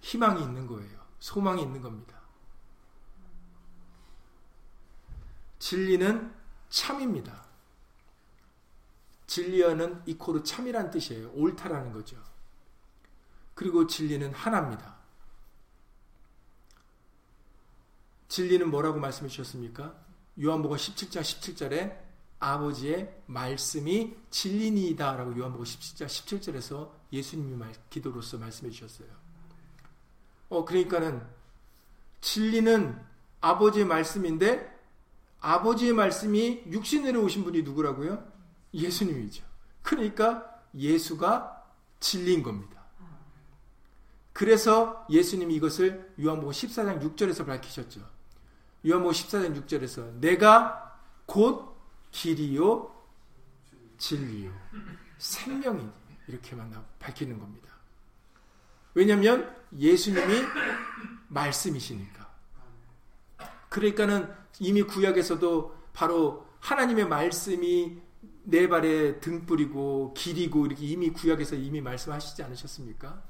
희망이 0.00 0.42
있는 0.42 0.66
거예요. 0.66 1.00
소망이 1.18 1.62
있는 1.62 1.80
겁니다. 1.80 2.20
진리는 5.58 6.32
참입니다. 6.68 7.44
진리어는 9.26 10.02
이코르 10.06 10.42
참이란 10.42 10.90
뜻이에요. 10.90 11.30
옳다라는 11.32 11.92
거죠. 11.92 12.16
그리고 13.60 13.86
진리는 13.86 14.32
하나입니다. 14.32 14.96
진리는 18.26 18.70
뭐라고 18.70 18.98
말씀해 18.98 19.28
주셨습니까? 19.28 19.94
요한복음 20.42 20.78
17장 20.78 21.20
17절에 21.20 21.98
아버지의 22.38 23.22
말씀이 23.26 24.16
진리니이다 24.30 25.14
라고 25.14 25.36
요한복음 25.38 25.66
17장 25.66 26.06
17절에서 26.06 26.90
예수님이 27.12 27.54
말, 27.54 27.74
기도로서 27.90 28.38
말씀해 28.38 28.70
주셨어요. 28.70 29.08
어 30.48 30.64
그러니까는 30.64 31.22
진리는 32.22 32.98
아버지의 33.42 33.84
말씀인데 33.84 34.74
아버지의 35.40 35.92
말씀이 35.92 36.62
육신으로 36.66 37.24
오신 37.24 37.44
분이 37.44 37.62
누구라고요? 37.64 38.26
예수님이죠. 38.72 39.44
그러니까 39.82 40.62
예수가 40.74 41.62
진리인 42.00 42.42
겁니다. 42.42 42.79
그래서 44.32 45.06
예수님이 45.10 45.56
이것을 45.56 46.14
요한복음 46.20 46.52
14장 46.52 47.02
6절에서 47.02 47.46
밝히셨죠. 47.46 48.00
요한복음 48.86 49.12
14장 49.12 49.66
6절에서 49.66 50.20
내가 50.20 50.98
곧 51.26 51.76
길이요 52.10 52.94
진리요 53.98 54.52
생명이 55.18 55.86
이렇게만 56.28 56.72
밝히는 56.98 57.38
겁니다. 57.38 57.68
왜냐하면 58.94 59.54
예수님이 59.76 60.42
말씀이시니까. 61.28 62.28
그러니까는 63.68 64.32
이미 64.58 64.82
구약에서도 64.82 65.78
바로 65.92 66.46
하나님의 66.60 67.08
말씀이 67.08 68.00
내 68.42 68.68
발에 68.68 69.20
등불이고 69.20 70.14
길이고 70.14 70.66
이렇게 70.66 70.86
이미 70.86 71.10
구약에서 71.10 71.56
이미 71.56 71.80
말씀하시지 71.80 72.42
않으셨습니까? 72.42 73.22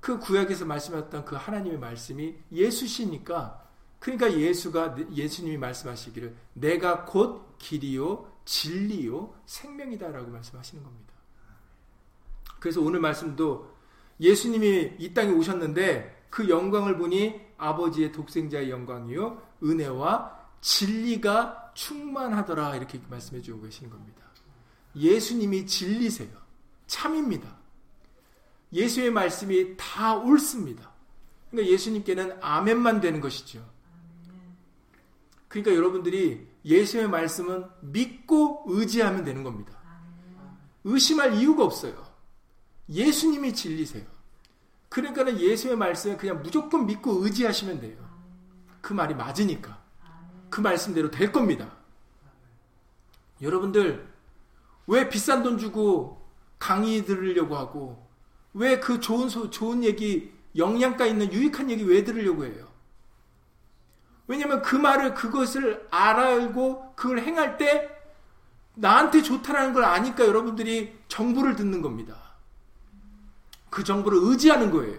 그 0.00 0.18
구약에서 0.18 0.64
말씀하셨던 0.64 1.24
그 1.24 1.36
하나님의 1.36 1.78
말씀이 1.78 2.34
예수시니까 2.52 3.68
그러니까 3.98 4.32
예수가 4.32 4.96
예수님이 5.14 5.58
말씀하시기를 5.58 6.34
내가 6.54 7.04
곧 7.04 7.58
길이요 7.58 8.32
진리요 8.46 9.34
생명이다라고 9.44 10.30
말씀하시는 10.30 10.82
겁니다. 10.82 11.12
그래서 12.58 12.80
오늘 12.80 13.00
말씀도 13.00 13.76
예수님이 14.20 14.94
이 14.98 15.14
땅에 15.14 15.32
오셨는데 15.32 16.26
그 16.30 16.48
영광을 16.48 16.96
보니 16.96 17.40
아버지의 17.58 18.12
독생자의 18.12 18.70
영광이요 18.70 19.42
은혜와 19.62 20.38
진리가 20.60 21.72
충만하더라 21.74 22.76
이렇게 22.76 23.00
말씀해 23.08 23.42
주고 23.42 23.62
계시는 23.62 23.90
겁니다. 23.90 24.22
예수님이 24.96 25.66
진리세요. 25.66 26.30
참입니다. 26.86 27.59
예수의 28.72 29.10
말씀이 29.10 29.76
다 29.76 30.14
옳습니다. 30.16 30.90
그러니까 31.50 31.72
예수님께는 31.72 32.38
아멘만 32.40 33.00
되는 33.00 33.20
것이죠. 33.20 33.64
그러니까 35.48 35.74
여러분들이 35.74 36.46
예수의 36.64 37.08
말씀은 37.08 37.64
믿고 37.80 38.64
의지하면 38.68 39.24
되는 39.24 39.42
겁니다. 39.42 39.76
의심할 40.84 41.34
이유가 41.34 41.64
없어요. 41.64 42.06
예수님이 42.88 43.54
진리세요. 43.54 44.04
그러니까는 44.88 45.40
예수의 45.40 45.76
말씀을 45.76 46.16
그냥 46.16 46.42
무조건 46.42 46.86
믿고 46.86 47.24
의지하시면 47.24 47.80
돼요. 47.80 47.96
그 48.80 48.92
말이 48.92 49.14
맞으니까. 49.14 49.80
그 50.48 50.60
말씀대로 50.60 51.10
될 51.10 51.30
겁니다. 51.32 51.76
여러분들, 53.40 54.08
왜 54.86 55.08
비싼 55.08 55.42
돈 55.42 55.58
주고 55.58 56.28
강의 56.58 57.04
들으려고 57.04 57.56
하고, 57.56 58.09
왜 58.54 58.80
그 58.80 59.00
좋은, 59.00 59.28
소, 59.28 59.50
좋은 59.50 59.84
얘기, 59.84 60.32
영양가 60.56 61.06
있는 61.06 61.32
유익한 61.32 61.70
얘기 61.70 61.84
왜 61.84 62.02
들으려고 62.02 62.44
해요? 62.44 62.68
왜냐면 64.26 64.62
그 64.62 64.76
말을 64.76 65.14
그것을 65.14 65.86
알고 65.90 66.94
그걸 66.94 67.20
행할 67.20 67.56
때 67.56 67.88
나한테 68.74 69.22
좋다라는 69.22 69.72
걸 69.72 69.84
아니까 69.84 70.24
여러분들이 70.26 70.96
정보를 71.08 71.56
듣는 71.56 71.82
겁니다. 71.82 72.16
그 73.68 73.84
정보를 73.84 74.18
의지하는 74.22 74.70
거예요. 74.70 74.98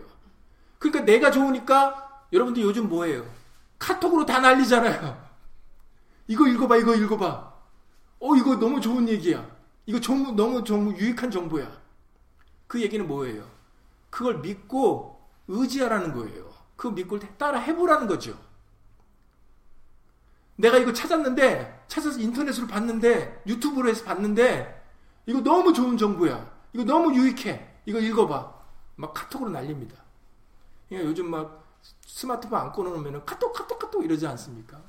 그러니까 0.79 1.05
내가 1.05 1.31
좋으니까 1.31 2.25
여러분들 2.31 2.63
요즘 2.63 2.87
뭐예요? 2.89 3.25
카톡으로 3.79 4.25
다 4.25 4.39
날리잖아요. 4.39 5.29
이거 6.27 6.47
읽어봐, 6.47 6.77
이거 6.77 6.95
읽어봐. 6.95 7.53
어, 8.19 8.35
이거 8.35 8.55
너무 8.57 8.79
좋은 8.79 9.07
얘기야. 9.09 9.45
이거 9.85 9.99
정보, 9.99 10.31
너무 10.31 10.63
정보, 10.63 10.91
유익한 10.97 11.31
정보야. 11.31 11.80
그 12.71 12.81
얘기는 12.81 13.05
뭐예요? 13.05 13.45
그걸 14.09 14.39
믿고 14.39 15.21
의지하라는 15.49 16.13
거예요. 16.13 16.53
그 16.77 16.87
믿고 16.87 17.19
따라 17.37 17.59
해보라는 17.59 18.07
거죠. 18.07 18.39
내가 20.55 20.77
이거 20.77 20.93
찾았는데, 20.93 21.83
찾아서 21.89 22.21
인터넷으로 22.21 22.67
봤는데, 22.67 23.43
유튜브로 23.45 23.89
해서 23.89 24.05
봤는데, 24.05 24.89
이거 25.25 25.41
너무 25.41 25.73
좋은 25.73 25.97
정보야. 25.97 26.49
이거 26.71 26.85
너무 26.85 27.13
유익해. 27.13 27.75
이거 27.85 27.99
읽어봐. 27.99 28.53
막 28.95 29.13
카톡으로 29.13 29.49
날립니다. 29.49 30.01
그러니까 30.87 31.09
요즘 31.09 31.29
막 31.29 31.77
스마트폰 32.05 32.57
안 32.57 32.71
꺼놓으면 32.71 33.25
카톡, 33.25 33.51
카톡, 33.51 33.79
카톡 33.79 34.05
이러지 34.05 34.25
않습니까? 34.27 34.81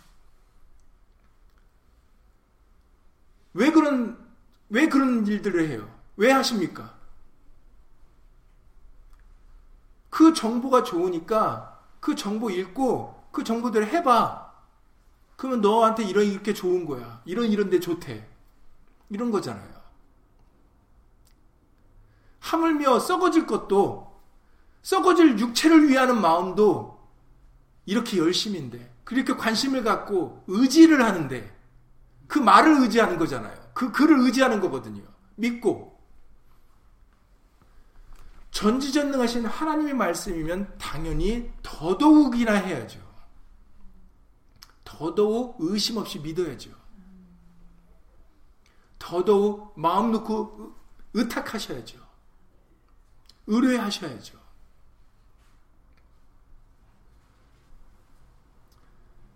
왜 3.55 3.73
그런, 3.73 4.25
왜 4.69 4.89
그런 4.89 5.27
일들을 5.27 5.69
해요? 5.69 5.93
왜 6.17 6.31
하십니까? 6.31 7.02
그 10.13 10.35
정보가 10.35 10.83
좋으니까 10.83 11.81
그 11.99 12.15
정보 12.15 12.51
읽고 12.51 13.19
그 13.33 13.43
정보대로 13.43 13.87
해봐. 13.87 14.53
그러면 15.37 15.63
너한테 15.63 16.05
이런 16.05 16.27
이렇게 16.27 16.53
좋은 16.53 16.85
거야. 16.85 17.23
이런 17.25 17.47
이런 17.47 17.71
데 17.71 17.81
좋대. 17.81 18.29
이런 19.09 19.31
거잖아요. 19.31 19.73
하물며 22.41 22.99
썩어질 22.99 23.47
것도 23.47 24.21
썩어질 24.83 25.39
육체를 25.39 25.89
위하는 25.89 26.21
마음도 26.21 27.01
이렇게 27.87 28.19
열심인데 28.19 28.93
그렇게 29.05 29.35
관심을 29.35 29.83
갖고 29.83 30.45
의지를 30.47 31.03
하는데 31.03 31.57
그 32.27 32.39
말을 32.39 32.83
의지하는 32.83 33.17
거잖아요. 33.17 33.57
그 33.73 33.91
글을 33.93 34.21
의지하는 34.21 34.61
거거든요. 34.61 35.05
믿고 35.37 35.92
전지전능하신 38.53 39.47
하나님의 39.47 39.95
말씀이면 39.95 40.79
당연히 40.79 41.51
더더욱이나 41.63 42.53
해야죠. 42.53 43.01
더더욱 44.85 45.57
의심 45.59 45.97
없이 45.97 46.19
믿어야죠. 46.21 46.71
더더욱 48.99 49.73
마음 49.77 50.13
놓고 50.13 50.75
의탁하셔야죠. 51.15 51.99
의뢰하셔야죠. 53.47 54.39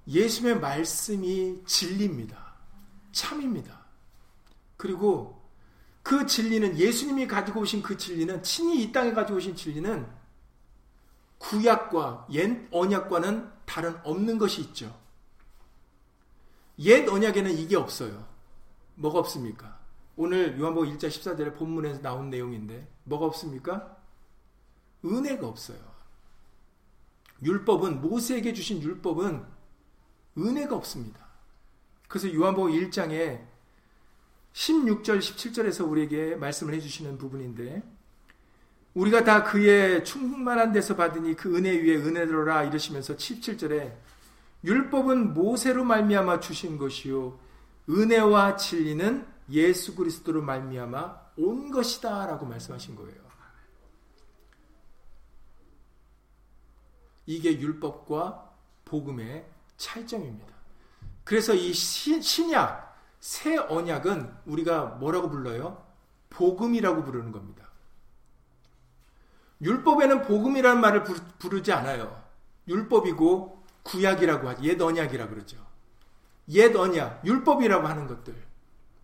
예수의 0.07 0.61
말씀이 0.61 1.65
진리입니다. 1.67 2.55
참입니다. 3.13 3.87
그리고 4.77 5.36
그 6.07 6.25
진리는 6.25 6.79
예수님이 6.79 7.27
가지고 7.27 7.63
오신 7.63 7.83
그 7.83 7.97
진리는 7.97 8.41
친히 8.45 8.81
이 8.81 8.93
땅에 8.93 9.13
가지고 9.13 9.39
오신 9.39 9.57
진리는 9.57 10.07
구약과 11.39 12.29
옛 12.31 12.69
언약과는 12.71 13.51
다른 13.65 13.97
없는 14.05 14.39
것이 14.39 14.61
있죠. 14.61 14.97
옛 16.79 17.09
언약에는 17.09 17.51
이게 17.59 17.75
없어요. 17.75 18.25
뭐가 18.95 19.19
없습니까? 19.19 19.81
오늘 20.15 20.57
요한복음 20.61 20.97
1장 20.97 21.09
14절에 21.09 21.57
본문에서 21.57 22.03
나온 22.03 22.31
내용인데 22.31 22.87
뭐가 23.03 23.27
없습니까? 23.27 23.97
은혜가 25.05 25.45
없어요. 25.45 25.81
율법은 27.43 28.01
모세에게 28.01 28.53
주신 28.53 28.81
율법은 28.81 29.45
은혜가 30.39 30.77
없습니다. 30.77 31.27
그래서 32.07 32.33
요한복음 32.33 32.71
1장에 32.71 33.56
16절 34.57 35.19
17절에서 35.19 35.89
우리에게 35.89 36.35
말씀을 36.37 36.73
해 36.73 36.81
주시는 36.81 37.19
부분인데 37.19 37.83
우리가 38.95 39.23
다 39.23 39.45
그의 39.45 40.03
충만한 40.03 40.73
데서 40.73 40.97
받으니 40.97 41.35
그 41.35 41.55
은혜 41.55 41.73
위에 41.73 41.97
은혜로라 41.97 42.65
이러시면서 42.65 43.17
17절에 43.17 43.95
율법은 44.65 45.35
모세로 45.35 45.85
말미암아 45.85 46.41
주신 46.41 46.79
것이요 46.79 47.39
은혜와 47.91 48.57
진리는 48.57 49.27
예수 49.51 49.95
그리스도로 49.95 50.41
말미암아 50.41 51.27
온 51.37 51.71
것이다라고 51.71 52.47
말씀하신 52.47 52.97
거예요. 52.97 53.27
이게 57.27 57.61
율법과 57.61 58.51
복음의 58.87 59.47
차이점입니다. 59.77 60.55
그래서 61.25 61.55
이 61.55 61.73
신약, 61.73 62.86
새 63.27 63.57
언약은 63.57 64.33
우리가 64.47 64.85
뭐라고 65.01 65.29
불러요? 65.29 65.85
복음이라고 66.31 67.03
부르는 67.03 67.33
겁니다. 67.33 67.67
율법에는 69.61 70.23
복음이라는 70.23 70.81
말을 70.81 71.03
부르지 71.41 71.73
않아요. 71.73 72.23
율법이고 72.69 73.65
구약이라고 73.83 74.49
하죠. 74.51 74.63
옛 74.63 74.81
언약이라 74.81 75.27
그러죠. 75.27 75.57
옛 76.51 76.77
언약, 76.77 77.27
율법이라고 77.27 77.89
하는 77.89 78.07
것들. 78.07 78.33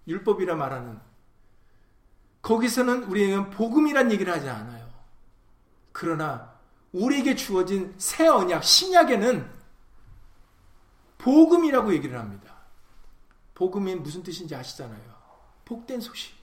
율법이라 0.07 0.55
말하는 0.55 1.01
거기서는 2.43 3.03
우리는 3.03 3.51
복음이란 3.51 4.13
얘기를 4.13 4.33
하지 4.33 4.49
않아요. 4.49 4.89
그러나 5.91 6.53
우리에게 6.93 7.35
주어진 7.35 7.93
새 7.99 8.29
언약, 8.29 8.63
신약에는 8.63 9.51
복음이라고 11.19 11.93
얘기를 11.93 12.17
합니다. 12.21 12.52
복음이 13.55 13.95
무슨 13.97 14.23
뜻인지 14.23 14.55
아시잖아요. 14.55 15.12
복된 15.65 16.01
소식. 16.01 16.35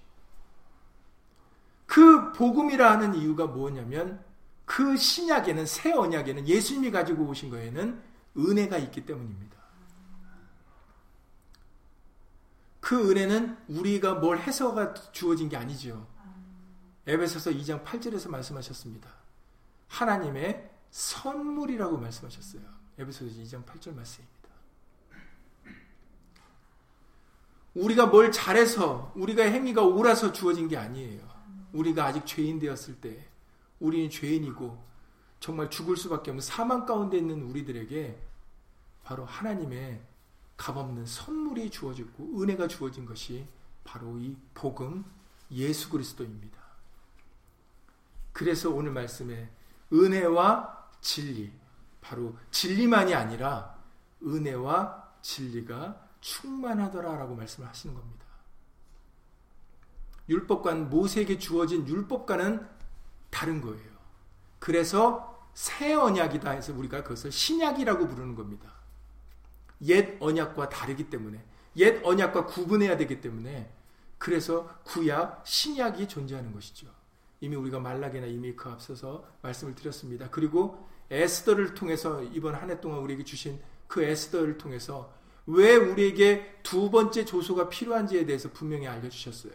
그 1.86 2.32
복음이라 2.34 2.92
하는 2.92 3.16
이유가 3.16 3.48
뭐냐면 3.48 4.24
그 4.66 4.96
신약에는 4.96 5.66
새 5.66 5.92
언약에는 5.92 6.48
예수님이 6.48 6.92
가지고 6.92 7.26
오신 7.26 7.50
거에는 7.50 8.02
은혜가 8.38 8.78
있기 8.78 9.06
때문입니다. 9.06 9.58
그 12.80 13.10
은혜는 13.10 13.58
우리가 13.68 14.16
뭘 14.16 14.40
해서가 14.40 14.94
주어진 15.12 15.50
게 15.50 15.58
아니죠. 15.58 16.08
에베소서 17.08 17.52
2장 17.52 17.84
8절에서 17.84 18.30
말씀하셨습니다. 18.30 19.10
하나님의 19.88 20.70
선물이라고 20.92 21.98
말씀하셨어요. 21.98 22.62
에베소서 23.00 23.32
2장 23.42 23.66
8절 23.66 23.96
말씀입니다. 23.96 24.39
우리가 27.80 28.08
뭘 28.08 28.32
잘해서 28.32 29.12
우리가 29.16 29.44
행위가 29.44 29.82
옳아서 29.84 30.34
주어진 30.34 30.68
게 30.68 30.76
아니에요. 30.76 31.22
우리가 31.72 32.06
아직 32.06 32.26
죄인 32.26 32.60
되었을 32.60 33.00
때 33.00 33.26
우리는 33.80 34.10
죄인이고 34.10 34.84
정말 35.40 35.70
죽을 35.70 35.96
수밖에 35.96 36.32
없는 36.32 36.42
사망 36.42 36.86
가운데 36.86 37.18
있는 37.18 37.44
우리들에게 37.44 38.22
바로 39.04 39.24
하나님의 39.26 40.02
값없는 40.58 41.06
선물이 41.06 41.70
주어지고 41.70 42.42
은혜가 42.42 42.68
주어진 42.68 43.06
것이 43.06 43.48
바로 43.86 44.20
이 44.20 44.36
복음 44.54 45.06
예수 45.52 45.90
그리스도입니다. 45.90 46.60
그래서 48.34 48.70
오늘 48.70 48.92
말씀에 48.92 49.50
은혜와 49.92 50.90
진리, 51.00 51.52
바로 52.02 52.36
진리만이 52.52 53.16
아니라 53.16 53.76
은혜와 54.22 55.14
진리가 55.22 56.09
충만하더라라고 56.22 57.36
말씀을 57.36 57.68
하시는 57.68 57.96
겁니다. 57.96 58.26
율법과는 60.28 60.90
모세에게 60.90 61.40
주어진 61.40 61.88
율법과는 61.88 62.68
다른 63.30 63.62
거예요. 63.62 63.90
그래서 64.60 65.50
새 65.54 65.94
언약이다 65.94 66.52
해서 66.52 66.74
우리가 66.74 67.04
그것을 67.04 67.32
신약이라고 67.32 68.08
부르는 68.08 68.36
겁니다. 68.36 68.72
옛 69.84 70.18
언약과 70.20 70.70
다르기 70.70 71.10
때문에 71.10 71.44
옛 71.78 72.02
언약과 72.04 72.46
구분해야 72.46 72.98
되기 72.98 73.22
때문에 73.22 73.72
그래서 74.18 74.68
구약, 74.84 75.44
신약이 75.46 76.08
존재하는 76.08 76.54
것이죠. 76.54 76.88
이미 77.42 77.56
우리가 77.56 77.80
말라기나 77.80 78.28
이미 78.28 78.54
그 78.56 78.70
앞서서 78.70 79.26
말씀을 79.42 79.76
드렸습니다. 79.76 80.30
그리고 80.30 80.88
에스더를 81.10 81.74
통해서 81.74 82.22
이번 82.24 82.54
한 82.56 82.70
해 82.70 82.80
동안 82.82 83.00
우리에게 83.00 83.24
주신 83.24 83.60
그 83.88 84.04
에스더를 84.04 84.58
통해서 84.58 85.14
왜 85.50 85.76
우리에게 85.76 86.60
두 86.62 86.92
번째 86.92 87.26
조소가 87.26 87.70
필요한지에 87.70 88.26
대해서 88.26 88.52
분명히 88.52 88.88
알려주셨어요. 88.88 89.54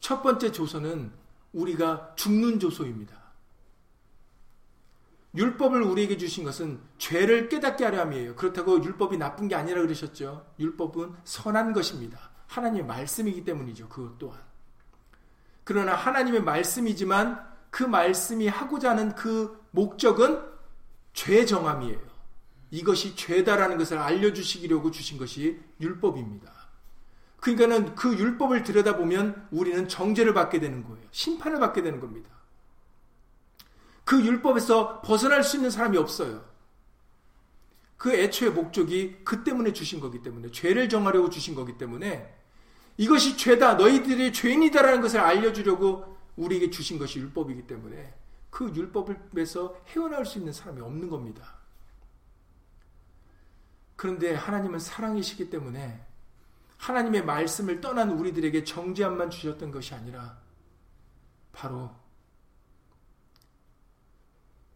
첫 0.00 0.22
번째 0.22 0.50
조소는 0.50 1.12
우리가 1.52 2.14
죽는 2.16 2.58
조소입니다. 2.58 3.20
율법을 5.36 5.82
우리에게 5.82 6.16
주신 6.16 6.42
것은 6.42 6.80
죄를 6.98 7.48
깨닫게 7.48 7.84
하려 7.84 8.00
함이에요. 8.00 8.34
그렇다고 8.34 8.82
율법이 8.82 9.16
나쁜 9.18 9.46
게 9.46 9.54
아니라 9.54 9.82
그러셨죠. 9.82 10.52
율법은 10.58 11.14
선한 11.22 11.72
것입니다. 11.72 12.18
하나님의 12.48 12.84
말씀이기 12.86 13.44
때문이죠. 13.44 13.88
그것 13.88 14.18
또한. 14.18 14.40
그러나 15.62 15.94
하나님의 15.94 16.42
말씀이지만 16.42 17.48
그 17.70 17.84
말씀이 17.84 18.48
하고자 18.48 18.90
하는 18.90 19.14
그 19.14 19.64
목적은 19.70 20.42
죄 21.12 21.44
정함이에요. 21.44 22.09
이것이 22.70 23.16
죄다라는 23.16 23.78
것을 23.78 23.98
알려주시려고 23.98 24.90
주신 24.90 25.18
것이 25.18 25.60
율법입니다. 25.80 26.52
그러니까는 27.40 27.94
그 27.94 28.16
율법을 28.16 28.62
들여다보면 28.62 29.48
우리는 29.50 29.88
정죄를 29.88 30.34
받게 30.34 30.60
되는 30.60 30.84
거예요. 30.84 31.02
심판을 31.10 31.58
받게 31.58 31.82
되는 31.82 32.00
겁니다. 32.00 32.30
그 34.04 34.24
율법에서 34.24 35.02
벗어날 35.02 35.42
수 35.42 35.56
있는 35.56 35.70
사람이 35.70 35.96
없어요. 35.96 36.44
그 37.96 38.12
애초의 38.12 38.52
목적이 38.52 39.18
그 39.24 39.44
때문에 39.44 39.72
주신 39.72 40.00
거기 40.00 40.22
때문에 40.22 40.50
죄를 40.50 40.88
정하려고 40.88 41.28
주신 41.28 41.54
거기 41.54 41.76
때문에 41.76 42.34
이것이 42.96 43.36
죄다 43.36 43.74
너희들이 43.74 44.32
죄인이다라는 44.32 45.00
것을 45.00 45.20
알려주려고 45.20 46.16
우리에게 46.36 46.70
주신 46.70 46.98
것이 46.98 47.18
율법이기 47.18 47.66
때문에 47.66 48.14
그 48.50 48.72
율법에서 48.74 49.76
헤어나올 49.88 50.26
수 50.26 50.38
있는 50.38 50.52
사람이 50.52 50.80
없는 50.80 51.08
겁니다. 51.08 51.59
그런데 54.00 54.34
하나님은 54.34 54.78
사랑이시기 54.78 55.50
때문에 55.50 56.02
하나님의 56.78 57.22
말씀을 57.26 57.82
떠난 57.82 58.08
우리들에게 58.08 58.64
정죄함만 58.64 59.28
주셨던 59.28 59.70
것이 59.70 59.94
아니라 59.94 60.40
바로 61.52 61.90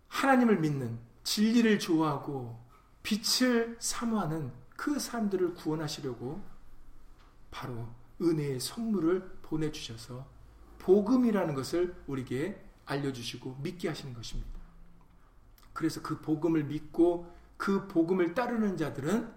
하나님을 0.09 0.61
믿는 0.61 0.99
진리를 1.23 1.79
좋아하고 1.79 2.63
빛을 3.03 3.79
사모하는 3.81 4.53
그 4.77 4.99
사람들을 4.99 5.55
구원하시려고 5.55 6.45
바로 7.51 7.89
은혜의 8.21 8.61
선물을 8.61 9.39
보내주셔서 9.41 10.29
복음이라는 10.81 11.55
것을 11.55 11.97
우리에게 12.07 12.63
알려주시고 12.85 13.61
믿게 13.63 13.89
하시는 13.89 14.13
것입니다. 14.13 14.61
그래서 15.73 16.03
그 16.03 16.21
복음을 16.21 16.65
믿고 16.65 17.34
그 17.65 17.89
복음을 17.89 18.35
따르는 18.35 18.77
자들은 18.77 19.33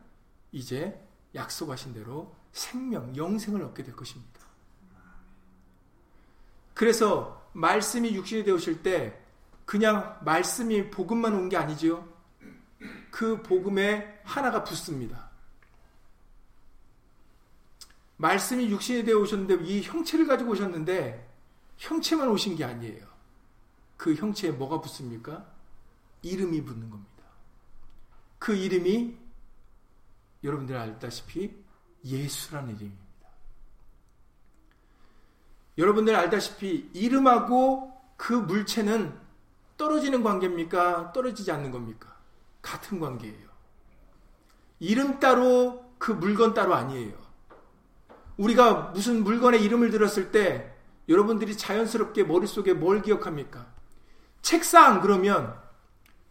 이제 0.51 1.01
약속하신 1.33 1.93
대로 1.93 2.35
생명, 2.51 3.15
영생을 3.15 3.63
얻게 3.63 3.83
될 3.83 3.95
것입니다. 3.95 4.41
그래서 6.73 7.49
말씀이 7.53 8.13
육신이 8.13 8.43
되오실 8.43 8.83
때 8.83 9.17
그냥 9.65 10.19
말씀이 10.25 10.91
복음만 10.91 11.35
온 11.35 11.47
게 11.47 11.55
아니지요. 11.55 12.05
그 13.11 13.41
복음에 13.43 14.19
하나가 14.25 14.61
붙습니다. 14.61 15.29
말씀이 18.17 18.69
육신이 18.69 19.05
되어 19.05 19.19
오셨는데 19.19 19.63
이 19.63 19.83
형체를 19.83 20.27
가지고 20.27 20.51
오셨는데 20.51 21.31
형체만 21.77 22.27
오신 22.27 22.57
게 22.57 22.65
아니에요. 22.65 23.07
그 23.95 24.15
형체에 24.15 24.51
뭐가 24.51 24.81
붙습니까? 24.81 25.45
이름이 26.23 26.65
붙는 26.65 26.89
겁니다. 26.89 27.16
그 28.39 28.55
이름이 28.55 29.17
여러분들 30.43 30.75
알다시피 30.77 31.55
예수라는 32.03 32.75
이름입니다. 32.75 33.07
여러분들 35.77 36.15
알다시피 36.15 36.89
이름하고 36.93 37.93
그 38.15 38.33
물체는 38.33 39.17
떨어지는 39.77 40.23
관계입니까? 40.23 41.13
떨어지지 41.13 41.51
않는 41.51 41.71
겁니까? 41.71 42.15
같은 42.61 42.99
관계예요. 42.99 43.47
이름 44.79 45.19
따로 45.19 45.85
그 45.97 46.11
물건 46.11 46.53
따로 46.53 46.73
아니에요. 46.73 47.15
우리가 48.37 48.91
무슨 48.93 49.23
물건의 49.23 49.63
이름을 49.63 49.91
들었을 49.91 50.31
때 50.31 50.73
여러분들이 51.09 51.57
자연스럽게 51.57 52.23
머릿속에 52.23 52.73
뭘 52.73 53.01
기억합니까? 53.01 53.67
책상 54.41 55.01
그러면 55.01 55.59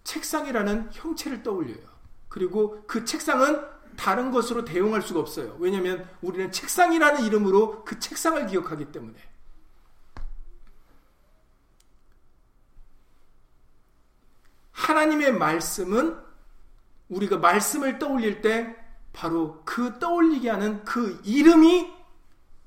책상이라는 0.04 0.90
형체를 0.92 1.42
떠올려요. 1.42 1.95
그리고 2.36 2.82
그 2.86 3.06
책상은 3.06 3.66
다른 3.96 4.30
것으로 4.30 4.66
대용할 4.66 5.00
수가 5.00 5.20
없어요. 5.20 5.56
왜냐하면 5.58 6.06
우리는 6.20 6.52
책상이라는 6.52 7.24
이름으로 7.24 7.82
그 7.82 7.98
책상을 7.98 8.46
기억하기 8.48 8.92
때문에. 8.92 9.16
하나님의 14.70 15.32
말씀은 15.32 16.20
우리가 17.08 17.38
말씀을 17.38 17.98
떠올릴 17.98 18.42
때 18.42 18.76
바로 19.14 19.62
그 19.64 19.98
떠올리게 19.98 20.50
하는 20.50 20.84
그 20.84 21.18
이름이 21.24 21.90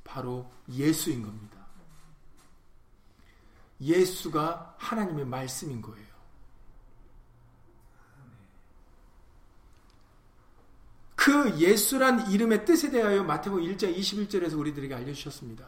바로 0.03 0.51
예수인 0.67 1.22
겁니다. 1.22 1.59
예수가 3.80 4.78
하나님의 4.80 5.28
말씀인 5.28 5.84
거예요. 5.84 6.09
그 11.20 11.59
예수란 11.59 12.32
이름의 12.32 12.63
뜻에 12.63 12.91
대하여 12.91 13.26
마태복음 13.26 13.61
1장 13.65 13.93
21절에서 13.93 14.57
우리들에게 14.57 14.95
알려주셨습니다. 14.95 15.67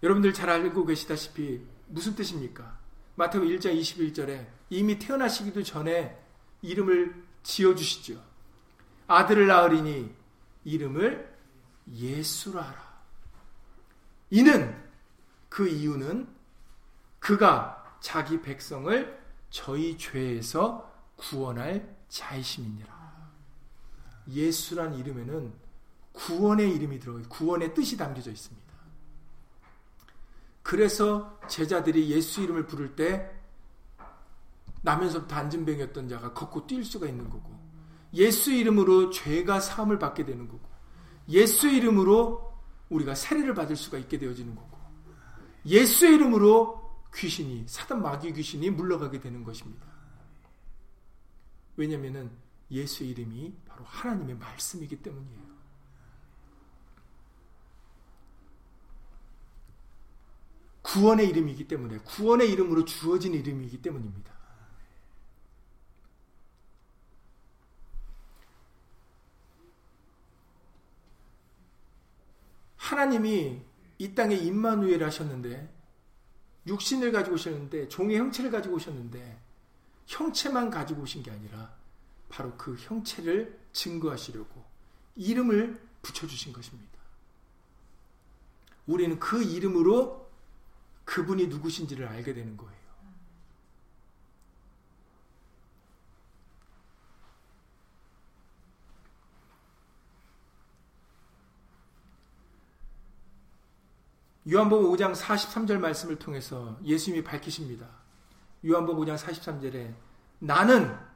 여러분들 0.00 0.32
잘 0.32 0.48
알고 0.48 0.86
계시다시피 0.86 1.60
무슨 1.88 2.14
뜻입니까? 2.14 2.78
마태복음 3.16 3.52
1장 3.56 3.76
21절에 3.76 4.46
이미 4.70 5.00
태어나시기도 5.00 5.64
전에 5.64 6.16
이름을 6.62 7.20
지어주시죠. 7.42 8.22
아들을 9.08 9.48
낳으리니 9.48 10.14
이름을 10.62 11.36
예수라 11.92 12.62
하라. 12.62 13.02
이는 14.30 14.84
그 15.48 15.66
이유는 15.66 16.28
그가 17.18 17.98
자기 18.00 18.40
백성을 18.40 19.20
저희 19.50 19.98
죄에서 19.98 20.94
구원할 21.16 21.92
자이심이니라. 22.08 23.05
예수란 24.28 24.94
이름에는 24.94 25.52
구원의 26.12 26.74
이름이 26.74 26.98
들어 26.98 27.20
구원의 27.28 27.74
뜻이 27.74 27.96
담겨져 27.96 28.30
있습니다. 28.30 28.66
그래서 30.62 31.38
제자들이 31.48 32.10
예수 32.10 32.42
이름을 32.42 32.66
부를 32.66 32.96
때 32.96 33.30
나면서부터 34.82 35.36
안진병이었던 35.36 36.08
자가 36.08 36.32
걷고 36.32 36.66
뛸 36.66 36.84
수가 36.84 37.06
있는 37.06 37.28
거고 37.30 37.56
예수 38.14 38.52
이름으로 38.52 39.10
죄가 39.10 39.60
사함을 39.60 39.98
받게 39.98 40.24
되는 40.24 40.48
거고 40.48 40.60
예수 41.28 41.68
이름으로 41.68 42.52
우리가 42.88 43.14
세례를 43.14 43.54
받을 43.54 43.76
수가 43.76 43.98
있게 43.98 44.18
되어지는 44.18 44.54
거고 44.54 44.76
예수 45.66 46.06
이름으로 46.06 46.86
귀신이 47.14 47.64
사단 47.66 48.02
마귀 48.02 48.32
귀신이 48.32 48.70
물러가게 48.70 49.20
되는 49.20 49.42
것입니다. 49.42 49.86
왜냐하면 51.76 52.30
예수 52.70 53.04
이름이 53.04 53.54
바로 53.66 53.84
하나님의 53.84 54.36
말씀이기 54.36 55.02
때문이에요. 55.02 55.56
구원의 60.82 61.28
이름이기 61.28 61.68
때문에 61.68 61.98
구원의 61.98 62.50
이름으로 62.52 62.84
주어진 62.84 63.34
이름이기 63.34 63.82
때문입니다. 63.82 64.32
하나님이 72.76 73.62
이 73.98 74.14
땅에 74.14 74.36
임마누엘 74.36 75.02
하셨는데 75.02 75.74
육신을 76.66 77.12
가지고 77.12 77.34
오셨는데 77.34 77.88
종의 77.88 78.16
형체를 78.18 78.50
가지고 78.50 78.76
오셨는데 78.76 79.40
형체만 80.06 80.70
가지고 80.70 81.02
오신 81.02 81.22
게 81.22 81.30
아니라 81.30 81.75
바로 82.36 82.52
그 82.58 82.76
형체를 82.78 83.58
증거하시려고 83.72 84.62
이름을 85.14 85.80
붙여주신 86.02 86.52
것입니다. 86.52 86.92
우리는 88.86 89.18
그 89.18 89.42
이름으로 89.42 90.30
그분이 91.06 91.46
누구신지를 91.46 92.06
알게 92.06 92.34
되는 92.34 92.58
거예요. 92.58 92.76
요한복음 104.48 104.92
5장 104.92 105.14
43절 105.16 105.78
말씀을 105.78 106.18
통해서 106.18 106.78
예수님이 106.84 107.24
밝히십니다. 107.24 107.88
요한복음 108.64 109.06
5장 109.06 109.16
43절에 109.16 109.94
나는 110.38 111.15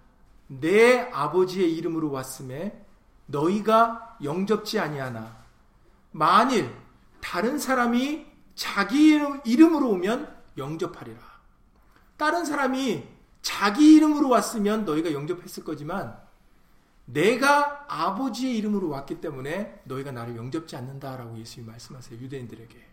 내 0.50 0.98
아버지의 1.12 1.72
이름으로 1.76 2.10
왔음에 2.10 2.84
너희가 3.26 4.18
영접지 4.24 4.80
아니하나 4.80 5.36
만일 6.10 6.74
다른 7.20 7.58
사람이 7.58 8.26
자기 8.56 9.16
이름으로 9.44 9.90
오면 9.90 10.36
영접하리라. 10.58 11.20
다른 12.16 12.44
사람이 12.44 13.06
자기 13.42 13.94
이름으로 13.94 14.28
왔으면 14.28 14.84
너희가 14.84 15.12
영접했을 15.12 15.62
거지만 15.62 16.18
내가 17.04 17.86
아버지의 17.88 18.56
이름으로 18.58 18.88
왔기 18.88 19.20
때문에 19.20 19.82
너희가 19.84 20.10
나를 20.10 20.36
영접지 20.36 20.74
않는다라고 20.74 21.38
예수님이 21.38 21.70
말씀하세요. 21.70 22.20
유대인들에게. 22.20 22.88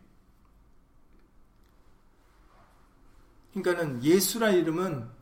그러니까는 3.53 4.03
예수라 4.03 4.51
이름은 4.51 5.16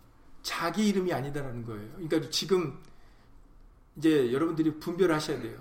자기 0.46 0.90
이름이 0.90 1.12
아니다라는 1.12 1.66
거예요. 1.66 1.90
그러니까 1.96 2.30
지금 2.30 2.78
이제 3.96 4.32
여러분들이 4.32 4.80
분별하셔야 4.80 5.42
돼요. 5.42 5.58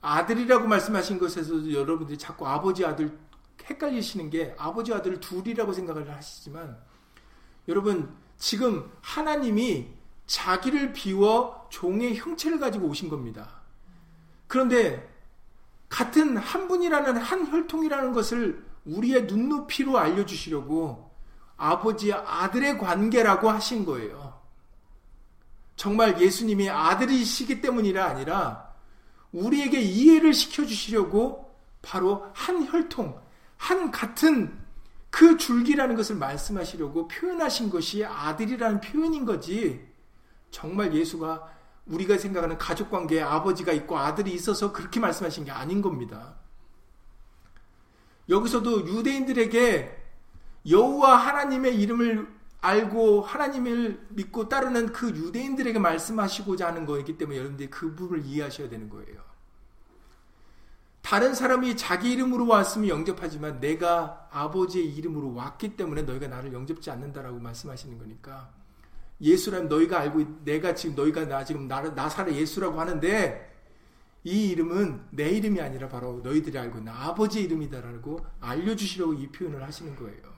아들이라고 0.00 0.66
말씀하신 0.66 1.18
것에서 1.18 1.70
여러분들이 1.70 2.16
자꾸 2.16 2.48
아버지 2.48 2.82
아들 2.86 3.18
헷갈리시는 3.62 4.30
게 4.30 4.54
아버지 4.56 4.94
아들 4.94 5.20
둘이라고 5.20 5.74
생각을 5.74 6.10
하시지만 6.10 6.78
여러분 7.68 8.08
지금 8.38 8.90
하나님이 9.02 9.88
자기를 10.26 10.94
비워 10.94 11.68
종의 11.70 12.16
형체를 12.16 12.58
가지고 12.58 12.86
오신 12.86 13.10
겁니다. 13.10 13.60
그런데 14.46 15.14
같은 15.90 16.38
한 16.38 16.68
분이라는 16.68 17.18
한 17.18 17.46
혈통이라는 17.52 18.14
것을 18.14 18.64
우리의 18.86 19.26
눈높이로 19.26 19.98
알려주시려고 19.98 21.05
아버지의 21.56 22.14
아들의 22.14 22.78
관계라고 22.78 23.50
하신 23.50 23.84
거예요. 23.84 24.40
정말 25.76 26.20
예수님이 26.20 26.70
아들이시기 26.70 27.60
때문이라 27.60 28.04
아니라 28.04 28.74
우리에게 29.32 29.80
이해를 29.80 30.32
시켜주시려고 30.32 31.54
바로 31.82 32.26
한 32.34 32.66
혈통, 32.66 33.20
한 33.56 33.90
같은 33.90 34.58
그 35.10 35.36
줄기라는 35.36 35.94
것을 35.96 36.16
말씀하시려고 36.16 37.08
표현하신 37.08 37.70
것이 37.70 38.04
아들이라는 38.04 38.80
표현인 38.80 39.24
거지. 39.24 39.86
정말 40.50 40.94
예수가 40.94 41.54
우리가 41.86 42.18
생각하는 42.18 42.58
가족 42.58 42.90
관계에 42.90 43.22
아버지가 43.22 43.72
있고 43.72 43.98
아들이 43.98 44.32
있어서 44.32 44.72
그렇게 44.72 44.98
말씀하신 44.98 45.44
게 45.44 45.50
아닌 45.50 45.80
겁니다. 45.80 46.36
여기서도 48.28 48.88
유대인들에게 48.88 50.05
여호와 50.68 51.16
하나님의 51.16 51.80
이름을 51.80 52.36
알고 52.60 53.22
하나님을 53.22 54.06
믿고 54.10 54.48
따르는 54.48 54.92
그 54.92 55.10
유대인들에게 55.10 55.78
말씀하시고자 55.78 56.66
하는 56.68 56.84
거이기 56.84 57.16
때문에 57.16 57.38
여러분들이 57.38 57.70
그 57.70 57.94
부분을 57.94 58.24
이해하셔야 58.24 58.68
되는 58.68 58.88
거예요. 58.88 59.26
다른 61.02 61.34
사람이 61.34 61.76
자기 61.76 62.12
이름으로 62.12 62.48
왔으면 62.48 62.88
영접하지만 62.88 63.60
내가 63.60 64.28
아버지의 64.32 64.92
이름으로 64.96 65.34
왔기 65.34 65.76
때문에 65.76 66.02
너희가 66.02 66.26
나를 66.26 66.52
영접지 66.52 66.90
않는다라고 66.90 67.38
말씀하시는 67.38 67.96
거니까 67.96 68.50
예수라면 69.20 69.68
너희가 69.68 70.00
알고 70.00 70.42
내가 70.44 70.74
지금 70.74 70.96
너희가 70.96 71.26
나 71.26 71.44
지금 71.44 71.68
나, 71.68 71.80
나사렛 71.80 72.34
예수라고 72.34 72.80
하는데 72.80 73.54
이 74.24 74.48
이름은 74.50 75.06
내 75.10 75.30
이름이 75.30 75.60
아니라 75.60 75.88
바로 75.88 76.20
너희들이 76.24 76.58
알고 76.58 76.78
있는 76.78 76.92
아버지의 76.92 77.44
이름이다라고 77.44 78.26
알려주시려고 78.40 79.14
이 79.14 79.28
표현을 79.28 79.62
하시는 79.62 79.94
거예요. 79.94 80.35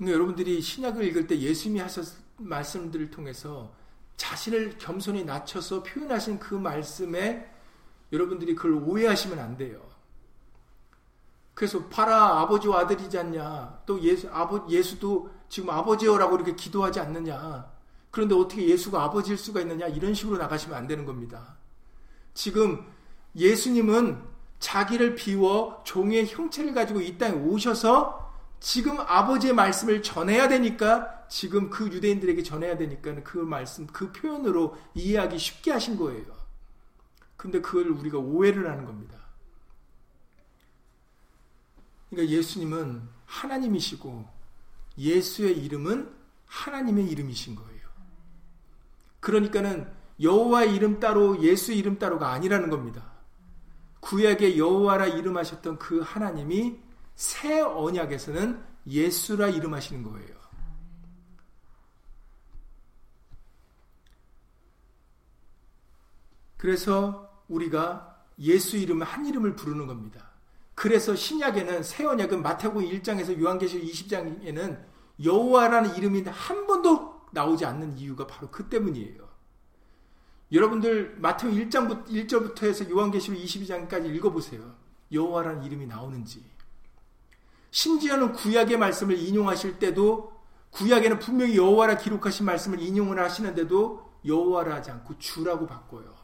그러니까 0.00 0.14
여러분들이 0.14 0.62
신약을 0.62 1.04
읽을 1.04 1.26
때 1.26 1.38
예수님이 1.38 1.80
하셨 1.80 2.14
말씀들을 2.38 3.10
통해서 3.10 3.70
자신을 4.16 4.78
겸손히 4.78 5.24
낮춰서 5.24 5.82
표현하신 5.82 6.38
그 6.38 6.54
말씀에 6.54 7.46
여러분들이 8.10 8.54
그걸 8.54 8.82
오해하시면 8.82 9.38
안 9.38 9.58
돼요. 9.58 9.78
그래서 11.52 11.86
파라 11.88 12.40
아버지와 12.40 12.80
아들이지 12.80 13.18
않냐. 13.18 13.82
또 13.84 14.00
예수 14.00 14.26
아버 14.32 14.66
예수도 14.70 15.30
지금 15.50 15.68
아버지여라고 15.68 16.36
이렇게 16.36 16.54
기도하지 16.54 16.98
않느냐. 17.00 17.70
그런데 18.10 18.34
어떻게 18.34 18.66
예수가 18.68 19.02
아버지일 19.02 19.36
수가 19.36 19.60
있느냐 19.60 19.86
이런 19.86 20.14
식으로 20.14 20.38
나가시면 20.38 20.78
안 20.78 20.86
되는 20.86 21.04
겁니다. 21.04 21.58
지금 22.32 22.86
예수님은 23.36 24.22
자기를 24.60 25.14
비워 25.14 25.82
종의 25.84 26.26
형체를 26.26 26.72
가지고 26.72 27.02
이 27.02 27.18
땅에 27.18 27.36
오셔서 27.36 28.29
지금 28.60 29.00
아버지의 29.00 29.54
말씀을 29.54 30.02
전해야 30.02 30.46
되니까 30.48 31.26
지금 31.28 31.70
그 31.70 31.86
유대인들에게 31.86 32.42
전해야 32.42 32.76
되니까 32.76 33.22
그 33.24 33.38
말씀, 33.38 33.86
그 33.86 34.12
표현으로 34.12 34.76
이해하기 34.94 35.38
쉽게 35.38 35.72
하신 35.72 35.96
거예요. 35.96 36.24
근데 37.36 37.60
그걸 37.62 37.88
우리가 37.88 38.18
오해를 38.18 38.70
하는 38.70 38.84
겁니다. 38.84 39.18
그러니까 42.10 42.36
예수님은 42.36 43.08
하나님이시고 43.24 44.28
예수의 44.98 45.56
이름은 45.64 46.12
하나님의 46.46 47.06
이름이신 47.06 47.54
거예요. 47.54 47.88
그러니까는 49.20 49.90
여호와의 50.20 50.74
이름 50.74 51.00
따로 51.00 51.40
예수 51.42 51.72
이름 51.72 51.98
따로가 51.98 52.32
아니라는 52.32 52.68
겁니다. 52.68 53.10
구약의 54.00 54.58
여호와라 54.58 55.06
이름하셨던 55.06 55.78
그 55.78 56.00
하나님이 56.00 56.78
새 57.20 57.60
언약에서는 57.60 58.64
예수라 58.86 59.48
이름하시는 59.48 60.02
거예요. 60.04 60.40
그래서 66.56 67.44
우리가 67.46 68.24
예수 68.38 68.78
이름 68.78 69.02
한 69.02 69.26
이름을 69.26 69.54
부르는 69.54 69.86
겁니다. 69.86 70.30
그래서 70.74 71.14
신약에는 71.14 71.82
새 71.82 72.06
언약은 72.06 72.40
마태복음 72.40 72.88
1장에서 72.88 73.38
요한계시록 73.38 73.84
20장에는 73.84 74.82
여호와라는 75.22 75.96
이름이 75.96 76.22
한 76.22 76.66
번도 76.66 77.26
나오지 77.32 77.66
않는 77.66 77.98
이유가 77.98 78.26
바로 78.26 78.50
그 78.50 78.70
때문이에요. 78.70 79.28
여러분들 80.52 81.16
마태복음 81.18 81.68
1장부터 81.68 82.06
1절부터 82.06 82.62
해서 82.62 82.88
요한계시록 82.88 83.38
22장까지 83.38 84.06
읽어 84.06 84.30
보세요. 84.30 84.74
여호와라는 85.12 85.64
이름이 85.64 85.84
나오는지. 85.86 86.49
심지어는 87.70 88.32
구약의 88.32 88.78
말씀을 88.78 89.18
인용하실 89.18 89.78
때도 89.78 90.32
구약에는 90.70 91.18
분명히 91.18 91.56
여호와라 91.56 91.96
기록하신 91.98 92.46
말씀을 92.46 92.80
인용을 92.80 93.18
하시는데도 93.20 94.10
여호와라 94.24 94.76
하지 94.76 94.90
않고 94.90 95.18
주라고 95.18 95.66
바꿔요. 95.66 96.14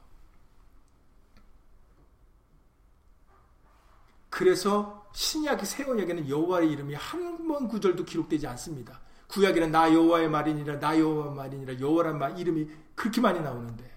그래서 4.28 5.08
신약의 5.14 5.64
새 5.64 5.84
언약에는 5.84 6.28
여호와의 6.28 6.70
이름이 6.72 6.94
한 6.94 7.36
번 7.46 7.68
구절도 7.68 8.04
기록되지 8.04 8.46
않습니다. 8.48 9.00
구약에는 9.28 9.70
나 9.70 9.92
여호와의 9.92 10.28
말이니라 10.28 10.80
나 10.80 10.98
여호와 10.98 11.30
말이니라 11.30 11.78
여호와란 11.78 12.18
말 12.18 12.38
이름이 12.38 12.68
그렇게 12.96 13.20
많이 13.20 13.40
나오는데 13.40 13.88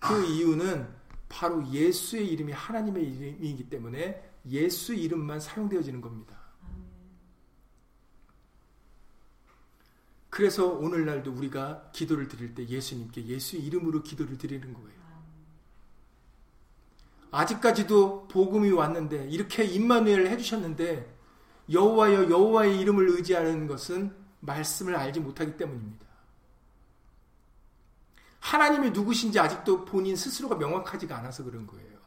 그 0.00 0.24
이유는 0.24 0.88
바로 1.28 1.64
예수의 1.68 2.26
이름이 2.26 2.52
하나님의 2.52 3.04
이름이기 3.04 3.70
때문에 3.70 4.32
예수 4.48 4.94
이름만 4.94 5.38
사용되어지는 5.38 6.00
겁니다. 6.00 6.39
그래서 10.30 10.68
오늘날도 10.68 11.32
우리가 11.32 11.90
기도를 11.92 12.28
드릴 12.28 12.54
때 12.54 12.66
예수님께 12.66 13.26
예수 13.26 13.56
이름으로 13.56 14.02
기도를 14.02 14.38
드리는 14.38 14.72
거예요. 14.72 15.00
아직까지도 17.32 18.28
복음이 18.28 18.70
왔는데 18.70 19.28
이렇게 19.28 19.64
임마누엘 19.64 20.28
해주셨는데 20.28 21.18
여호와여 21.70 22.30
여호와의 22.30 22.80
이름을 22.80 23.08
의지하는 23.10 23.66
것은 23.66 24.16
말씀을 24.40 24.96
알지 24.96 25.20
못하기 25.20 25.56
때문입니다. 25.56 26.06
하나님이 28.40 28.90
누구신지 28.90 29.38
아직도 29.38 29.84
본인 29.84 30.16
스스로가 30.16 30.56
명확하지가 30.56 31.16
않아서 31.18 31.44
그런 31.44 31.66
거예요. 31.66 32.00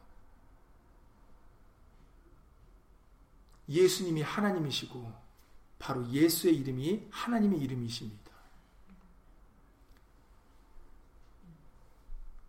예수님이 3.68 4.22
하나님이시고 4.22 5.23
바로 5.78 6.06
예수의 6.08 6.56
이름이 6.56 7.08
하나님의 7.10 7.60
이름이십니다. 7.60 8.24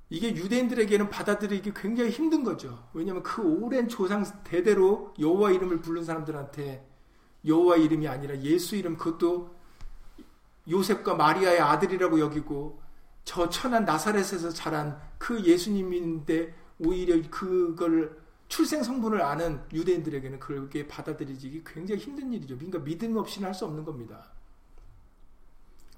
이게 0.09 0.35
유대인들에게는 0.35 1.09
받아들이기 1.09 1.73
굉장히 1.73 2.11
힘든 2.11 2.43
거죠. 2.43 2.87
왜냐하면 2.93 3.23
그 3.23 3.41
오랜 3.41 3.87
조상 3.89 4.23
대대로 4.43 5.13
여호와 5.19 5.51
이름을 5.51 5.81
부른 5.81 6.03
사람들한테 6.03 6.87
여호와 7.45 7.77
이름이 7.77 8.07
아니라 8.07 8.39
예수 8.41 8.75
이름 8.75 8.97
그것도 8.97 9.55
요셉과 10.69 11.15
마리아의 11.15 11.59
아들이라고 11.59 12.19
여기고 12.19 12.81
저 13.23 13.49
천한 13.49 13.85
나사렛에서 13.85 14.51
자란 14.51 14.99
그 15.17 15.43
예수님인데 15.43 16.53
오히려 16.79 17.21
그걸 17.29 18.24
출생 18.47 18.83
성분을 18.83 19.21
아는 19.21 19.61
유대인들에게는 19.73 20.39
그렇게 20.39 20.87
받아들이기 20.87 21.63
굉장히 21.65 22.01
힘든 22.01 22.31
일이죠. 22.33 22.55
그러니까 22.55 22.83
믿음 22.83 23.17
없이는 23.17 23.47
할 23.47 23.53
수 23.53 23.65
없는 23.65 23.83
겁니다. 23.83 24.31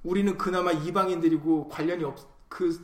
우리는 0.04 0.38
그나마 0.38 0.72
이방인들이고 0.72 1.68
관련이 1.68 2.04
없, 2.04 2.18
그 2.48 2.80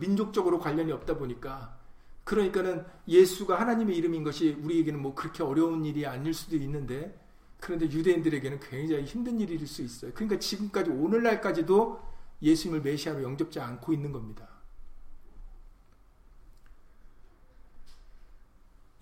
민족적으로 0.00 0.58
관련이 0.58 0.90
없다 0.92 1.18
보니까 1.18 1.76
그러니까는 2.24 2.84
예수가 3.08 3.60
하나님의 3.60 3.96
이름인 3.96 4.24
것이 4.24 4.56
우리에게는 4.62 5.02
뭐 5.02 5.14
그렇게 5.14 5.42
어려운 5.42 5.84
일이 5.84 6.06
아닐 6.06 6.32
수도 6.32 6.56
있는데 6.56 7.20
그런데 7.60 7.86
유대인들에게는 7.86 8.60
굉장히 8.60 9.04
힘든 9.04 9.38
일일 9.38 9.66
수 9.66 9.82
있어요. 9.82 10.12
그러니까 10.14 10.38
지금까지 10.38 10.90
오늘날까지도 10.90 12.00
예수님을 12.42 12.82
메시아로 12.82 13.22
영접지 13.22 13.60
않고 13.60 13.92
있는 13.92 14.12
겁니다. 14.12 14.48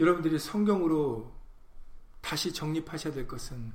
여러분들이 0.00 0.38
성경으로 0.38 1.30
다시 2.22 2.54
정립하셔야 2.54 3.12
될 3.12 3.28
것은 3.28 3.70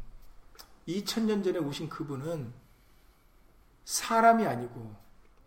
2000년 0.88 1.43
전에 1.43 1.59
오신 1.59 1.88
그분은 1.88 2.51
사람이 3.86 4.43
아니고 4.47 4.95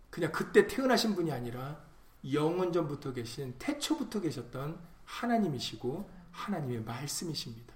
그냥 0.09 0.31
그때 0.31 0.69
태어나신 0.69 1.17
분이 1.17 1.33
아니라 1.33 1.85
영원 2.33 2.73
전부터 2.73 3.13
계신 3.13 3.57
태초부터 3.59 4.21
계셨던 4.21 4.79
하나님이시고 5.05 6.09
하나님의 6.31 6.85
말씀이십니다. 6.85 7.75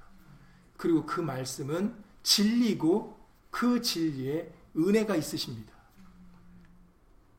그리고 0.77 1.05
그 1.05 1.21
말씀은 1.21 1.97
진리고 2.23 3.19
그 3.51 3.83
진리에 3.83 4.53
은혜가 4.77 5.17
있으십니다. 5.17 5.73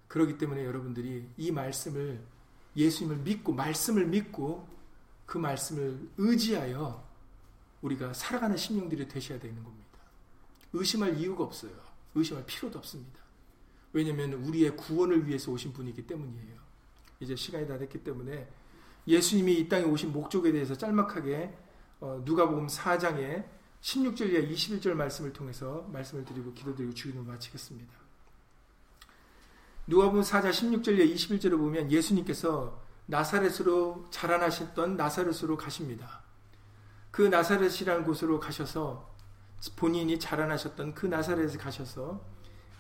그렇기 0.10 0.38
때문에 0.38 0.66
여러분들이 0.66 1.30
이 1.38 1.52
말씀을 1.52 2.22
예수님을 2.76 3.18
믿고 3.20 3.54
말씀을 3.54 4.06
믿고 4.08 4.73
그 5.26 5.38
말씀을 5.38 6.10
의지하여 6.18 7.04
우리가 7.82 8.14
살아가는 8.14 8.56
심령들이 8.56 9.08
되셔야 9.08 9.40
되는 9.40 9.64
겁니다. 9.64 9.84
의심할 10.74 11.18
이유가 11.18 11.44
없어요. 11.44 11.72
의심할 12.16 12.46
필요도 12.46 12.80
없습니다. 12.80 13.20
왜냐하면 13.92 14.34
우리의 14.34 14.76
구원을 14.76 15.28
위해서 15.28 15.52
오신 15.52 15.74
분이기 15.74 16.08
때문이에요. 16.08 16.64
이제 17.20 17.36
시간이 17.36 17.68
다 17.68 17.78
됐기 17.78 18.04
때문에 18.04 18.48
예수님이 19.08 19.60
이 19.60 19.70
땅에 19.70 19.84
오신 19.84 20.12
목적에 20.12 20.52
대해서 20.52 20.76
짤막하게 20.76 21.54
어, 22.00 22.22
누가복음 22.26 22.68
4장의 22.68 23.46
16절에 23.82 24.50
21절 24.52 24.94
말씀을 24.94 25.34
통해서 25.34 25.88
말씀을 25.92 26.26
드리고 26.26 26.54
기도드리고 26.54 26.94
주기도 26.94 27.22
마치겠습니다. 27.24 27.94
누가복음 29.88 30.22
4장 30.22 30.50
16절에 30.50 31.14
21절을 31.14 31.58
보면 31.58 31.92
예수님께서 31.92 32.82
나사렛으로 33.06 34.08
자라나셨던 34.12 34.96
나사렛으로 34.96 35.58
가십니다. 35.58 36.24
그 37.12 37.22
나사렛이라는 37.22 38.04
곳으로 38.06 38.40
가셔서 38.40 39.14
본인이 39.76 40.20
자라나셨던 40.20 40.94
그 40.94 41.06
나사렛에 41.06 41.58
가셔서 41.58 42.26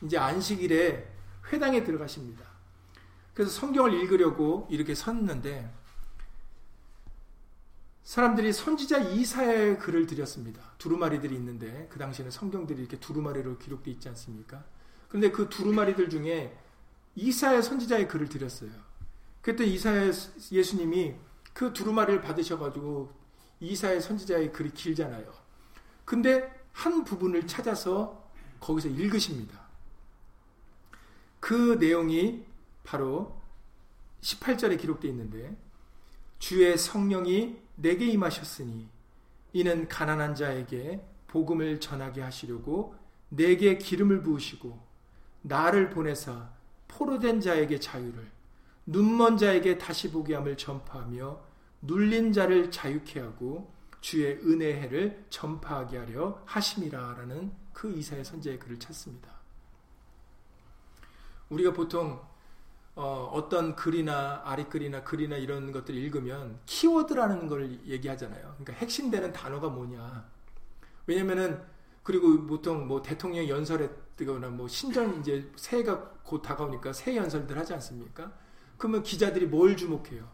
이제 0.01 0.17
안식일에 0.17 1.11
회당에 1.51 1.83
들어가십니다. 1.83 2.43
그래서 3.33 3.51
성경을 3.51 3.93
읽으려고 3.93 4.67
이렇게 4.69 4.95
섰는데 4.95 5.71
사람들이 8.03 8.51
선지자 8.51 8.99
이사의 8.99 9.79
글을 9.79 10.07
드렸습니다. 10.07 10.61
두루마리들이 10.77 11.35
있는데 11.35 11.87
그 11.89 11.97
당시에는 11.99 12.31
성경들이 12.31 12.79
이렇게 12.81 12.99
두루마리로 12.99 13.57
기록되어 13.59 13.93
있지 13.93 14.09
않습니까? 14.09 14.63
그런데 15.07 15.31
그 15.31 15.47
두루마리들 15.47 16.09
중에 16.09 16.57
이사의 17.15 17.63
선지자의 17.63 18.07
글을 18.07 18.27
드렸어요. 18.27 18.71
그때 19.43 19.65
이사야 19.65 20.09
예수님이 20.51 21.15
그 21.53 21.73
두루마리를 21.73 22.21
받으셔가지고 22.21 23.13
이사야 23.59 23.99
선지자의 23.99 24.53
글이 24.53 24.71
길잖아요. 24.71 25.31
근데 26.05 26.49
한 26.71 27.03
부분을 27.03 27.45
찾아서 27.45 28.29
거기서 28.61 28.87
읽으십니다. 28.87 29.61
그 31.41 31.77
내용이 31.77 32.45
바로 32.85 33.37
18절에 34.21 34.79
기록되어 34.79 35.11
있는데 35.11 35.55
주의 36.39 36.77
성령이 36.77 37.57
내게 37.75 38.07
임하셨으니 38.07 38.87
이는 39.51 39.87
가난한 39.89 40.35
자에게 40.35 41.05
복음을 41.27 41.81
전하게 41.81 42.21
하시려고 42.21 42.95
내게 43.27 43.77
기름을 43.77 44.23
부으시고 44.23 44.79
나를 45.41 45.89
보내사 45.89 46.49
포로된 46.87 47.41
자에게 47.41 47.79
자유를 47.79 48.32
눈먼 48.85 49.37
자에게 49.37 49.77
다시 49.77 50.11
보게 50.11 50.35
함을 50.35 50.57
전파하며 50.57 51.39
눌린 51.81 52.33
자를 52.33 52.71
자유케 52.71 53.19
하고 53.19 53.73
주의 54.01 54.33
은혜의 54.35 54.81
해를 54.81 55.25
전파하게 55.29 55.97
하려 55.97 56.41
하심이라라는 56.45 57.53
그 57.71 57.91
이사의 57.91 58.25
선제의 58.25 58.59
글을 58.59 58.79
찾습니다. 58.79 59.31
우리가 61.49 61.71
보통 61.73 62.21
어, 62.95 63.47
떤 63.49 63.75
글이나 63.75 64.41
아리글이나 64.45 65.03
글이나 65.03 65.37
이런 65.37 65.71
것들 65.71 65.95
읽으면 65.95 66.59
키워드라는 66.65 67.47
걸 67.47 67.79
얘기하잖아요. 67.85 68.55
그러니까 68.59 68.73
핵심되는 68.73 69.33
단어가 69.33 69.69
뭐냐. 69.69 70.29
왜냐면은 71.07 71.61
그리고 72.03 72.45
보통 72.45 72.87
뭐 72.87 73.01
대통령 73.01 73.47
연설에 73.47 73.89
뜨거나 74.15 74.49
뭐 74.49 74.67
신전 74.67 75.21
이제 75.21 75.51
새해가 75.55 76.11
곧 76.23 76.41
다가오니까 76.41 76.93
새해 76.93 77.17
연설들 77.17 77.57
하지 77.57 77.73
않습니까? 77.73 78.31
그러면 78.83 79.01
기자들이 79.01 79.45
뭘 79.45 79.77
주목해요? 79.77 80.27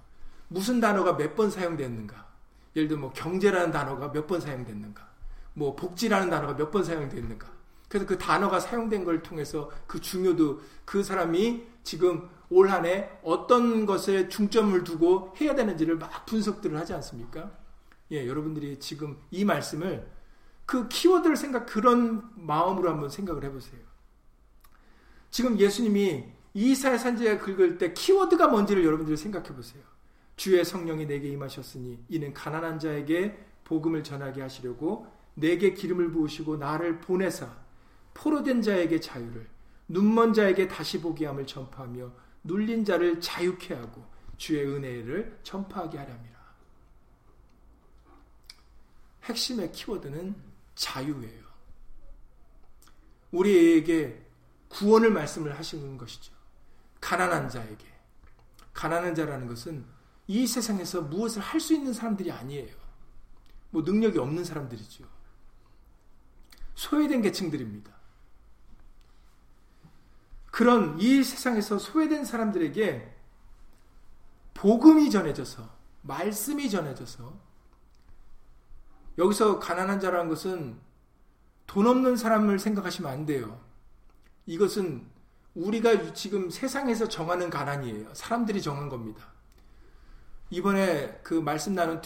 무슨 0.47 0.79
단어가 0.79 1.13
몇 1.15 1.35
번 1.35 1.51
사용됐는가? 1.51 2.27
예를 2.75 2.87
들어 2.87 2.99
뭐 2.99 3.13
경제라는 3.13 3.71
단어가 3.71 4.11
몇 4.11 4.25
번 4.25 4.41
사용됐는가? 4.41 5.07
뭐 5.53 5.75
복지라는 5.75 6.31
단어가 6.31 6.55
몇 6.55 6.71
번 6.71 6.83
사용됐는가? 6.83 7.47
그래서 7.87 8.07
그 8.07 8.17
단어가 8.17 8.59
사용된 8.59 9.05
걸 9.05 9.21
통해서 9.21 9.69
그 9.85 10.01
중요도 10.01 10.61
그 10.83 11.03
사람이 11.03 11.63
지금 11.83 12.27
올 12.49 12.71
한 12.71 12.87
해 12.87 13.11
어떤 13.21 13.85
것에 13.85 14.27
중점을 14.29 14.83
두고 14.83 15.35
해야 15.39 15.53
되는지를 15.53 15.99
막 15.99 16.25
분석들을 16.25 16.75
하지 16.75 16.93
않습니까? 16.95 17.51
예, 18.11 18.25
여러분들이 18.25 18.79
지금 18.79 19.19
이 19.29 19.45
말씀을 19.45 20.09
그 20.65 20.87
키워드를 20.87 21.35
생각 21.35 21.67
그런 21.67 22.27
마음으로 22.33 22.89
한번 22.89 23.11
생각을 23.11 23.43
해보세요. 23.43 23.81
지금 25.29 25.59
예수님이 25.59 26.38
이사야 26.53 26.97
산지에 26.97 27.37
긁을 27.37 27.77
때 27.77 27.93
키워드가 27.93 28.47
뭔지를 28.47 28.83
여러분들이 28.83 29.17
생각해 29.17 29.49
보세요. 29.49 29.83
주의 30.35 30.63
성령이 30.63 31.05
내게 31.05 31.29
임하셨으니 31.29 32.05
이는 32.09 32.33
가난한 32.33 32.79
자에게 32.79 33.37
복음을 33.63 34.03
전하게 34.03 34.41
하시려고 34.41 35.07
내게 35.35 35.73
기름을 35.73 36.11
부으시고 36.11 36.57
나를 36.57 36.99
보내사 37.01 37.55
포로된 38.13 38.61
자에게 38.61 38.99
자유를 38.99 39.47
눈먼 39.87 40.33
자에게 40.33 40.67
다시 40.67 41.01
보게 41.01 41.25
함을 41.25 41.45
전파하며 41.45 42.11
눌린 42.43 42.85
자를 42.85 43.19
자유케 43.19 43.73
하고 43.73 44.05
주의 44.37 44.65
은혜를 44.65 45.39
전파하게 45.43 45.97
하렵니다. 45.97 46.39
핵심의 49.23 49.71
키워드는 49.71 50.35
자유예요. 50.75 51.43
우리에게 53.31 54.25
구원을 54.69 55.11
말씀을 55.11 55.57
하시는 55.57 55.97
것이죠. 55.97 56.38
가난한 57.01 57.49
자에게. 57.49 57.85
가난한 58.73 59.15
자라는 59.15 59.47
것은 59.47 59.85
이 60.27 60.45
세상에서 60.45 61.01
무엇을 61.01 61.41
할 61.41 61.59
수 61.59 61.73
있는 61.73 61.93
사람들이 61.93 62.31
아니에요. 62.31 62.75
뭐 63.71 63.81
능력이 63.81 64.19
없는 64.19 64.43
사람들이죠. 64.43 65.05
소외된 66.75 67.21
계층들입니다. 67.21 67.91
그런 70.51 70.99
이 70.99 71.23
세상에서 71.23 71.77
소외된 71.77 72.25
사람들에게 72.25 73.15
복음이 74.53 75.09
전해져서 75.09 75.69
말씀이 76.01 76.69
전해져서 76.69 77.39
여기서 79.17 79.59
가난한 79.59 79.99
자라는 79.99 80.29
것은 80.29 80.79
돈 81.67 81.87
없는 81.87 82.15
사람을 82.17 82.59
생각하시면 82.59 83.11
안 83.11 83.25
돼요. 83.25 83.61
이것은 84.45 85.05
우리가 85.55 86.13
지금 86.13 86.49
세상에서 86.49 87.07
정하는 87.07 87.49
가난이에요. 87.49 88.13
사람들이 88.13 88.61
정한 88.61 88.89
겁니다. 88.89 89.27
이번에 90.49 91.19
그 91.23 91.33
말씀 91.33 91.75
나눈 91.75 92.01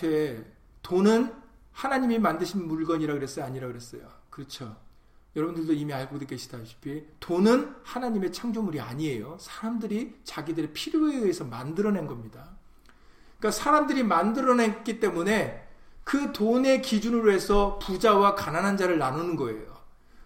돈은 0.82 1.34
하나님이 1.72 2.20
만드신 2.20 2.68
물건이라 2.68 3.14
그랬어요? 3.14 3.46
아니라 3.46 3.68
그랬어요? 3.68 4.02
그렇죠. 4.30 4.76
여러분들도 5.36 5.74
이미 5.74 5.94
알고 5.94 6.20
계시다시피 6.20 7.06
돈은 7.20 7.76
하나님의 7.84 8.32
창조물이 8.32 8.80
아니에요. 8.80 9.38
사람들이 9.40 10.20
자기들의 10.24 10.74
필요에 10.74 11.16
의해서 11.16 11.44
만들어낸 11.44 12.06
겁니다. 12.06 12.52
그러니까 13.40 13.52
사람들이 13.52 14.04
만들어냈기 14.04 15.00
때문에 15.00 15.68
그 16.04 16.32
돈의 16.34 16.82
기준으로 16.82 17.32
해서 17.32 17.80
부자와 17.80 18.36
가난한 18.36 18.78
자를 18.78 19.00
나누는 19.00 19.36
거예요. 19.36 19.74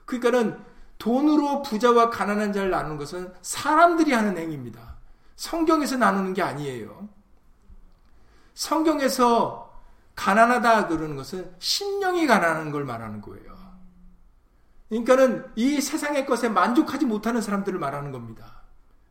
그러니까는 0.05 0.59
돈으로 0.97 1.61
부자와 1.61 2.09
가난한 2.09 2.53
자를 2.53 2.69
나누는 2.69 2.97
것은 2.97 3.33
사람들이 3.41 4.13
하는 4.13 4.37
행위입니다. 4.37 4.97
성경에서 5.35 5.97
나누는 5.97 6.33
게 6.33 6.41
아니에요. 6.41 7.07
성경에서 8.53 9.67
가난하다 10.15 10.87
그러는 10.87 11.15
것은 11.15 11.53
심령이 11.59 12.25
가난한 12.25 12.71
걸 12.71 12.83
말하는 12.83 13.21
거예요. 13.21 13.55
그러니까는 14.89 15.45
이 15.55 15.79
세상의 15.79 16.25
것에 16.25 16.49
만족하지 16.49 17.05
못하는 17.05 17.41
사람들을 17.41 17.77
말하는 17.77 18.11
겁니다. 18.11 18.63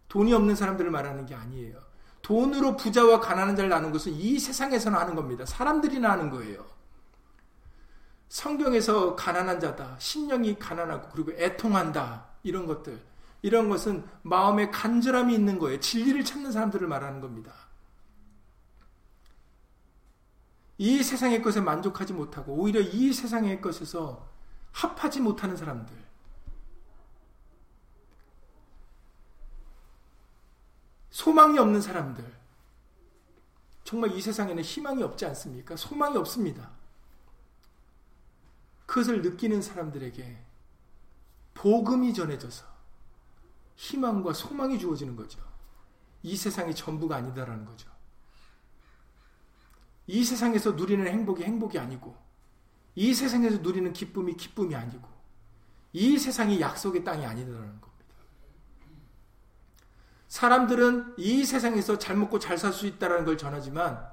돈이 0.08 0.32
없는 0.32 0.56
사람들을 0.56 0.90
말하는 0.90 1.26
게 1.26 1.34
아니에요. 1.34 1.78
돈으로 2.22 2.76
부자와 2.76 3.20
가난한 3.20 3.54
자를 3.54 3.70
나누는 3.70 3.92
것은 3.92 4.12
이 4.12 4.38
세상에서는 4.40 4.98
하는 4.98 5.14
겁니다. 5.14 5.46
사람들이나 5.46 6.10
하는 6.10 6.30
거예요. 6.30 6.64
성경에서 8.28 9.14
가난한 9.14 9.60
자다, 9.60 9.96
심령이 9.98 10.58
가난하고 10.58 11.08
그리고 11.10 11.32
애통한다 11.32 12.26
이런 12.42 12.66
것들 12.66 13.00
이런 13.42 13.68
것은 13.68 14.04
마음에 14.22 14.70
간절함이 14.70 15.34
있는 15.34 15.58
거예요. 15.58 15.78
진리를 15.78 16.24
찾는 16.24 16.52
사람들을 16.52 16.86
말하는 16.88 17.20
겁니다. 17.20 17.52
이 20.78 21.02
세상의 21.02 21.42
것에 21.42 21.60
만족하지 21.60 22.12
못하고 22.12 22.52
오히려 22.52 22.80
이 22.80 23.12
세상의 23.12 23.60
것에서 23.60 24.28
합하지 24.72 25.20
못하는 25.20 25.56
사람들. 25.56 25.96
소망이 31.10 31.58
없는 31.58 31.80
사람들. 31.80 32.36
정말 33.84 34.10
이 34.10 34.20
세상에는 34.20 34.62
희망이 34.62 35.02
없지 35.02 35.24
않습니까? 35.26 35.76
소망이 35.76 36.16
없습니다. 36.18 36.75
그것을 38.86 39.22
느끼는 39.22 39.62
사람들에게 39.62 40.44
복음이 41.54 42.14
전해져서 42.14 42.64
희망과 43.76 44.32
소망이 44.32 44.78
주어지는 44.78 45.16
거죠. 45.16 45.40
이 46.22 46.36
세상이 46.36 46.74
전부가 46.74 47.16
아니다라는 47.16 47.64
거죠. 47.64 47.90
이 50.06 50.24
세상에서 50.24 50.72
누리는 50.72 51.06
행복이 51.06 51.42
행복이 51.42 51.78
아니고 51.78 52.16
이 52.94 53.12
세상에서 53.12 53.58
누리는 53.58 53.92
기쁨이 53.92 54.36
기쁨이 54.36 54.74
아니고 54.74 55.06
이 55.92 56.18
세상이 56.18 56.60
약속의 56.60 57.04
땅이 57.04 57.26
아니라는 57.26 57.80
겁니다. 57.80 58.14
사람들은 60.28 61.14
이 61.18 61.44
세상에서 61.44 61.98
잘 61.98 62.16
먹고 62.16 62.38
잘 62.38 62.56
살 62.58 62.72
수 62.72 62.86
있다는 62.86 63.24
걸 63.24 63.36
전하지만 63.38 64.06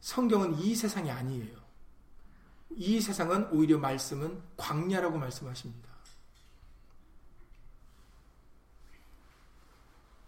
성경은 0.00 0.58
이 0.58 0.74
세상이 0.74 1.10
아니에요. 1.10 1.65
이 2.70 3.00
세상은 3.00 3.48
오히려 3.50 3.78
말씀은 3.78 4.42
광야라고 4.56 5.18
말씀하십니다. 5.18 5.88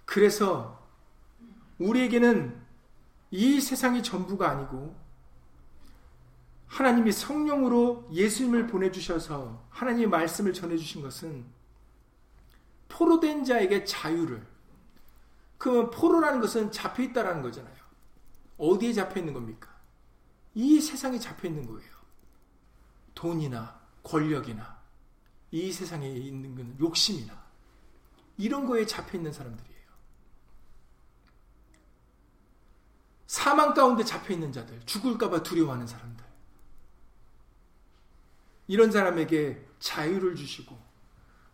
그래서 0.04 0.88
우리에게는 1.78 2.60
이 3.30 3.60
세상이 3.60 4.02
전부가 4.02 4.50
아니고 4.50 4.96
하나님이 6.66 7.12
성령으로 7.12 8.08
예수님을 8.12 8.66
보내주셔서 8.66 9.66
하나님의 9.70 10.08
말씀을 10.08 10.52
전해주신 10.52 11.02
것은 11.02 11.44
포로된 12.88 13.44
자에게 13.44 13.84
자유를 13.84 14.46
그러면 15.58 15.90
포로라는 15.90 16.40
것은 16.40 16.70
잡혀 16.70 17.02
있다라는 17.02 17.42
거잖아요. 17.42 17.76
어디에 18.56 18.92
잡혀 18.92 19.20
있는 19.20 19.34
겁니까? 19.34 19.68
이 20.54 20.80
세상에 20.80 21.18
잡혀 21.18 21.48
있는 21.48 21.66
거예요. 21.66 21.87
돈이나 23.18 23.80
권력이나 24.04 24.78
이 25.50 25.72
세상에 25.72 26.08
있는 26.08 26.54
건 26.54 26.76
욕심이나 26.78 27.34
이런 28.36 28.64
거에 28.64 28.86
잡혀 28.86 29.18
있는 29.18 29.32
사람들이에요. 29.32 29.78
사망 33.26 33.74
가운데 33.74 34.04
잡혀 34.04 34.34
있는 34.34 34.52
자들, 34.52 34.80
죽을까봐 34.86 35.42
두려워하는 35.42 35.84
사람들. 35.88 36.24
이런 38.68 38.92
사람에게 38.92 39.66
자유를 39.80 40.36
주시고, 40.36 40.78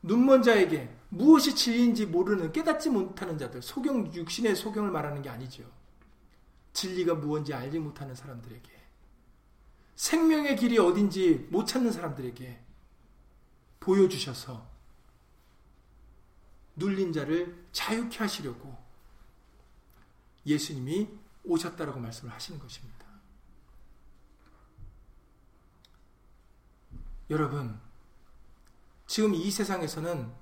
눈먼 0.03 0.43
자에게 0.43 0.95
무엇이 1.09 1.55
진리인지 1.55 2.05
모르는 2.07 2.53
깨닫지 2.53 2.91
못하는 2.91 3.39
자들, 3.39 3.63
소경, 3.63 4.13
육신의 4.13 4.55
소경을 4.55 4.91
말하는 4.91 5.23
게 5.23 5.31
아니죠. 5.31 5.65
진리가 6.75 7.15
무엇인지 7.15 7.55
알지 7.55 7.79
못하는 7.79 8.15
사람들에게, 8.15 8.74
생명의 9.97 10.57
길이 10.57 10.79
어딘지 10.79 11.47
못 11.51 11.67
찾는 11.67 11.93
사람들에게 11.93 12.61
보여주셔서, 13.81 14.69
눌린 16.77 17.13
자를 17.13 17.67
자유케 17.73 18.19
하시려고 18.19 18.77
예수님이 20.45 21.09
오셨다라고 21.45 22.01
말씀을 22.01 22.33
하시는 22.33 22.59
것입니다. 22.59 23.05
여러분, 27.31 27.79
지금 29.07 29.35
이 29.35 29.51
세상에서는 29.51 30.33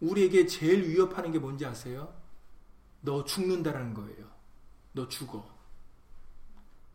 우리에게 0.00 0.46
제일 0.46 0.88
위협하는 0.88 1.32
게 1.32 1.38
뭔지 1.38 1.64
아세요? 1.64 2.14
너 3.00 3.24
죽는다라는 3.24 3.94
거예요. 3.94 4.30
너 4.92 5.08
죽어. 5.08 5.50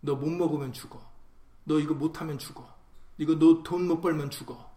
너 0.01 0.15
못 0.15 0.29
먹으면 0.29 0.71
죽어. 0.73 1.06
너 1.67 1.79
이거 1.79 1.93
못하면 1.93 2.37
죽어. 2.37 2.65
이거 3.17 3.35
너 3.35 3.61
돈 3.63 3.87
못 3.87 3.99
벌면 3.99 4.29
죽어. 4.29 4.71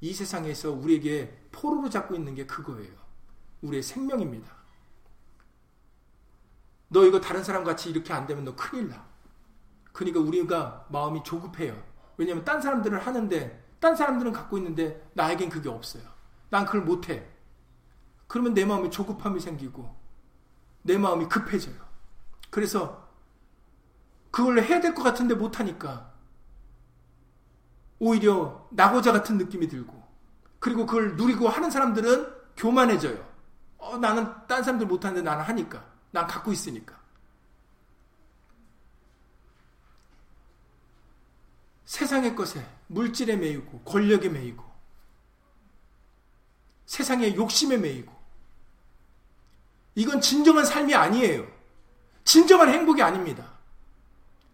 이 0.00 0.12
세상에서 0.12 0.70
우리에게 0.70 1.48
포로로 1.50 1.90
잡고 1.90 2.14
있는 2.14 2.34
게 2.34 2.46
그거예요. 2.46 2.92
우리의 3.62 3.82
생명입니다. 3.82 4.52
너 6.88 7.04
이거 7.04 7.20
다른 7.20 7.42
사람 7.42 7.64
같이 7.64 7.90
이렇게 7.90 8.12
안 8.12 8.26
되면 8.26 8.44
너 8.44 8.54
큰일 8.54 8.88
나. 8.88 9.04
그러니까 9.92 10.20
우리가 10.20 10.86
마음이 10.90 11.22
조급해요. 11.24 11.82
왜냐하면 12.16 12.44
딴 12.44 12.62
사람들은 12.62 13.00
하는데 13.00 13.64
딴 13.80 13.96
사람들은 13.96 14.32
갖고 14.32 14.58
있는데 14.58 15.10
나에겐 15.14 15.48
그게 15.50 15.68
없어요. 15.68 16.04
난 16.50 16.64
그걸 16.66 16.82
못해. 16.82 17.28
그러면 18.28 18.54
내 18.54 18.64
마음에 18.64 18.90
조급함이 18.90 19.40
생기고 19.40 19.92
내 20.82 20.96
마음이 20.98 21.26
급해져요. 21.28 21.76
그래서 22.50 23.07
그걸 24.38 24.62
해야 24.62 24.80
될 24.80 24.94
것 24.94 25.02
같은데 25.02 25.34
못하니까 25.34 26.12
오히려 27.98 28.68
나고자 28.70 29.10
같은 29.10 29.36
느낌이 29.36 29.66
들고 29.66 30.00
그리고 30.60 30.86
그걸 30.86 31.16
누리고 31.16 31.48
하는 31.48 31.72
사람들은 31.72 32.32
교만해져요. 32.56 33.28
어, 33.78 33.98
나는 33.98 34.32
딴 34.46 34.62
사람들 34.62 34.86
못하는데 34.86 35.28
나는 35.28 35.42
하니까. 35.42 35.84
난 36.12 36.28
갖고 36.28 36.52
있으니까. 36.52 36.96
세상의 41.84 42.36
것에 42.36 42.64
물질에 42.86 43.34
매이고 43.34 43.80
권력에 43.80 44.28
매이고 44.28 44.62
세상의 46.86 47.34
욕심에 47.34 47.76
매이고 47.76 48.16
이건 49.96 50.20
진정한 50.20 50.64
삶이 50.64 50.94
아니에요. 50.94 51.44
진정한 52.22 52.68
행복이 52.68 53.02
아닙니다. 53.02 53.57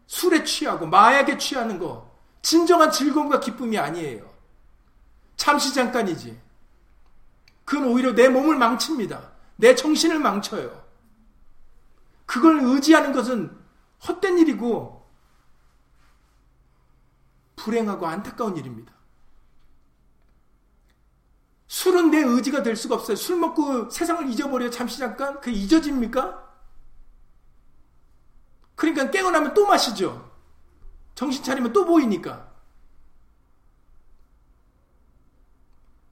술에 0.07 0.45
취하고 0.45 0.87
마약에 0.87 1.39
취하는 1.39 1.79
거 1.79 2.11
진정한 2.43 2.91
즐거움과 2.91 3.41
기쁨이 3.41 3.79
아니에요. 3.79 4.31
잠시 5.37 5.73
잠깐이지. 5.75 6.41
그건 7.65 7.89
오히려 7.89 8.15
내 8.15 8.29
몸을 8.29 8.57
망칩니다. 8.57 9.33
내 9.57 9.75
정신을 9.75 10.19
망쳐요. 10.19 10.85
그걸 12.27 12.61
의지하는 12.63 13.13
것은 13.13 13.57
헛된 14.07 14.39
일이고 14.39 15.05
불행하고 17.57 18.07
안타까운 18.07 18.57
일입니다. 18.57 18.93
술은 21.67 22.11
내 22.11 22.19
의지가 22.19 22.63
될 22.63 22.77
수가 22.77 22.95
없어요. 22.97 23.17
술 23.17 23.37
먹고 23.39 23.91
세상을 23.91 24.29
잊어버려 24.29 24.71
잠시 24.71 24.99
잠깐 24.99 25.41
그 25.41 25.51
잊어집니까? 25.51 26.54
그러니까 28.77 29.11
깨어나면 29.11 29.55
또 29.55 29.67
마시죠. 29.67 30.31
정신 31.15 31.43
차리면 31.45 31.73
또 31.73 31.85
보이니까. 31.85 32.53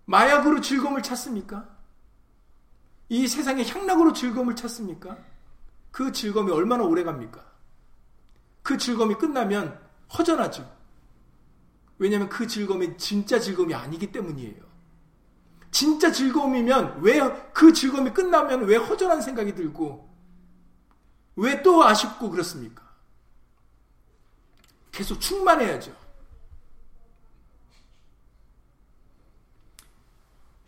마약으로 0.05 0.61
즐거움을 0.61 1.03
찾습니까? 1.03 1.69
이 3.09 3.27
세상의 3.29 3.69
향락으로 3.69 4.13
즐거움을 4.13 4.57
찾습니까? 4.57 5.19
그 5.91 6.13
즐거움이 6.13 6.51
얼마나 6.51 6.85
오래 6.85 7.03
갑니까? 7.05 7.45
그 8.63 8.79
즐거움이 8.79 9.15
끝나면 9.17 9.79
허전하죠. 10.17 10.71
왜냐하면 11.99 12.29
그 12.29 12.47
즐거움이 12.47 12.97
진짜 12.97 13.39
즐거움이 13.39 13.75
아니기 13.75 14.11
때문이에요. 14.13 14.63
진짜 15.71 16.13
즐거움이면 16.13 17.01
왜 17.03 17.19
그 17.53 17.73
즐거움이 17.73 18.11
끝나면 18.13 18.65
왜 18.65 18.77
허전한 18.77 19.21
생각이 19.23 19.55
들고 19.55 20.12
왜 21.37 21.63
또 21.63 21.83
아쉽고 21.85 22.31
그렇습니까? 22.31 22.83
계속 24.91 25.21
충만해야죠. 25.21 25.97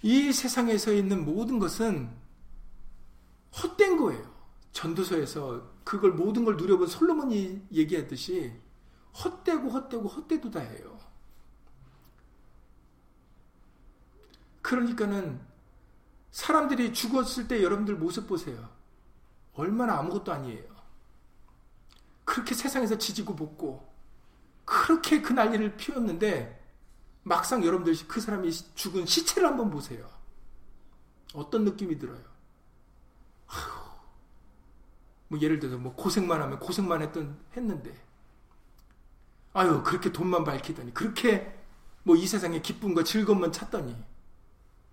이 0.02 0.32
세상에서 0.32 0.92
있는 0.92 1.24
모든 1.24 1.58
것은 1.58 2.14
헛된 3.62 3.96
거예요. 3.96 4.34
전도서에서 4.72 5.70
그걸 5.84 6.12
모든 6.12 6.44
걸 6.44 6.56
누려본 6.56 6.88
솔로몬이 6.88 7.62
얘기했듯이 7.72 8.52
헛되고 9.22 9.70
헛되고 9.70 10.08
헛되도다예요. 10.08 10.98
그러니까는 14.62 15.40
사람들이 16.32 16.92
죽었을 16.92 17.46
때 17.46 17.62
여러분들 17.62 17.94
모습 17.96 18.26
보세요. 18.26 18.73
얼마나 19.54 19.98
아무것도 19.98 20.32
아니에요. 20.32 20.74
그렇게 22.24 22.54
세상에서 22.54 22.98
지지고 22.98 23.36
볶고 23.36 23.92
그렇게 24.64 25.20
그 25.20 25.32
난리를 25.32 25.76
피웠는데 25.76 26.62
막상 27.22 27.64
여러분들 27.64 27.94
그 28.08 28.20
사람이 28.20 28.50
죽은 28.74 29.06
시체를 29.06 29.48
한번 29.48 29.70
보세요. 29.70 30.08
어떤 31.34 31.64
느낌이 31.64 31.98
들어요? 31.98 32.22
아휴, 33.48 33.90
뭐 35.28 35.40
예를 35.40 35.58
들어서 35.58 35.78
뭐 35.78 35.94
고생만 35.94 36.40
하면 36.42 36.58
고생만 36.60 37.02
했던 37.02 37.38
했는데 37.56 37.94
아유 39.52 39.82
그렇게 39.82 40.12
돈만 40.12 40.44
밝히더니 40.44 40.92
그렇게 40.94 41.54
뭐 42.02 42.16
이 42.16 42.26
세상에 42.26 42.60
기쁨과 42.60 43.02
즐거움만 43.04 43.52
찾더니 43.52 43.96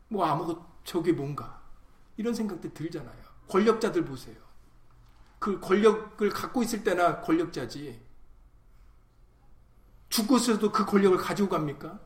뭐 0.08 0.26
아무것 0.26 0.60
저게 0.86 1.12
뭔가 1.12 1.62
이런 2.18 2.34
생각들 2.34 2.74
들잖아요. 2.74 3.22
권력자들 3.48 4.06
보세요. 4.06 4.36
그 5.42 5.60
권력을 5.60 6.30
갖고 6.30 6.62
있을 6.62 6.84
때나 6.84 7.20
권력자지 7.22 8.00
죽고서도 10.10 10.72
그 10.72 10.86
권력을 10.86 11.18
가지고 11.18 11.50
갑니까? 11.50 12.00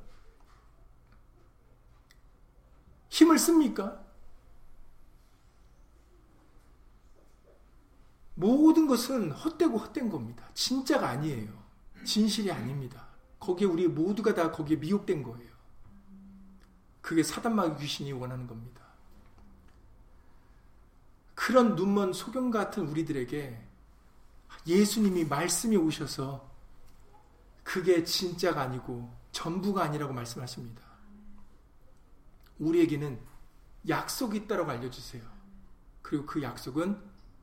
힘을 3.09 3.37
씁니까? 3.37 4.01
모든 8.35 8.87
것은 8.87 9.31
헛되고 9.31 9.79
헛된 9.79 10.09
겁니다. 10.09 10.49
진짜가 10.53 11.09
아니에요. 11.09 11.51
진실이 12.05 12.49
아닙니다. 12.49 13.05
거기에 13.41 13.67
우리 13.67 13.85
모두가 13.89 14.33
다 14.33 14.49
거기에 14.49 14.77
미혹된 14.77 15.23
거예요. 15.23 15.51
그게 17.01 17.21
사단마귀 17.21 17.81
귀신이 17.81 18.13
원하는 18.13 18.47
겁니다. 18.47 18.84
그런 21.35 21.75
눈먼 21.75 22.13
소경 22.13 22.49
같은 22.49 22.87
우리들에게 22.87 23.61
예수님이 24.65 25.25
말씀이 25.25 25.75
오셔서 25.75 26.49
그게 27.63 28.03
진짜가 28.03 28.61
아니고 28.61 29.13
전부가 29.31 29.83
아니라고 29.83 30.13
말씀하십니다. 30.13 30.81
우리에게는 32.59 33.19
약속이 33.87 34.37
있다고 34.37 34.69
알려주세요. 34.69 35.21
그리고 36.01 36.25
그 36.25 36.41
약속은 36.41 36.97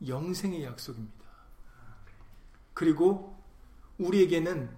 영생의 0.06 0.64
약속입니다. 0.64 1.22
그리고 2.74 3.36
우리에게는 3.98 4.70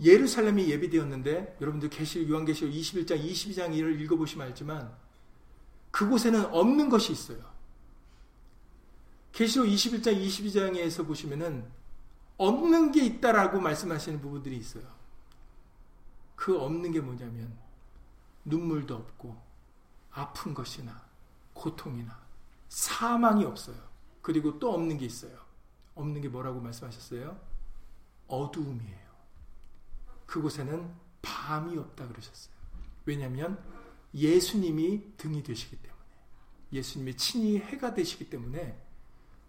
예루살렘이 0.00 0.70
예비되었는데 0.70 1.58
여러분들 1.60 1.90
계시 1.90 2.28
요한계시록 2.28 2.72
21장 2.72 3.22
22장을 3.24 4.00
읽어보시면 4.00 4.48
알지만 4.48 4.92
그곳에는 5.90 6.46
없는 6.46 6.88
것이 6.88 7.12
있어요. 7.12 7.53
계시록 9.34 9.66
21장 9.66 10.24
22장에서 10.24 11.04
보시면은 11.04 11.68
없는 12.36 12.92
게 12.92 13.04
있다라고 13.04 13.60
말씀하시는 13.60 14.20
부분들이 14.20 14.56
있어요. 14.56 14.84
그 16.36 16.56
없는 16.56 16.92
게 16.92 17.00
뭐냐면 17.00 17.52
눈물도 18.44 18.94
없고 18.94 19.36
아픈 20.12 20.54
것이나 20.54 21.04
고통이나 21.52 22.16
사망이 22.68 23.44
없어요. 23.44 23.76
그리고 24.22 24.60
또 24.60 24.72
없는 24.72 24.98
게 24.98 25.06
있어요. 25.06 25.36
없는 25.96 26.20
게 26.20 26.28
뭐라고 26.28 26.60
말씀하셨어요? 26.60 27.36
어두움이에요. 28.28 29.14
그곳에는 30.26 30.94
밤이 31.22 31.76
없다 31.76 32.06
그러셨어요. 32.06 32.54
왜냐하면 33.04 33.60
예수님이 34.14 35.16
등이 35.16 35.42
되시기 35.42 35.76
때문에 35.76 36.04
예수님이 36.72 37.16
친히 37.16 37.58
해가 37.58 37.94
되시기 37.94 38.30
때문에 38.30 38.83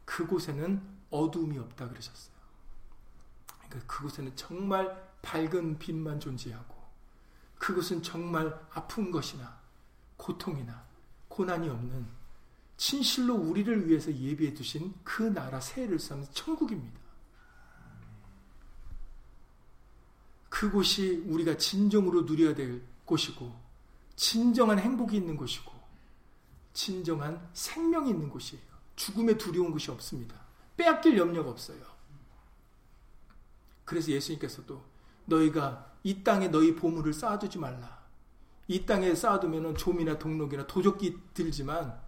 그곳에는 0.05 0.81
어두움이 1.09 1.57
없다 1.57 1.89
그러셨어요. 1.89 2.35
그러니까 3.47 3.79
그곳에는 3.87 4.35
정말 4.35 5.13
밝은 5.21 5.79
빛만 5.79 6.19
존재하고 6.19 6.75
그것은 7.57 8.03
정말 8.03 8.53
아픈 8.71 9.11
것이나 9.11 9.59
고통이나 10.17 10.85
고난이 11.27 11.67
없는 11.67 12.05
진실로 12.77 13.35
우리를 13.35 13.87
위해서 13.87 14.13
예비해 14.13 14.53
두신 14.53 14.93
그 15.03 15.23
나라 15.23 15.59
새해를 15.59 15.97
쌓는 15.97 16.25
천국입니다. 16.31 16.99
그 20.49 20.69
그곳이 20.69 21.23
우리가 21.27 21.57
진정으로 21.57 22.21
누려야 22.21 22.53
될 22.55 22.81
곳이고 23.05 23.53
진정한 24.15 24.79
행복이 24.79 25.17
있는 25.17 25.35
곳이고 25.35 25.73
진정한 26.73 27.49
생명이 27.53 28.09
있는 28.09 28.29
곳이에요. 28.29 28.74
죽음에 28.95 29.37
두려운 29.37 29.71
곳이 29.71 29.91
없습니다. 29.91 30.35
빼앗길 30.77 31.17
염려가 31.17 31.49
없어요. 31.49 31.79
그래서 33.83 34.11
예수님께서도 34.11 34.83
너희가 35.25 35.93
이 36.03 36.23
땅에 36.23 36.47
너희 36.47 36.75
보물을 36.75 37.13
쌓아두지 37.13 37.57
말라. 37.59 38.03
이 38.67 38.85
땅에 38.85 39.13
쌓아두면 39.13 39.75
좀이나 39.75 40.17
동록이나 40.17 40.65
도적기 40.65 41.19
들지만 41.33 41.99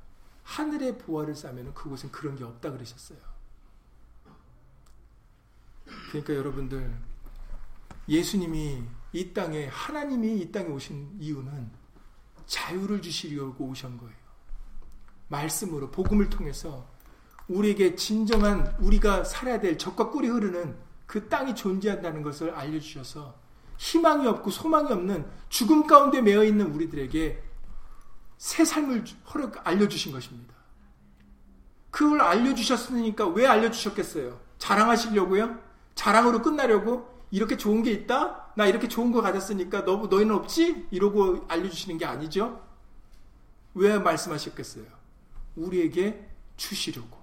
하늘의 0.43 0.97
보화를 0.97 1.35
쌓으면 1.35 1.73
그곳엔 1.73 2.11
그런 2.11 2.35
게 2.35 2.43
없다 2.43 2.71
그러셨어요. 2.71 3.19
그러니까 6.09 6.33
여러분들 6.33 6.97
예수님이 8.07 8.83
이 9.13 9.33
땅에 9.33 9.67
하나님이 9.67 10.39
이 10.39 10.51
땅에 10.51 10.69
오신 10.69 11.17
이유는 11.19 11.71
자유를 12.45 13.01
주시려고 13.01 13.65
오신 13.65 13.97
거예요. 13.97 14.26
말씀으로 15.27 15.91
복음을 15.91 16.29
통해서 16.29 16.87
우리에게 17.47 17.95
진정한 17.95 18.75
우리가 18.79 19.23
살아야 19.23 19.59
될 19.59 19.77
적과 19.77 20.09
꿀이 20.09 20.27
흐르는 20.27 20.75
그 21.05 21.29
땅이 21.29 21.55
존재한다는 21.55 22.21
것을 22.21 22.51
알려주셔서 22.51 23.35
희망이 23.77 24.27
없고 24.27 24.49
소망이 24.49 24.91
없는 24.91 25.25
죽음 25.49 25.87
가운데 25.87 26.21
매여 26.21 26.43
있는 26.43 26.73
우리들에게 26.73 27.43
새 28.37 28.65
삶을 28.65 29.05
허락 29.33 29.67
알려주신 29.67 30.11
것입니다. 30.11 30.53
그걸 31.89 32.21
알려주셨으니까 32.21 33.27
왜 33.27 33.47
알려주셨겠어요? 33.47 34.39
자랑하시려고요? 34.57 35.57
자랑으로 35.95 36.41
끝나려고? 36.41 37.17
이렇게 37.31 37.57
좋은 37.57 37.83
게 37.83 37.91
있다? 37.91 38.51
나 38.55 38.65
이렇게 38.65 38.87
좋은 38.87 39.11
거 39.11 39.21
가졌으니까 39.21 39.85
너, 39.85 40.07
너희는 40.07 40.35
없지? 40.35 40.87
이러고 40.91 41.45
알려주시는 41.47 41.97
게 41.97 42.05
아니죠? 42.05 42.61
왜 43.73 43.97
말씀하셨겠어요? 43.97 44.96
우리에게 45.57 46.29
주시려고. 46.55 47.17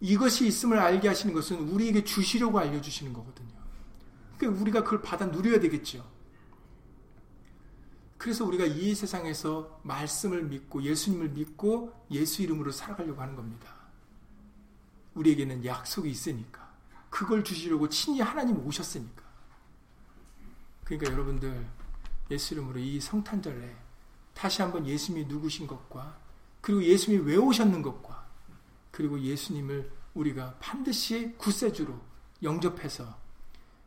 이것이 0.00 0.46
있음을 0.46 0.78
알게 0.78 1.06
하시는 1.06 1.32
것은 1.32 1.68
우리에게 1.68 2.02
주시려고 2.02 2.58
알려주시는 2.58 3.12
거거든요. 3.12 3.52
그러니까 4.36 4.60
우리가 4.60 4.82
그걸 4.82 5.00
받아 5.00 5.26
누려야 5.26 5.60
되겠죠. 5.60 6.04
그래서 8.18 8.44
우리가 8.44 8.64
이 8.66 8.94
세상에서 8.94 9.80
말씀을 9.84 10.44
믿고 10.44 10.82
예수님을 10.82 11.30
믿고 11.30 11.92
예수 12.10 12.42
이름으로 12.42 12.72
살아가려고 12.72 13.20
하는 13.20 13.36
겁니다. 13.36 13.74
우리에게는 15.14 15.64
약속이 15.64 16.10
있으니까. 16.10 16.72
그걸 17.10 17.44
주시려고 17.44 17.88
친히 17.88 18.20
하나님 18.20 18.64
오셨으니까. 18.66 19.22
그러니까 20.84 21.12
여러분들 21.12 21.66
예수 22.30 22.54
이름으로 22.54 22.80
이 22.80 23.00
성탄절에 23.00 23.76
다시 24.34 24.62
한번 24.62 24.86
예수님이 24.86 25.26
누구신 25.26 25.66
것과 25.66 26.21
그리고 26.62 26.82
예수님이 26.82 27.24
왜 27.24 27.36
오셨는 27.36 27.82
것과 27.82 28.26
그리고 28.90 29.20
예수님을 29.20 29.90
우리가 30.14 30.56
반드시 30.60 31.34
구세주로 31.36 32.00
영접해서 32.42 33.20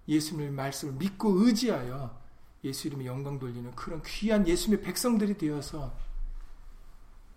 예수님의 0.08 0.52
말씀을 0.52 0.94
믿고 0.96 1.46
의지하여 1.46 2.22
예수 2.64 2.88
이름의 2.88 3.08
영광 3.08 3.40
돌리는 3.40 3.74
그런 3.76 4.02
귀한 4.04 4.48
예수님의 4.48 4.84
백성들이 4.84 5.38
되어서 5.38 5.96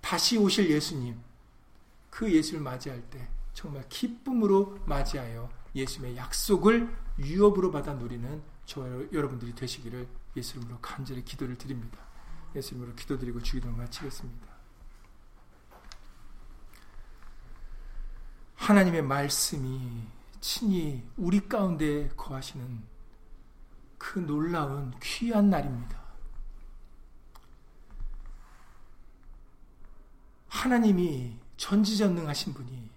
다시 0.00 0.38
오실 0.38 0.70
예수님, 0.70 1.18
그 2.10 2.32
예수를 2.32 2.60
맞이할 2.60 3.02
때 3.10 3.28
정말 3.52 3.86
기쁨으로 3.88 4.78
맞이하여 4.86 5.50
예수님의 5.74 6.16
약속을 6.16 6.96
유업으로 7.18 7.70
받아 7.70 7.94
누리는 7.94 8.42
저 8.64 8.82
여러분들이 9.12 9.54
되시기를 9.54 10.08
예수님으로 10.36 10.78
간절히 10.80 11.24
기도를 11.24 11.58
드립니다. 11.58 11.98
예수님으로 12.56 12.94
기도드리고 12.94 13.42
주기도를 13.42 13.76
마치겠습니다. 13.76 14.57
하나님의 18.68 19.00
말씀이 19.00 19.80
친히 20.42 21.02
우리 21.16 21.48
가운데 21.48 22.06
거하시는 22.08 22.82
그 23.96 24.18
놀라운 24.18 24.92
귀한 25.02 25.48
날입니다. 25.48 25.98
하나님이 30.48 31.34
전지전능하신 31.56 32.52
분이 32.52 32.90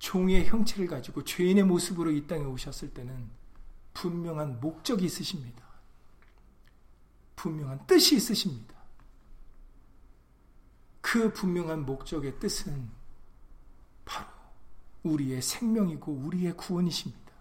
종의 0.00 0.46
형체를 0.46 0.88
가지고 0.88 1.22
죄인의 1.22 1.62
모습으로 1.62 2.10
이 2.10 2.26
땅에 2.26 2.44
오셨을 2.44 2.92
때는 2.92 3.30
분명한 3.94 4.58
목적이 4.58 5.04
있으십니다. 5.04 5.62
분명한 7.36 7.86
뜻이 7.86 8.16
있으십니다. 8.16 8.74
그 11.00 11.32
분명한 11.32 11.86
목적의 11.86 12.40
뜻은 12.40 12.90
바로 14.04 14.41
우리의 15.02 15.42
생명이고 15.42 16.12
우리의 16.12 16.56
구원이십니다. 16.56 17.32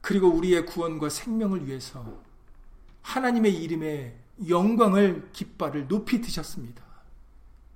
그리고 0.00 0.28
우리의 0.28 0.66
구원과 0.66 1.08
생명을 1.08 1.66
위해서 1.66 2.22
하나님의 3.02 3.62
이름의 3.62 4.18
영광을 4.48 5.30
깃발을 5.32 5.88
높이 5.88 6.20
드셨습니다. 6.20 6.82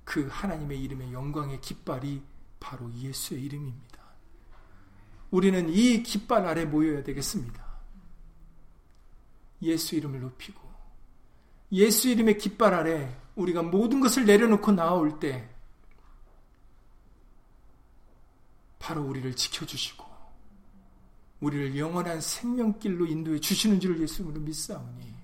그 0.03 0.27
하나님의 0.29 0.81
이름의 0.81 1.13
영광의 1.13 1.61
깃발이 1.61 2.21
바로 2.59 2.91
예수의 2.93 3.43
이름입니다. 3.43 3.99
우리는 5.31 5.69
이 5.69 6.03
깃발 6.03 6.45
아래 6.45 6.65
모여야 6.65 7.03
되겠습니다. 7.03 7.63
예수 9.61 9.95
이름을 9.95 10.21
높이고 10.21 10.59
예수 11.71 12.09
이름의 12.09 12.37
깃발 12.37 12.73
아래 12.73 13.15
우리가 13.35 13.61
모든 13.61 13.99
것을 13.99 14.25
내려놓고 14.25 14.71
나올 14.71 15.19
때 15.19 15.49
바로 18.79 19.03
우리를 19.03 19.35
지켜주시고 19.35 20.07
우리를 21.41 21.77
영원한 21.77 22.19
생명길로 22.19 23.05
인도해 23.05 23.39
주시는 23.39 23.79
줄을 23.79 24.01
예수님으로 24.01 24.41
믿사오니 24.41 25.15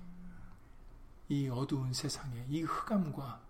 이 1.28 1.48
어두운 1.48 1.92
세상에 1.92 2.44
이 2.48 2.62
흑암과 2.62 3.40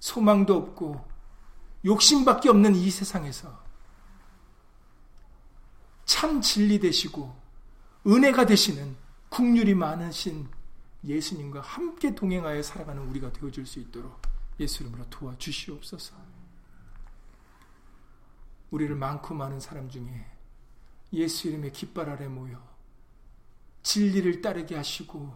소망도 0.00 0.56
없고 0.56 1.06
욕심밖에 1.84 2.48
없는 2.48 2.74
이 2.74 2.90
세상에서 2.90 3.62
참 6.04 6.40
진리 6.40 6.78
되시고 6.78 7.34
은혜가 8.06 8.46
되시는 8.46 8.96
국률이 9.28 9.74
많으신 9.74 10.48
예수님과 11.04 11.60
함께 11.60 12.14
동행하여 12.14 12.62
살아가는 12.62 13.02
우리가 13.08 13.32
되어줄 13.32 13.66
수 13.66 13.80
있도록 13.80 14.20
예수 14.60 14.82
이름으로 14.82 15.08
도와주시옵소서. 15.10 16.14
우리를 18.72 18.96
많고 18.96 19.34
많은 19.34 19.60
사람 19.60 19.88
중에 19.88 20.26
예수 21.12 21.48
이름의 21.48 21.72
깃발 21.72 22.08
아래 22.08 22.26
모여 22.26 22.60
진리를 23.82 24.40
따르게 24.40 24.74
하시고 24.74 25.34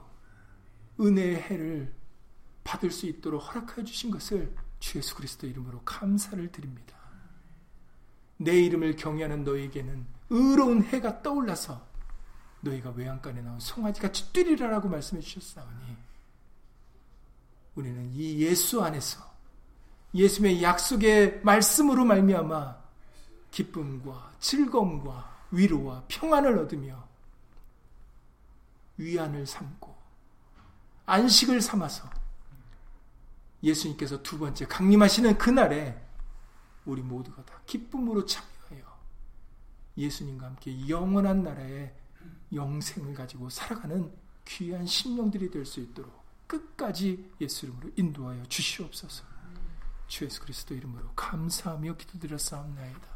은혜의 0.99 1.43
해를 1.43 1.95
받을 2.65 2.91
수 2.91 3.07
있도록 3.07 3.47
허락하여 3.47 3.85
주신 3.85 4.11
것을 4.11 4.55
주 4.81 4.99
예수 4.99 5.15
그리스도 5.15 5.47
이름으로 5.47 5.83
감사를 5.85 6.51
드립니다. 6.51 6.97
내 8.39 8.59
이름을 8.63 8.97
경외하는 8.97 9.45
너에게는 9.45 10.07
의로운 10.31 10.83
해가 10.83 11.23
떠올라서 11.23 11.87
너희가 12.61 12.91
외양간에 12.91 13.43
나온 13.43 13.61
송아지같이 13.61 14.33
뛰리라라고 14.33 14.89
말씀해 14.89 15.21
주셨사오니 15.21 15.97
우리는 17.75 18.11
이 18.15 18.41
예수 18.41 18.83
안에서 18.83 19.21
예수의 20.15 20.63
약속의 20.63 21.43
말씀으로 21.43 22.05
말미암아 22.07 22.86
기쁨과 23.51 24.35
즐거움과 24.41 25.37
위로와 25.51 26.05
평안을 26.09 26.59
얻으며 26.59 27.07
위안을 28.99 29.47
삼고 29.47 29.95
안식을 31.07 31.61
삼아서 31.61 32.09
예수님께서 33.63 34.23
두 34.23 34.39
번째 34.39 34.67
강림하시는 34.67 35.39
그날에 35.39 36.03
우리 36.85 37.03
모두가 37.03 37.45
다 37.45 37.61
기쁨으로 37.67 38.25
참여하여 38.27 38.99
예수님과 39.97 40.47
함께 40.47 40.89
영원한 40.89 41.43
나라의 41.43 41.95
영생을 42.53 43.15
가지고 43.15 43.51
살아가는 43.51 44.13
귀한 44.45 44.87
심령들이 44.87 45.51
될 45.51 45.65
수 45.67 45.81
있도록 45.81 46.25
끝까지 46.47 47.33
예수 47.41 47.67
이름으로 47.67 47.91
인도하여 47.97 48.47
주시옵소서. 48.47 49.25
주 50.07 50.25
예수 50.25 50.41
그리스도 50.41 50.75
이름으로 50.75 51.11
감사하며 51.15 51.97
기도드렸사옵나이다. 51.97 53.16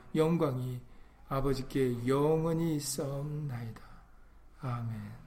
영광이 0.15 0.79
아버지께 1.29 2.07
영원히 2.07 2.75
있사옵나이다. 2.75 3.81
아멘. 4.61 5.21